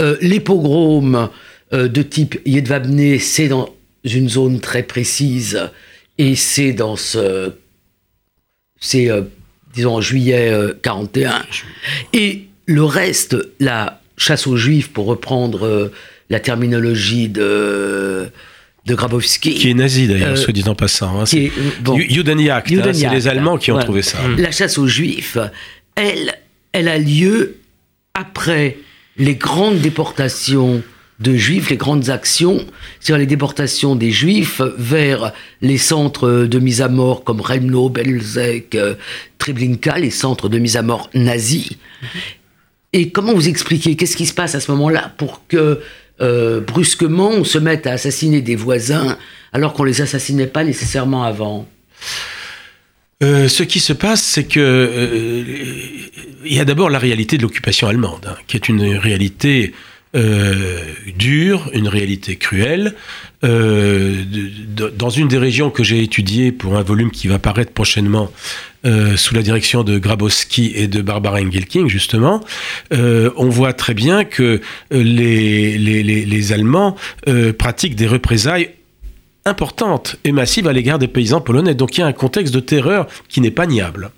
Euh, 0.00 0.16
les 0.22 0.40
pogroms 0.40 1.28
euh, 1.74 1.88
de 1.88 2.00
type 2.00 2.40
Yedvabne, 2.46 3.18
c'est 3.18 3.48
dans 3.48 3.68
une 4.04 4.30
zone 4.30 4.58
très 4.60 4.82
précise 4.82 5.68
et 6.16 6.34
c'est 6.36 6.72
dans 6.72 6.96
ce. 6.96 7.52
C'est, 8.80 9.10
disons, 9.74 9.96
en 9.96 10.00
juillet 10.00 10.48
euh, 10.50 10.72
41. 10.82 11.44
Et 12.14 12.44
le 12.64 12.82
reste, 12.84 13.36
la 13.60 14.00
chasse 14.16 14.46
aux 14.46 14.56
juifs, 14.56 14.88
pour 14.90 15.04
reprendre 15.04 15.90
la 16.30 16.40
terminologie 16.40 17.28
de, 17.28 18.28
de 18.86 18.94
Grabowski. 18.94 19.54
qui 19.54 19.70
est 19.70 19.74
nazi 19.74 20.06
d'ailleurs, 20.08 20.30
Euh, 20.32 20.36
soit 20.36 20.52
dit 20.52 20.64
en 20.68 20.74
passant. 20.74 21.20
Hein, 21.20 21.26
c'est- 21.26 21.50
bon. 21.80 21.96
Ju- 21.98 22.10
Judenjagd, 22.10 22.50
hein, 22.50 22.62
c'est 22.66 22.74
Judenjagd, 22.74 23.14
les 23.14 23.28
Allemands 23.28 23.56
qui 23.58 23.72
ont 23.72 23.78
trouvé 23.78 24.02
ça. 24.02 24.18
La 24.36 24.50
chasse 24.50 24.78
aux 24.78 24.86
juifs, 24.86 25.38
elle, 25.94 26.34
elle 26.72 26.88
a 26.88 26.98
lieu 26.98 27.56
après 28.14 28.76
les 29.16 29.34
grandes 29.34 29.78
déportations 29.80 30.82
de 31.20 31.34
juifs, 31.34 31.70
les 31.70 31.76
grandes 31.76 32.10
actions 32.10 32.64
sur 33.00 33.18
les 33.18 33.26
déportations 33.26 33.96
des 33.96 34.12
juifs 34.12 34.60
vers 34.76 35.32
les 35.60 35.76
centres 35.78 36.44
de 36.44 36.58
mise 36.60 36.80
à 36.80 36.88
mort 36.88 37.24
comme 37.24 37.40
Remno, 37.40 37.88
Belzec, 37.88 38.76
euh, 38.76 38.94
Treblinka, 39.38 39.98
les 39.98 40.10
centres 40.10 40.48
de 40.48 40.58
mise 40.58 40.76
à 40.76 40.82
mort 40.82 41.10
nazis. 41.14 41.70
Et 42.92 43.10
comment 43.10 43.34
vous 43.34 43.48
expliquez 43.48 43.96
Qu'est-ce 43.96 44.16
qui 44.16 44.26
se 44.26 44.32
passe 44.34 44.54
à 44.54 44.60
ce 44.60 44.70
moment-là 44.70 45.12
pour 45.18 45.42
que 45.48 45.80
euh, 46.20 46.60
brusquement 46.60 47.30
on 47.30 47.44
se 47.44 47.58
mette 47.58 47.86
à 47.86 47.92
assassiner 47.92 48.40
des 48.40 48.56
voisins 48.56 49.16
alors 49.52 49.72
qu'on 49.72 49.84
les 49.84 50.00
assassinait 50.00 50.46
pas 50.46 50.64
nécessairement 50.64 51.24
avant. 51.24 51.66
Euh, 53.22 53.48
ce 53.48 53.64
qui 53.64 53.80
se 53.80 53.92
passe, 53.92 54.22
c'est 54.22 54.44
que 54.44 54.60
euh, 54.60 55.42
il 56.44 56.54
y 56.54 56.60
a 56.60 56.64
d'abord 56.64 56.88
la 56.88 57.00
réalité 57.00 57.36
de 57.36 57.42
l'occupation 57.42 57.88
allemande, 57.88 58.26
hein, 58.28 58.36
qui 58.46 58.56
est 58.56 58.68
une 58.68 58.96
réalité 58.96 59.74
euh, 60.14 60.80
dure, 61.16 61.70
une 61.74 61.88
réalité 61.88 62.36
cruelle. 62.36 62.94
Euh, 63.44 64.24
dans 64.96 65.10
une 65.10 65.28
des 65.28 65.38
régions 65.38 65.70
que 65.70 65.84
j'ai 65.84 66.02
étudiées 66.02 66.50
pour 66.50 66.76
un 66.76 66.82
volume 66.82 67.12
qui 67.12 67.28
va 67.28 67.38
paraître 67.38 67.72
prochainement 67.72 68.32
euh, 68.84 69.16
sous 69.16 69.34
la 69.34 69.42
direction 69.42 69.84
de 69.84 69.98
Grabowski 69.98 70.72
et 70.74 70.88
de 70.88 71.02
Barbara 71.02 71.40
Engelking, 71.40 71.88
justement, 71.88 72.42
euh, 72.92 73.30
on 73.36 73.48
voit 73.48 73.74
très 73.74 73.94
bien 73.94 74.24
que 74.24 74.60
les, 74.90 75.78
les, 75.78 76.02
les, 76.02 76.52
Allemands 76.52 76.96
pratiquent 77.58 77.94
des 77.94 78.06
représailles 78.06 78.70
importante 79.44 80.16
et 80.24 80.32
massive 80.32 80.68
à 80.68 80.72
l'égard 80.72 80.98
des 80.98 81.08
paysans 81.08 81.40
polonais. 81.40 81.74
Donc 81.74 81.96
il 81.96 82.00
y 82.00 82.04
a 82.04 82.06
un 82.06 82.12
contexte 82.12 82.52
de 82.54 82.60
terreur 82.60 83.06
qui 83.28 83.40
n'est 83.40 83.50
pas 83.50 83.66
niable. 83.66 84.10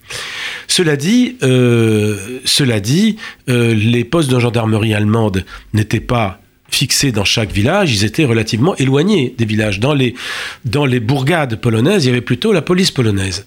Cela 0.66 0.96
dit, 0.96 1.36
euh, 1.42 2.40
cela 2.44 2.80
dit 2.80 3.16
euh, 3.48 3.74
les 3.74 4.04
postes 4.04 4.30
de 4.30 4.38
gendarmerie 4.38 4.94
allemande 4.94 5.44
n'étaient 5.72 6.00
pas 6.00 6.39
fixés 6.70 7.12
dans 7.12 7.24
chaque 7.24 7.52
village, 7.52 7.92
ils 7.92 8.04
étaient 8.04 8.24
relativement 8.24 8.76
éloignés 8.76 9.34
des 9.36 9.44
villages. 9.44 9.80
Dans 9.80 9.94
les, 9.94 10.14
dans 10.64 10.86
les 10.86 11.00
bourgades 11.00 11.56
polonaises, 11.56 12.04
il 12.04 12.08
y 12.08 12.10
avait 12.10 12.20
plutôt 12.20 12.52
la 12.52 12.62
police 12.62 12.90
polonaise, 12.90 13.46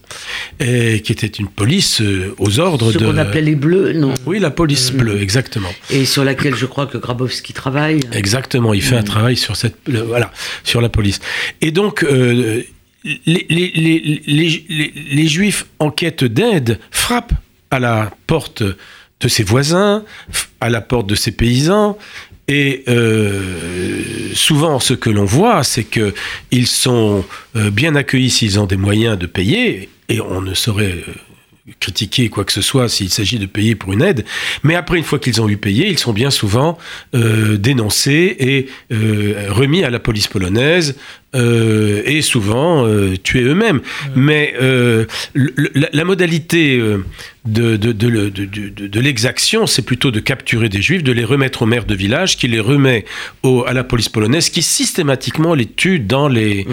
et, 0.60 1.02
qui 1.02 1.12
était 1.12 1.28
une 1.28 1.48
police 1.48 2.02
euh, 2.02 2.36
aux 2.38 2.60
ordres 2.60 2.92
Ce 2.92 2.98
de... 2.98 3.06
qu'on 3.06 3.18
appelait 3.18 3.42
les 3.42 3.56
bleus, 3.56 3.94
non? 3.94 4.14
Oui, 4.26 4.40
la 4.40 4.52
police 4.52 4.92
bleue, 4.92 5.22
exactement. 5.22 5.70
Et 5.90 6.06
sur 6.06 6.24
laquelle 6.24 6.56
je 6.56 6.66
crois 6.66 6.86
que 6.86 6.98
Grabowski 6.98 7.54
travaille. 7.54 8.02
Exactement, 8.12 8.74
il 8.74 8.82
fait 8.82 8.98
un 8.98 9.04
travail 9.04 9.38
sur 9.38 9.56
cette, 9.56 9.78
voilà, 9.88 10.32
sur 10.64 10.82
la 10.82 10.90
police. 10.90 11.20
Et 11.62 11.72
donc, 11.72 12.04
euh, 12.04 12.64
les, 13.04 13.46
les, 13.50 14.22
les, 14.26 14.94
les, 14.96 15.28
Juifs 15.28 15.66
en 15.80 15.92
quête 15.92 16.24
d'aide 16.24 16.80
frappent 16.92 17.34
à 17.72 17.80
la 17.80 18.12
porte 18.28 18.64
de 19.20 19.28
ses 19.28 19.44
voisins, 19.44 20.04
à 20.62 20.70
la 20.70 20.82
porte 20.82 21.08
de 21.08 21.16
ses 21.16 21.32
paysans. 21.32 21.98
Et 22.48 22.84
euh, 22.90 24.34
souvent, 24.34 24.80
ce 24.80 24.94
que 24.94 25.10
l'on 25.10 25.26
voit, 25.26 25.64
c'est 25.64 25.86
que 25.86 26.14
ils 26.52 26.68
sont 26.68 27.24
euh, 27.56 27.70
bien 27.72 27.96
accueillis 27.96 28.30
s'ils 28.30 28.60
ont 28.60 28.66
des 28.66 28.76
moyens 28.76 29.18
de 29.18 29.28
payer, 29.28 29.90
et 30.10 30.20
on 30.20 30.42
ne 30.42 30.54
saurait 30.54 31.04
euh, 31.08 31.14
critiquer 31.80 32.28
quoi 32.28 32.44
que 32.44 32.52
ce 32.52 32.62
soit 32.62 32.90
s'il 32.90 33.10
s'agit 33.10 33.40
de 33.40 33.46
payer 33.46 33.74
pour 33.76 33.94
une 33.94 34.02
aide. 34.02 34.26
Mais 34.64 34.76
après, 34.76 34.98
une 34.98 35.06
fois 35.06 35.18
qu'ils 35.18 35.42
ont 35.42 35.48
eu 35.48 35.56
payé, 35.56 35.88
ils 35.88 35.98
sont 35.98 36.12
bien 36.12 36.30
souvent 36.30 36.78
euh, 37.16 37.58
dénoncés 37.58 38.36
et 38.38 38.68
euh, 38.92 39.46
remis 39.50 39.84
à 39.86 39.90
la 39.90 40.00
police 40.00 40.28
polonaise 40.28 40.98
euh, 41.36 42.02
et 42.06 42.22
souvent 42.22 42.86
euh, 42.86 43.16
tués 43.16 43.44
eux-mêmes. 43.44 43.80
Mais 44.14 44.54
euh, 44.62 45.06
la, 45.36 45.88
la 45.94 46.04
modalité 46.04 46.78
de, 47.46 47.78
de, 47.78 47.92
de, 47.94 48.08
le- 48.10 48.30
de- 48.30 48.44
de- 48.46 48.88
de 48.88 49.00
l'exaction, 49.00 49.66
c'est 49.66 49.84
plutôt 49.84 50.12
de 50.12 50.20
capturer 50.20 50.68
des 50.68 50.82
juifs, 50.82 51.02
de 51.04 51.14
les 51.14 51.24
remettre 51.24 51.62
au 51.62 51.66
maire 51.66 51.86
de 51.86 51.96
village, 51.96 52.36
qui 52.38 52.50
les 52.50 52.60
remet 52.60 53.06
au- 53.42 53.64
à 53.66 53.72
la 53.72 53.86
police 53.86 54.10
polonaise, 54.10 54.50
qui 54.50 54.62
systématiquement 54.64 55.54
les 55.54 55.66
tue 55.66 56.00
dans 56.00 56.28
les, 56.28 56.68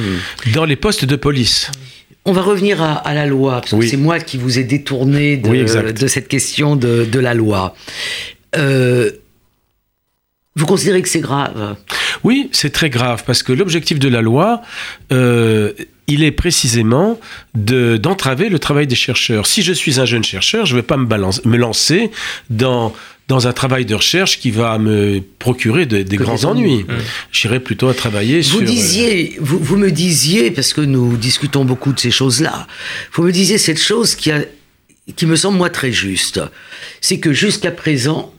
dans 0.53 0.65
les 0.65 0.77
postes 0.77 1.05
de 1.05 1.15
police. 1.17 1.71
On 2.27 2.33
va 2.33 2.43
revenir 2.43 2.83
à, 2.83 2.93
à 2.95 3.15
la 3.15 3.27
loi, 3.27 3.61
parce 3.61 3.73
que 3.73 3.87
c'est 3.87 3.97
moi 3.97 4.19
qui 4.21 4.37
vous 4.37 4.59
ai 4.59 4.65
détourné 4.65 5.37
de, 5.39 5.49
Oui, 5.49 5.59
exact. 5.61 5.99
de 6.01 6.07
cette 6.07 6.29
question 6.29 6.77
de, 6.77 7.05
de 7.11 7.19
la 7.19 7.33
loi. 7.35 7.75
Euh, 8.57 9.11
Vous 10.57 10.67
considérez 10.67 11.01
que 11.01 11.09
c'est 11.09 11.21
grave? 11.21 11.77
Oui, 12.25 12.51
c'est 12.53 12.71
très 12.71 12.91
grave 12.91 13.23
parce 13.27 13.43
que 13.43 13.53
l'objectif 13.53 13.99
de 13.99 14.09
la 14.09 14.21
loi, 14.21 14.61
euh, 15.13 15.73
il 16.09 16.23
est 16.25 16.33
précisément 16.33 17.19
de- 17.55 17.97
d'entraver 17.97 18.49
le 18.49 18.59
travail 18.59 18.87
des 18.87 18.97
chercheurs. 18.97 19.47
Si 19.47 19.63
je 19.63 19.73
suis 19.73 20.01
un 20.01 20.05
jeune 20.05 20.25
chercheur, 20.25 20.67
je 20.67 20.75
ne 20.75 20.81
vais 20.81 20.87
pas 20.87 20.97
me, 20.99 21.07
balance- 21.07 21.45
me 21.47 21.57
lancer 21.57 22.11
dans, 22.51 22.93
dans 23.31 23.47
un 23.47 23.53
travail 23.53 23.85
de 23.87 23.95
recherche 23.95 24.41
qui 24.41 24.51
va 24.51 24.77
me 24.79 25.23
procurer 25.39 25.87
de- 25.87 26.03
des 26.03 26.17
Que 26.17 26.23
grands 26.25 26.35
des 26.35 26.47
ennuis. 26.47 26.73
ennuis. 26.73 26.85
J'irai 27.31 27.61
plutôt 27.61 27.89
à 27.89 27.95
travailler 27.95 28.43
sur... 28.43 28.57
Vous 28.57 28.63
euh, 28.63 28.67
disiez, 28.67 29.37
vous, 29.41 29.59
vous 29.59 29.77
me 29.77 29.91
disiez, 29.91 30.51
parce 30.51 30.73
que 30.73 30.81
nous 30.81 31.17
discutons 31.17 31.65
beaucoup 31.65 31.93
de 31.93 32.01
ces 32.01 32.11
choses-là, 32.11 32.67
vous 33.15 33.23
me 33.23 33.31
disiez 33.33 33.57
cette 33.57 33.81
chose 33.81 34.17
qui, 34.17 34.33
a, 34.33 34.41
qui 35.17 35.27
me 35.27 35.37
semble 35.37 35.57
moi 35.59 35.71
très 35.71 35.93
juste. 35.93 36.41
C'est 37.01 37.19
que 37.21 37.33
jusqu'à 37.33 37.71
présent, 37.71 38.35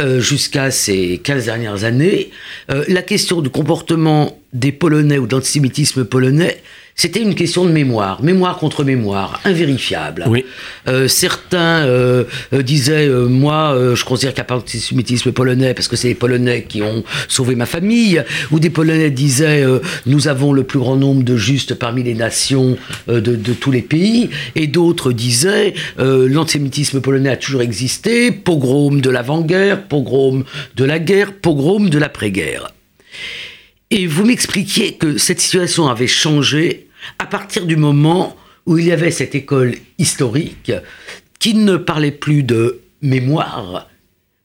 euh, 0.00 0.20
jusqu'à 0.20 0.70
ces 0.70 1.18
15 1.18 1.44
dernières 1.46 1.82
années, 1.84 2.30
euh, 2.70 2.84
la 2.88 3.02
question 3.02 3.40
du 3.42 3.50
comportement 3.50 4.38
des 4.52 4.70
Polonais 4.72 5.18
ou 5.18 5.26
d'antisémitisme 5.26 6.04
polonais, 6.04 6.62
c'était 6.94 7.22
une 7.22 7.34
question 7.34 7.64
de 7.64 7.70
mémoire, 7.70 8.22
mémoire 8.22 8.58
contre 8.58 8.84
mémoire, 8.84 9.40
invérifiable. 9.44 10.24
Oui. 10.28 10.44
Euh, 10.88 11.08
certains 11.08 11.86
euh, 11.86 12.24
euh, 12.52 12.62
disaient, 12.62 13.08
euh, 13.08 13.26
moi, 13.26 13.76
je 13.94 14.04
considère 14.04 14.34
qu'il 14.34 14.40
n'y 14.40 14.46
a 14.46 14.48
pas 14.48 14.56
d'antisémitisme 14.56 15.32
polonais 15.32 15.74
parce 15.74 15.88
que 15.88 15.96
c'est 15.96 16.08
les 16.08 16.14
Polonais 16.14 16.64
qui 16.68 16.82
ont 16.82 17.02
sauvé 17.28 17.54
ma 17.56 17.66
famille, 17.66 18.22
ou 18.50 18.60
des 18.60 18.70
Polonais 18.70 19.10
disaient, 19.10 19.64
nous 20.06 20.28
avons 20.28 20.52
le 20.52 20.64
plus 20.64 20.78
grand 20.78 20.96
nombre 20.96 21.22
de 21.22 21.36
justes 21.36 21.74
parmi 21.74 22.02
les 22.02 22.14
nations 22.14 22.76
de, 23.08 23.20
de 23.20 23.52
tous 23.52 23.70
les 23.70 23.82
pays, 23.82 24.30
et 24.54 24.66
d'autres 24.66 25.12
disaient, 25.12 25.74
l'antisémitisme 25.98 27.00
polonais 27.00 27.30
a 27.30 27.36
toujours 27.36 27.62
existé, 27.62 28.30
pogrom 28.30 29.00
de 29.00 29.10
l'avant-guerre, 29.10 29.82
pogrom 29.88 30.44
de 30.76 30.84
la 30.84 30.98
guerre, 30.98 31.32
pogrom 31.32 31.88
de 31.88 31.98
l'après-guerre. 31.98 32.72
Et 33.94 34.06
vous 34.06 34.24
m'expliquiez 34.24 34.94
que 34.94 35.18
cette 35.18 35.38
situation 35.38 35.86
avait 35.86 36.06
changé 36.06 36.88
à 37.18 37.26
partir 37.26 37.66
du 37.66 37.76
moment 37.76 38.34
où 38.64 38.78
il 38.78 38.86
y 38.86 38.92
avait 38.92 39.10
cette 39.10 39.34
école 39.34 39.74
historique 39.98 40.72
qui 41.38 41.52
ne 41.52 41.76
parlait 41.76 42.10
plus 42.10 42.42
de 42.42 42.80
mémoire, 43.02 43.90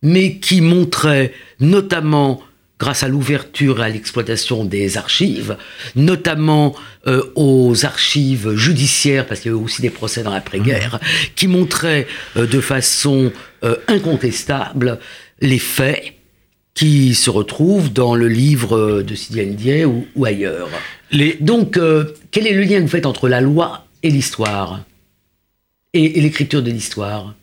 mais 0.02 0.36
qui 0.40 0.60
montrait 0.60 1.32
notamment 1.62 2.44
grâce 2.78 3.04
à 3.04 3.08
l'ouverture 3.08 3.80
et 3.80 3.86
à 3.86 3.90
l'exploitation 3.90 4.66
des 4.66 4.98
archives, 4.98 5.56
notamment 5.96 6.76
euh, 7.08 7.24
aux 7.36 7.86
archives 7.86 8.54
judiciaires, 8.54 9.26
parce 9.26 9.40
qu'il 9.40 9.52
y 9.52 9.56
avait 9.56 9.64
aussi 9.64 9.82
des 9.82 9.90
procès 9.90 10.24
dans 10.24 10.34
l'après-guerre, 10.34 11.00
qui 11.38 11.48
montraient 11.48 12.06
euh, 12.36 12.48
de 12.48 12.60
façon 12.60 13.32
euh, 13.64 13.78
incontestable 13.88 15.00
les 15.40 15.60
faits 15.60 16.17
qui 16.78 17.16
se 17.16 17.32
retrouvent 17.32 17.92
dans 17.92 18.14
le 18.14 18.28
livre 18.28 19.02
de 19.02 19.16
Sidi 19.16 19.44
Ndiaye 19.44 19.86
ou, 19.86 20.06
ou 20.16 20.26
ailleurs. 20.26 20.70
Les, 21.12 21.34
Donc, 21.42 21.76
euh, 21.78 22.14
quel 22.30 22.46
est 22.46 22.54
le 22.54 22.62
lien 22.62 22.78
que 22.78 22.82
vous 22.84 22.88
faites 22.88 23.08
entre 23.08 23.28
la 23.28 23.42
loi 23.42 23.86
et 24.04 24.12
l'histoire 24.12 24.82
Et, 25.96 26.18
et 26.20 26.22
l'écriture 26.22 26.62
de 26.62 26.70
l'histoire? 26.70 27.34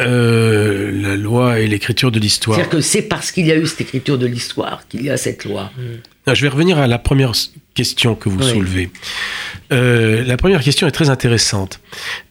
Euh, 0.00 0.90
la 1.00 1.14
loi 1.16 1.60
et 1.60 1.68
l'écriture 1.68 2.10
de 2.10 2.18
l'histoire. 2.18 2.56
C'est-à-dire 2.56 2.76
que 2.78 2.80
c'est 2.80 3.02
parce 3.02 3.30
qu'il 3.30 3.46
y 3.46 3.52
a 3.52 3.56
eu 3.56 3.66
cette 3.66 3.82
écriture 3.82 4.18
de 4.18 4.26
l'histoire 4.26 4.88
qu'il 4.88 5.02
y 5.02 5.10
a 5.10 5.16
cette 5.16 5.44
loi. 5.44 5.70
Ah, 6.26 6.34
Je 6.34 6.42
vais 6.42 6.48
revenir 6.48 6.78
à 6.78 6.88
la 6.88 6.98
première 6.98 7.32
question 7.74 8.16
que 8.16 8.28
vous 8.28 8.40
Oui. 8.40 8.50
soulevez. 8.50 8.90
Euh, 9.72 10.24
la 10.24 10.36
première 10.36 10.62
question 10.62 10.88
est 10.88 10.92
très 10.92 11.10
intéressante 11.10 11.78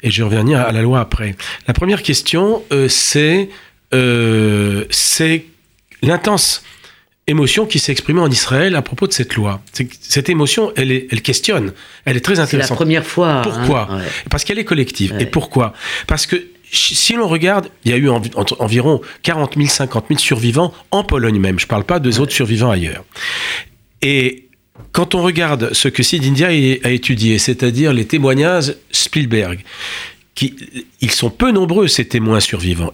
et 0.03 0.12
je 0.12 0.22
vais 0.24 0.30
revenir 0.36 0.59
à 0.59 0.72
la 0.74 0.82
loi 0.82 0.99
après. 0.99 1.36
La 1.68 1.74
première 1.74 2.03
question, 2.03 2.64
euh, 2.74 2.88
c'est 2.89 3.47
euh, 3.93 4.86
c'est 4.89 5.45
l'intense 6.02 6.64
émotion 7.28 7.66
qui 7.66 7.80
s'est 7.80 7.91
exprimée 7.91 8.22
en 8.22 8.30
Israël 8.30 8.76
à 8.76 8.82
propos 8.82 9.08
de 9.08 9.14
cette 9.14 9.36
loi. 9.36 9.62
Cette 10.02 10.30
émotion, 10.30 10.74
elle, 10.76 10.91
est, 10.91 11.08
elle 11.12 11.22
questionne, 11.22 11.72
elle 12.06 12.18
est 12.18 12.22
très 12.22 12.36
C'est 12.36 12.41
la 12.41 12.45
intéressante. 12.45 12.78
première 12.78 13.06
fois. 13.06 13.41
Pourquoi 13.43 13.88
hein, 13.89 13.97
ouais. 13.99 14.06
Parce 14.30 14.43
qu'elle 14.43 14.60
est 14.60 14.66
collective. 14.66 15.14
Ouais. 15.14 15.24
Et 15.24 15.26
pourquoi 15.26 15.74
Parce 16.08 16.26
que 16.26 16.43
si 16.72 17.14
l'on 17.14 17.28
regarde, 17.28 17.68
il 17.84 17.91
y 17.91 17.93
a 17.93 17.97
eu 17.97 18.10
environ 18.10 19.02
40 19.24 19.56
000, 19.56 19.68
50 19.68 20.06
000 20.08 20.20
survivants 20.20 20.74
en 20.91 21.04
Pologne 21.04 21.39
même. 21.39 21.60
Je 21.60 21.66
ne 21.66 21.70
parle 21.70 21.84
pas 21.84 21.99
des 21.99 22.20
autres 22.20 22.32
survivants 22.32 22.72
ailleurs. 22.72 23.04
Et 24.02 24.47
quand 24.93 25.14
on 25.14 25.22
regarde 25.22 25.74
ce 25.74 25.89
que 25.89 26.02
Sid 26.02 26.24
India 26.24 26.47
a 26.47 26.89
étudié, 26.89 27.38
c'est-à-dire 27.39 27.93
les 27.93 28.06
témoignages 28.06 28.74
Spielberg, 28.91 29.60
ils 31.02 31.12
sont 31.12 31.30
peu 31.30 31.52
nombreux, 31.52 31.88
ces 31.88 32.08
témoins 32.08 32.39
survivants. 32.39 32.92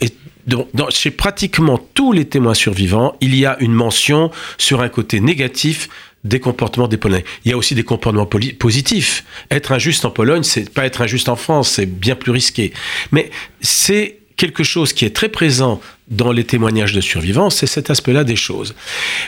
Chez 0.89 1.11
pratiquement 1.11 1.77
tous 1.93 2.13
les 2.13 2.25
témoins 2.25 2.53
survivants, 2.53 3.15
il 3.21 3.35
y 3.35 3.45
a 3.45 3.57
une 3.59 3.73
mention 3.73 4.31
sur 4.57 4.81
un 4.81 4.89
côté 4.89 5.19
négatif 5.19 5.89
des 6.23 6.39
comportements 6.39 6.87
des 6.87 6.97
Polonais. 6.97 7.25
Il 7.45 7.51
y 7.51 7.53
a 7.53 7.57
aussi 7.57 7.75
des 7.75 7.83
comportements 7.83 8.25
positifs. 8.25 9.23
Être 9.51 9.71
injuste 9.71 10.03
en 10.05 10.09
Pologne, 10.09 10.43
c'est 10.43 10.69
pas 10.69 10.85
être 10.85 11.01
injuste 11.01 11.29
en 11.29 11.35
France, 11.35 11.71
c'est 11.71 11.85
bien 11.85 12.15
plus 12.15 12.31
risqué. 12.31 12.73
Mais 13.11 13.29
c'est 13.61 14.17
quelque 14.35 14.63
chose 14.63 14.93
qui 14.93 15.05
est 15.05 15.15
très 15.15 15.29
présent 15.29 15.81
dans 16.09 16.31
les 16.31 16.43
témoignages 16.43 16.93
de 16.93 17.01
survivants, 17.01 17.49
c'est 17.49 17.67
cet 17.67 17.89
aspect-là 17.89 18.23
des 18.23 18.35
choses. 18.35 18.75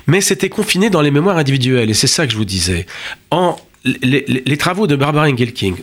Mais 0.07 0.21
c'était 0.21 0.49
confiné 0.49 0.89
dans 0.89 1.01
les 1.01 1.11
mémoires 1.11 1.37
individuelles, 1.37 1.89
et 1.89 1.93
c'est 1.93 2.07
ça 2.07 2.25
que 2.25 2.31
je 2.31 2.37
vous 2.37 2.45
disais. 2.45 2.85
En 3.31 3.59
les, 4.01 4.57
travaux 4.57 4.87
de 4.87 4.95
Barbara 4.95 5.27
Engelking, 5.27 5.75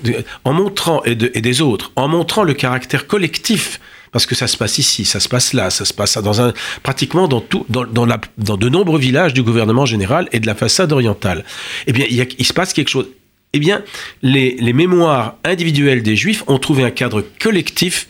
en 0.44 0.52
montrant, 0.52 1.02
et, 1.04 1.14
de- 1.14 1.30
et 1.34 1.40
des 1.40 1.60
autres, 1.62 1.92
en 1.96 2.08
montrant 2.08 2.42
le 2.44 2.54
caractère 2.54 3.06
collectif, 3.06 3.80
parce 4.12 4.26
que 4.26 4.34
ça 4.34 4.46
se 4.46 4.56
passe 4.56 4.78
ici, 4.78 5.04
ça 5.04 5.20
se 5.20 5.28
passe 5.28 5.52
là, 5.52 5.68
ça 5.70 5.84
se 5.84 5.92
passe 5.92 6.16
dans 6.18 6.40
un, 6.40 6.52
pratiquement 6.82 7.28
dans, 7.28 7.40
tout, 7.40 7.66
dans, 7.68 7.84
de 7.84 8.68
nombreux 8.68 8.98
villages 8.98 9.34
du 9.34 9.42
gouvernement 9.42 9.84
général 9.86 10.28
et 10.32 10.40
de 10.40 10.46
la 10.46 10.54
façade 10.54 10.92
orientale, 10.92 11.44
eh 11.86 11.92
bien, 11.92 12.06
il, 12.08 12.16
y 12.16 12.20
a- 12.22 12.44
se 12.44 12.52
passe 12.52 12.72
quelque 12.72 12.88
chose. 12.88 13.08
Eh 13.52 13.58
bien, 13.58 13.82
les, 14.22 14.56
mémoires 14.72 15.36
individuelles 15.44 16.02
des 16.02 16.16
Juifs 16.16 16.44
ont 16.46 16.58
trouvé 16.58 16.84
un 16.84 16.90
cadre 16.90 17.24
collectif 17.40 18.06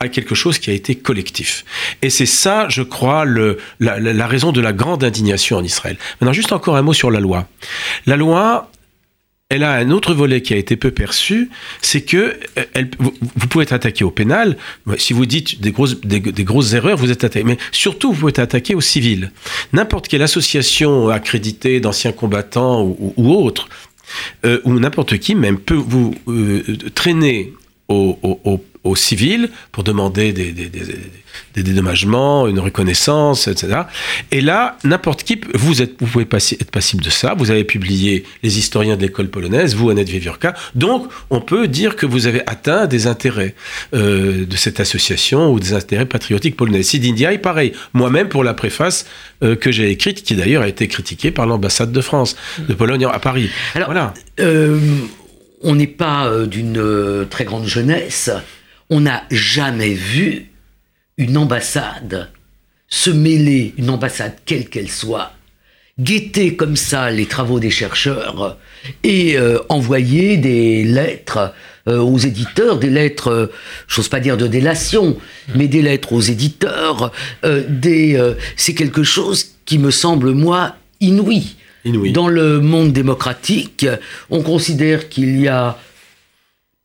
à 0.00 0.08
quelque 0.08 0.34
chose 0.36 0.58
qui 0.60 0.70
a 0.70 0.72
été 0.74 0.94
collectif. 0.94 1.64
Et 2.02 2.10
c'est 2.10 2.26
ça, 2.26 2.68
je 2.68 2.82
crois, 2.82 3.24
la- 3.24 3.98
la 3.98 4.26
raison 4.28 4.52
de 4.52 4.60
la 4.60 4.72
grande 4.72 5.02
indignation 5.02 5.56
en 5.56 5.64
Israël. 5.64 5.96
Maintenant, 6.20 6.32
juste 6.32 6.52
encore 6.52 6.76
un 6.76 6.82
mot 6.82 6.92
sur 6.92 7.10
la 7.10 7.18
loi. 7.20 7.46
La 8.06 8.16
loi, 8.16 8.70
elle 9.50 9.64
a 9.64 9.72
un 9.72 9.90
autre 9.90 10.12
volet 10.12 10.42
qui 10.42 10.52
a 10.52 10.58
été 10.58 10.76
peu 10.76 10.90
perçu, 10.90 11.48
c'est 11.80 12.02
que 12.02 12.38
euh, 12.58 12.84
vous, 12.98 13.46
pouvez 13.48 13.62
être 13.62 13.72
attaqué 13.72 14.04
au 14.04 14.10
pénal. 14.10 14.58
Si 14.98 15.14
vous 15.14 15.24
dites 15.24 15.62
des 15.62 15.70
grosses, 15.70 16.74
erreurs, 16.74 16.98
vous 16.98 17.10
êtes 17.10 17.24
attaqué. 17.24 17.44
Mais 17.44 17.56
surtout, 17.72 18.12
vous 18.12 18.18
pouvez 18.20 18.30
être 18.30 18.40
attaqué 18.40 18.74
au 18.74 18.82
civil. 18.82 19.32
N'importe 19.72 20.08
quelle 20.08 20.20
association 20.20 21.08
accréditée 21.08 21.80
d'anciens 21.80 22.12
combattants 22.12 22.82
ou, 22.82 22.96
ou, 22.98 23.14
ou 23.16 23.34
autre, 23.34 23.70
euh, 24.44 24.60
ou 24.64 24.78
n'importe 24.78 25.16
qui 25.16 25.34
même 25.34 25.58
peut 25.58 25.74
vous 25.74 26.14
euh, 26.28 26.62
traîner 26.94 27.54
au, 27.88 28.60
au, 28.88 28.92
au 28.92 28.96
civil 28.96 29.50
pour 29.72 29.84
demander 29.84 30.32
des, 30.32 30.52
des, 30.52 30.66
des, 30.68 30.80
des 31.54 31.62
dédommagements, 31.62 32.46
une 32.46 32.58
reconnaissance, 32.60 33.48
etc. 33.48 33.82
Et 34.30 34.40
là, 34.40 34.76
n'importe 34.84 35.22
qui, 35.24 35.40
vous, 35.54 35.82
êtes, 35.82 35.94
vous 36.00 36.06
pouvez 36.06 36.24
passi- 36.24 36.56
être 36.60 36.70
passible 36.70 37.02
de 37.02 37.10
ça. 37.10 37.34
Vous 37.36 37.50
avez 37.50 37.64
publié 37.64 38.24
les 38.42 38.58
historiens 38.58 38.96
de 38.96 39.02
l'école 39.02 39.28
polonaise, 39.28 39.74
vous, 39.74 39.90
Annette 39.90 40.08
Viviorka. 40.08 40.54
Donc, 40.74 41.08
on 41.30 41.40
peut 41.40 41.68
dire 41.68 41.96
que 41.96 42.06
vous 42.06 42.26
avez 42.26 42.42
atteint 42.46 42.86
des 42.86 43.06
intérêts 43.06 43.54
euh, 43.94 44.46
de 44.46 44.56
cette 44.56 44.80
association 44.80 45.52
ou 45.52 45.60
des 45.60 45.72
intérêts 45.74 46.06
patriotiques 46.06 46.56
polonais. 46.56 46.82
Sid 46.82 47.04
Ndiaye, 47.04 47.38
pareil. 47.38 47.72
Moi-même, 47.92 48.28
pour 48.28 48.44
la 48.44 48.54
préface 48.54 49.06
euh, 49.42 49.54
que 49.56 49.70
j'ai 49.70 49.90
écrite, 49.90 50.22
qui 50.22 50.34
d'ailleurs 50.34 50.62
a 50.62 50.68
été 50.68 50.88
critiquée 50.88 51.30
par 51.30 51.46
l'ambassade 51.46 51.92
de 51.92 52.00
France, 52.00 52.36
de 52.68 52.74
Pologne 52.74 53.04
à 53.06 53.18
Paris. 53.18 53.50
Alors, 53.74 53.88
voilà. 53.88 54.14
Euh, 54.40 54.78
on 55.62 55.74
n'est 55.74 55.86
pas 55.88 56.30
d'une 56.46 57.26
très 57.28 57.44
grande 57.44 57.66
jeunesse. 57.66 58.30
On 58.90 59.00
n'a 59.00 59.24
jamais 59.30 59.94
vu 59.94 60.50
une 61.16 61.36
ambassade 61.36 62.30
se 62.88 63.10
mêler, 63.10 63.74
une 63.76 63.90
ambassade 63.90 64.36
quelle 64.46 64.68
qu'elle 64.68 64.88
soit, 64.88 65.32
guetter 66.00 66.56
comme 66.56 66.76
ça 66.76 67.10
les 67.10 67.26
travaux 67.26 67.60
des 67.60 67.70
chercheurs 67.70 68.56
et 69.02 69.36
euh, 69.36 69.58
envoyer 69.68 70.36
des 70.38 70.84
lettres 70.84 71.52
euh, 71.88 72.00
aux 72.00 72.18
éditeurs, 72.18 72.78
des 72.78 72.90
lettres, 72.90 73.28
euh, 73.28 73.46
j'ose 73.86 74.08
pas 74.08 74.20
dire 74.20 74.36
de 74.36 74.46
délation, 74.46 75.16
mais 75.54 75.68
des 75.68 75.80
lettres 75.80 76.12
aux 76.12 76.20
éditeurs. 76.20 77.12
euh, 77.44 77.64
des, 77.68 78.18
c'est 78.56 78.74
quelque 78.74 79.02
chose 79.02 79.54
qui 79.64 79.78
me 79.78 79.90
semble, 79.90 80.32
moi, 80.32 80.76
inouï. 81.00 81.56
Inouï. 81.84 82.12
Dans 82.12 82.28
le 82.28 82.60
monde 82.60 82.92
démocratique, 82.92 83.86
on 84.30 84.42
considère 84.42 85.08
qu'il 85.08 85.40
y 85.40 85.48
a 85.48 85.78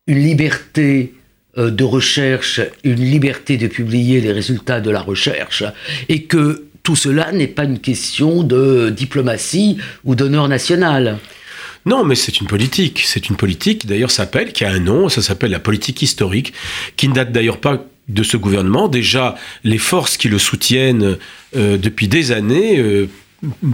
une 0.08 0.20
liberté 0.20 1.14
de 1.58 1.84
recherche, 1.84 2.62
une 2.84 3.04
liberté 3.04 3.58
de 3.58 3.68
publier 3.68 4.22
les 4.22 4.32
résultats 4.32 4.82
de 4.82 4.90
la 4.90 5.02
recherche, 5.02 5.64
et 6.10 6.24
que 6.24 6.66
tout 6.84 6.96
cela 6.96 7.32
n'est 7.32 7.48
pas 7.48 7.64
une 7.64 7.80
question 7.80 8.44
de 8.44 8.90
diplomatie 8.90 9.78
ou 10.04 10.16
d'honneur 10.16 10.48
national. 10.50 11.18
Non, 11.86 12.04
mais 12.04 12.16
c'est 12.16 12.40
une 12.40 12.48
politique. 12.48 13.04
C'est 13.06 13.30
une 13.30 13.36
politique 13.36 13.80
qui 13.80 13.88
d'ailleurs 13.88 14.12
s'appelle, 14.12 14.54
qui 14.54 14.64
a 14.64 14.72
un 14.72 14.80
nom, 14.80 15.10
ça 15.10 15.22
s'appelle 15.22 15.52
la 15.52 15.60
politique 15.60 16.02
historique, 16.02 16.54
qui 16.96 17.08
ne 17.08 17.14
date 17.14 17.32
d'ailleurs 17.32 17.60
pas 17.60 17.86
de 18.10 18.24
ce 18.24 18.38
gouvernement. 18.38 18.88
Déjà, 18.88 19.36
les 19.64 19.78
forces 19.78 20.18
qui 20.18 20.28
le 20.28 20.40
soutiennent 20.40 21.18
euh, 21.56 21.78
depuis 21.78 22.08
des 22.08 22.32
années 22.32 22.80
euh, 22.80 23.10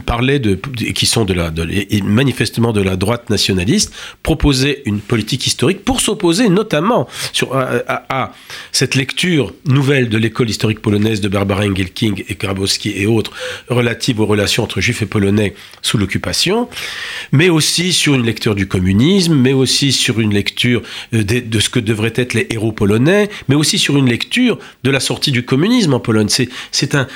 parlaient 0.06 0.40
de, 0.40 0.56
qui 0.56 1.06
sont 1.06 1.26
de 1.26 1.34
la, 1.34 1.52
de, 1.52 1.68
manifestement 2.04 2.74
de 2.74 2.82
la 2.82 2.96
droite 2.96 3.30
nationaliste, 3.30 3.94
proposaient 4.24 4.82
une 4.86 5.00
politique 5.00 5.46
historique 5.48 5.84
pour 5.84 6.02
s'opposer 6.02 6.50
notamment 6.50 7.08
sur, 7.34 7.56
à, 7.56 8.34
cette 8.72 8.96
lecture 8.96 9.54
nouvelle 9.66 10.10
de 10.10 10.18
l'école 10.18 10.50
historique 10.50 10.82
polonaise 10.82 11.22
de 11.22 11.28
Barbara 11.28 11.66
Engelking 11.66 12.24
et 12.28 12.36
Grabowski 12.36 12.94
et 12.96 13.06
autres 13.06 13.32
relative 13.70 14.20
aux 14.20 14.26
relations 14.26 14.64
entre 14.64 14.82
juifs 14.82 15.02
et 15.02 15.06
polonais 15.06 15.54
sous 15.82 15.98
l'occupation, 15.98 16.68
mais 17.32 17.50
aussi 17.50 17.94
sur 17.94 18.16
une 18.16 18.26
lecture 18.26 18.56
du 18.56 18.68
communisme, 18.68 19.36
mais 19.36 19.54
aussi 19.54 19.92
sur 19.92 20.20
une 20.20 20.34
lecture 20.34 20.82
euh, 21.14 21.24
de, 21.24 21.60
ce 21.60 21.70
que 21.70 21.80
devraient 21.80 22.14
être 22.16 22.34
les 22.34 22.48
héros 22.50 22.72
polonais, 22.72 23.30
mais 23.48 23.56
aussi 23.56 23.78
sur 23.78 23.98
une 23.98 24.10
lecture 24.10 24.58
de 24.84 24.92
la 24.92 25.00
sortie 25.00 25.32
du 25.32 25.44
communisme 25.44 25.94
en 25.94 26.00
Pologne. 26.00 26.30
C'est 26.30 26.96
un, 26.96 27.08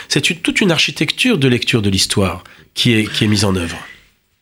toute 0.43 0.61
une 0.61 0.71
architecture 0.71 1.37
de 1.37 1.47
lecture 1.47 1.81
de 1.81 1.89
l'histoire 1.89 2.42
qui 2.73 2.93
est, 2.93 3.11
qui 3.11 3.25
est 3.25 3.27
mise 3.27 3.45
en 3.45 3.55
œuvre. 3.55 3.77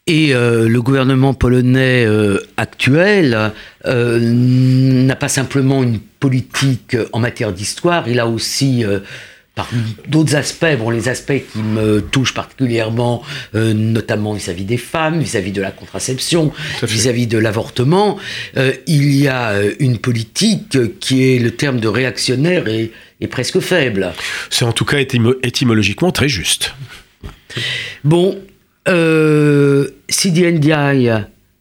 Et 0.07 0.33
euh, 0.33 0.67
le 0.67 0.81
gouvernement 0.81 1.33
polonais 1.33 2.05
euh, 2.05 2.39
actuel 2.57 3.51
euh, 3.85 4.19
n'a 4.19 5.15
pas 5.15 5.27
simplement 5.27 5.83
une 5.83 5.99
politique 5.99 6.97
en 7.13 7.19
matière 7.19 7.53
d'histoire, 7.53 8.07
il 8.07 8.19
a 8.19 8.27
aussi, 8.27 8.83
par 9.55 9.67
d'autres 10.07 10.35
aspects, 10.35 10.77
bon, 10.77 10.91
les 10.91 11.09
aspects 11.09 11.41
qui 11.51 11.59
me 11.59 11.99
touchent 11.99 12.35
particulièrement, 12.35 13.23
notamment 13.55 14.33
vis-à-vis 14.33 14.65
des 14.65 14.77
femmes, 14.77 15.19
vis-à-vis 15.19 15.51
de 15.51 15.63
la 15.63 15.71
contraception, 15.71 16.51
vis-à-vis 16.83 17.25
de 17.25 17.39
l'avortement, 17.39 18.19
il 18.85 19.15
y 19.15 19.27
a 19.27 19.55
une 19.79 19.97
politique 19.97 20.99
qui 20.99 21.23
est 21.23 21.39
le 21.39 21.49
terme 21.49 21.79
de 21.79 21.87
réactionnaire 21.87 22.67
et, 22.67 22.91
et 23.19 23.25
presque 23.25 23.59
faible. 23.61 24.13
C'est 24.51 24.65
en 24.65 24.73
tout 24.73 24.85
cas 24.85 24.99
étymologiquement 24.99 26.11
très 26.11 26.29
juste. 26.29 26.75
Bon, 28.03 28.37
euh, 28.87 29.87
Sidi 30.09 30.43
Ndiaye, 30.43 31.13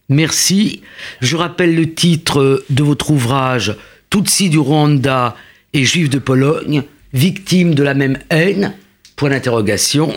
merci. 0.09 0.83
Je 1.21 1.37
rappelle 1.37 1.75
le 1.75 1.95
titre 1.95 2.65
de 2.71 2.83
votre 2.83 3.11
ouvrage 3.11 3.77
Tutsi 4.11 4.49
du 4.49 4.59
Rwanda 4.59 5.37
et 5.73 5.85
Juifs 5.85 6.11
de 6.11 6.19
Pologne, 6.19 6.83
victimes 7.13 7.75
de 7.75 7.83
la 7.83 7.95
même 7.95 8.19
haine, 8.31 8.75
point 9.17 9.31
d'interrogation, 9.31 10.13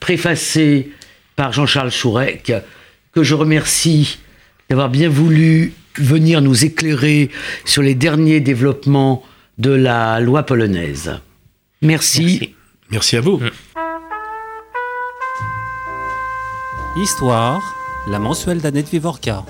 préfacé 0.00 0.90
par 1.34 1.52
Jean-Charles 1.52 1.90
Chourec, 1.90 2.52
que 3.12 3.22
je 3.22 3.34
remercie 3.34 4.18
d'avoir 4.68 4.88
bien 4.88 5.08
voulu 5.08 5.72
venir 5.98 6.40
nous 6.42 6.64
éclairer 6.64 7.30
sur 7.64 7.82
les 7.82 7.94
derniers 7.94 8.40
développements 8.40 9.22
de 9.58 9.70
la 9.70 10.20
loi 10.20 10.44
polonaise. 10.44 11.18
Merci. 11.82 12.22
Merci, 12.22 12.54
Merci 12.90 13.16
à 13.16 13.20
vous. 13.20 13.40
Histoire, 16.98 17.60
la 18.06 18.18
mensuelle 18.18 18.62
d'Annette 18.62 18.88
Vivorca. 18.88 19.44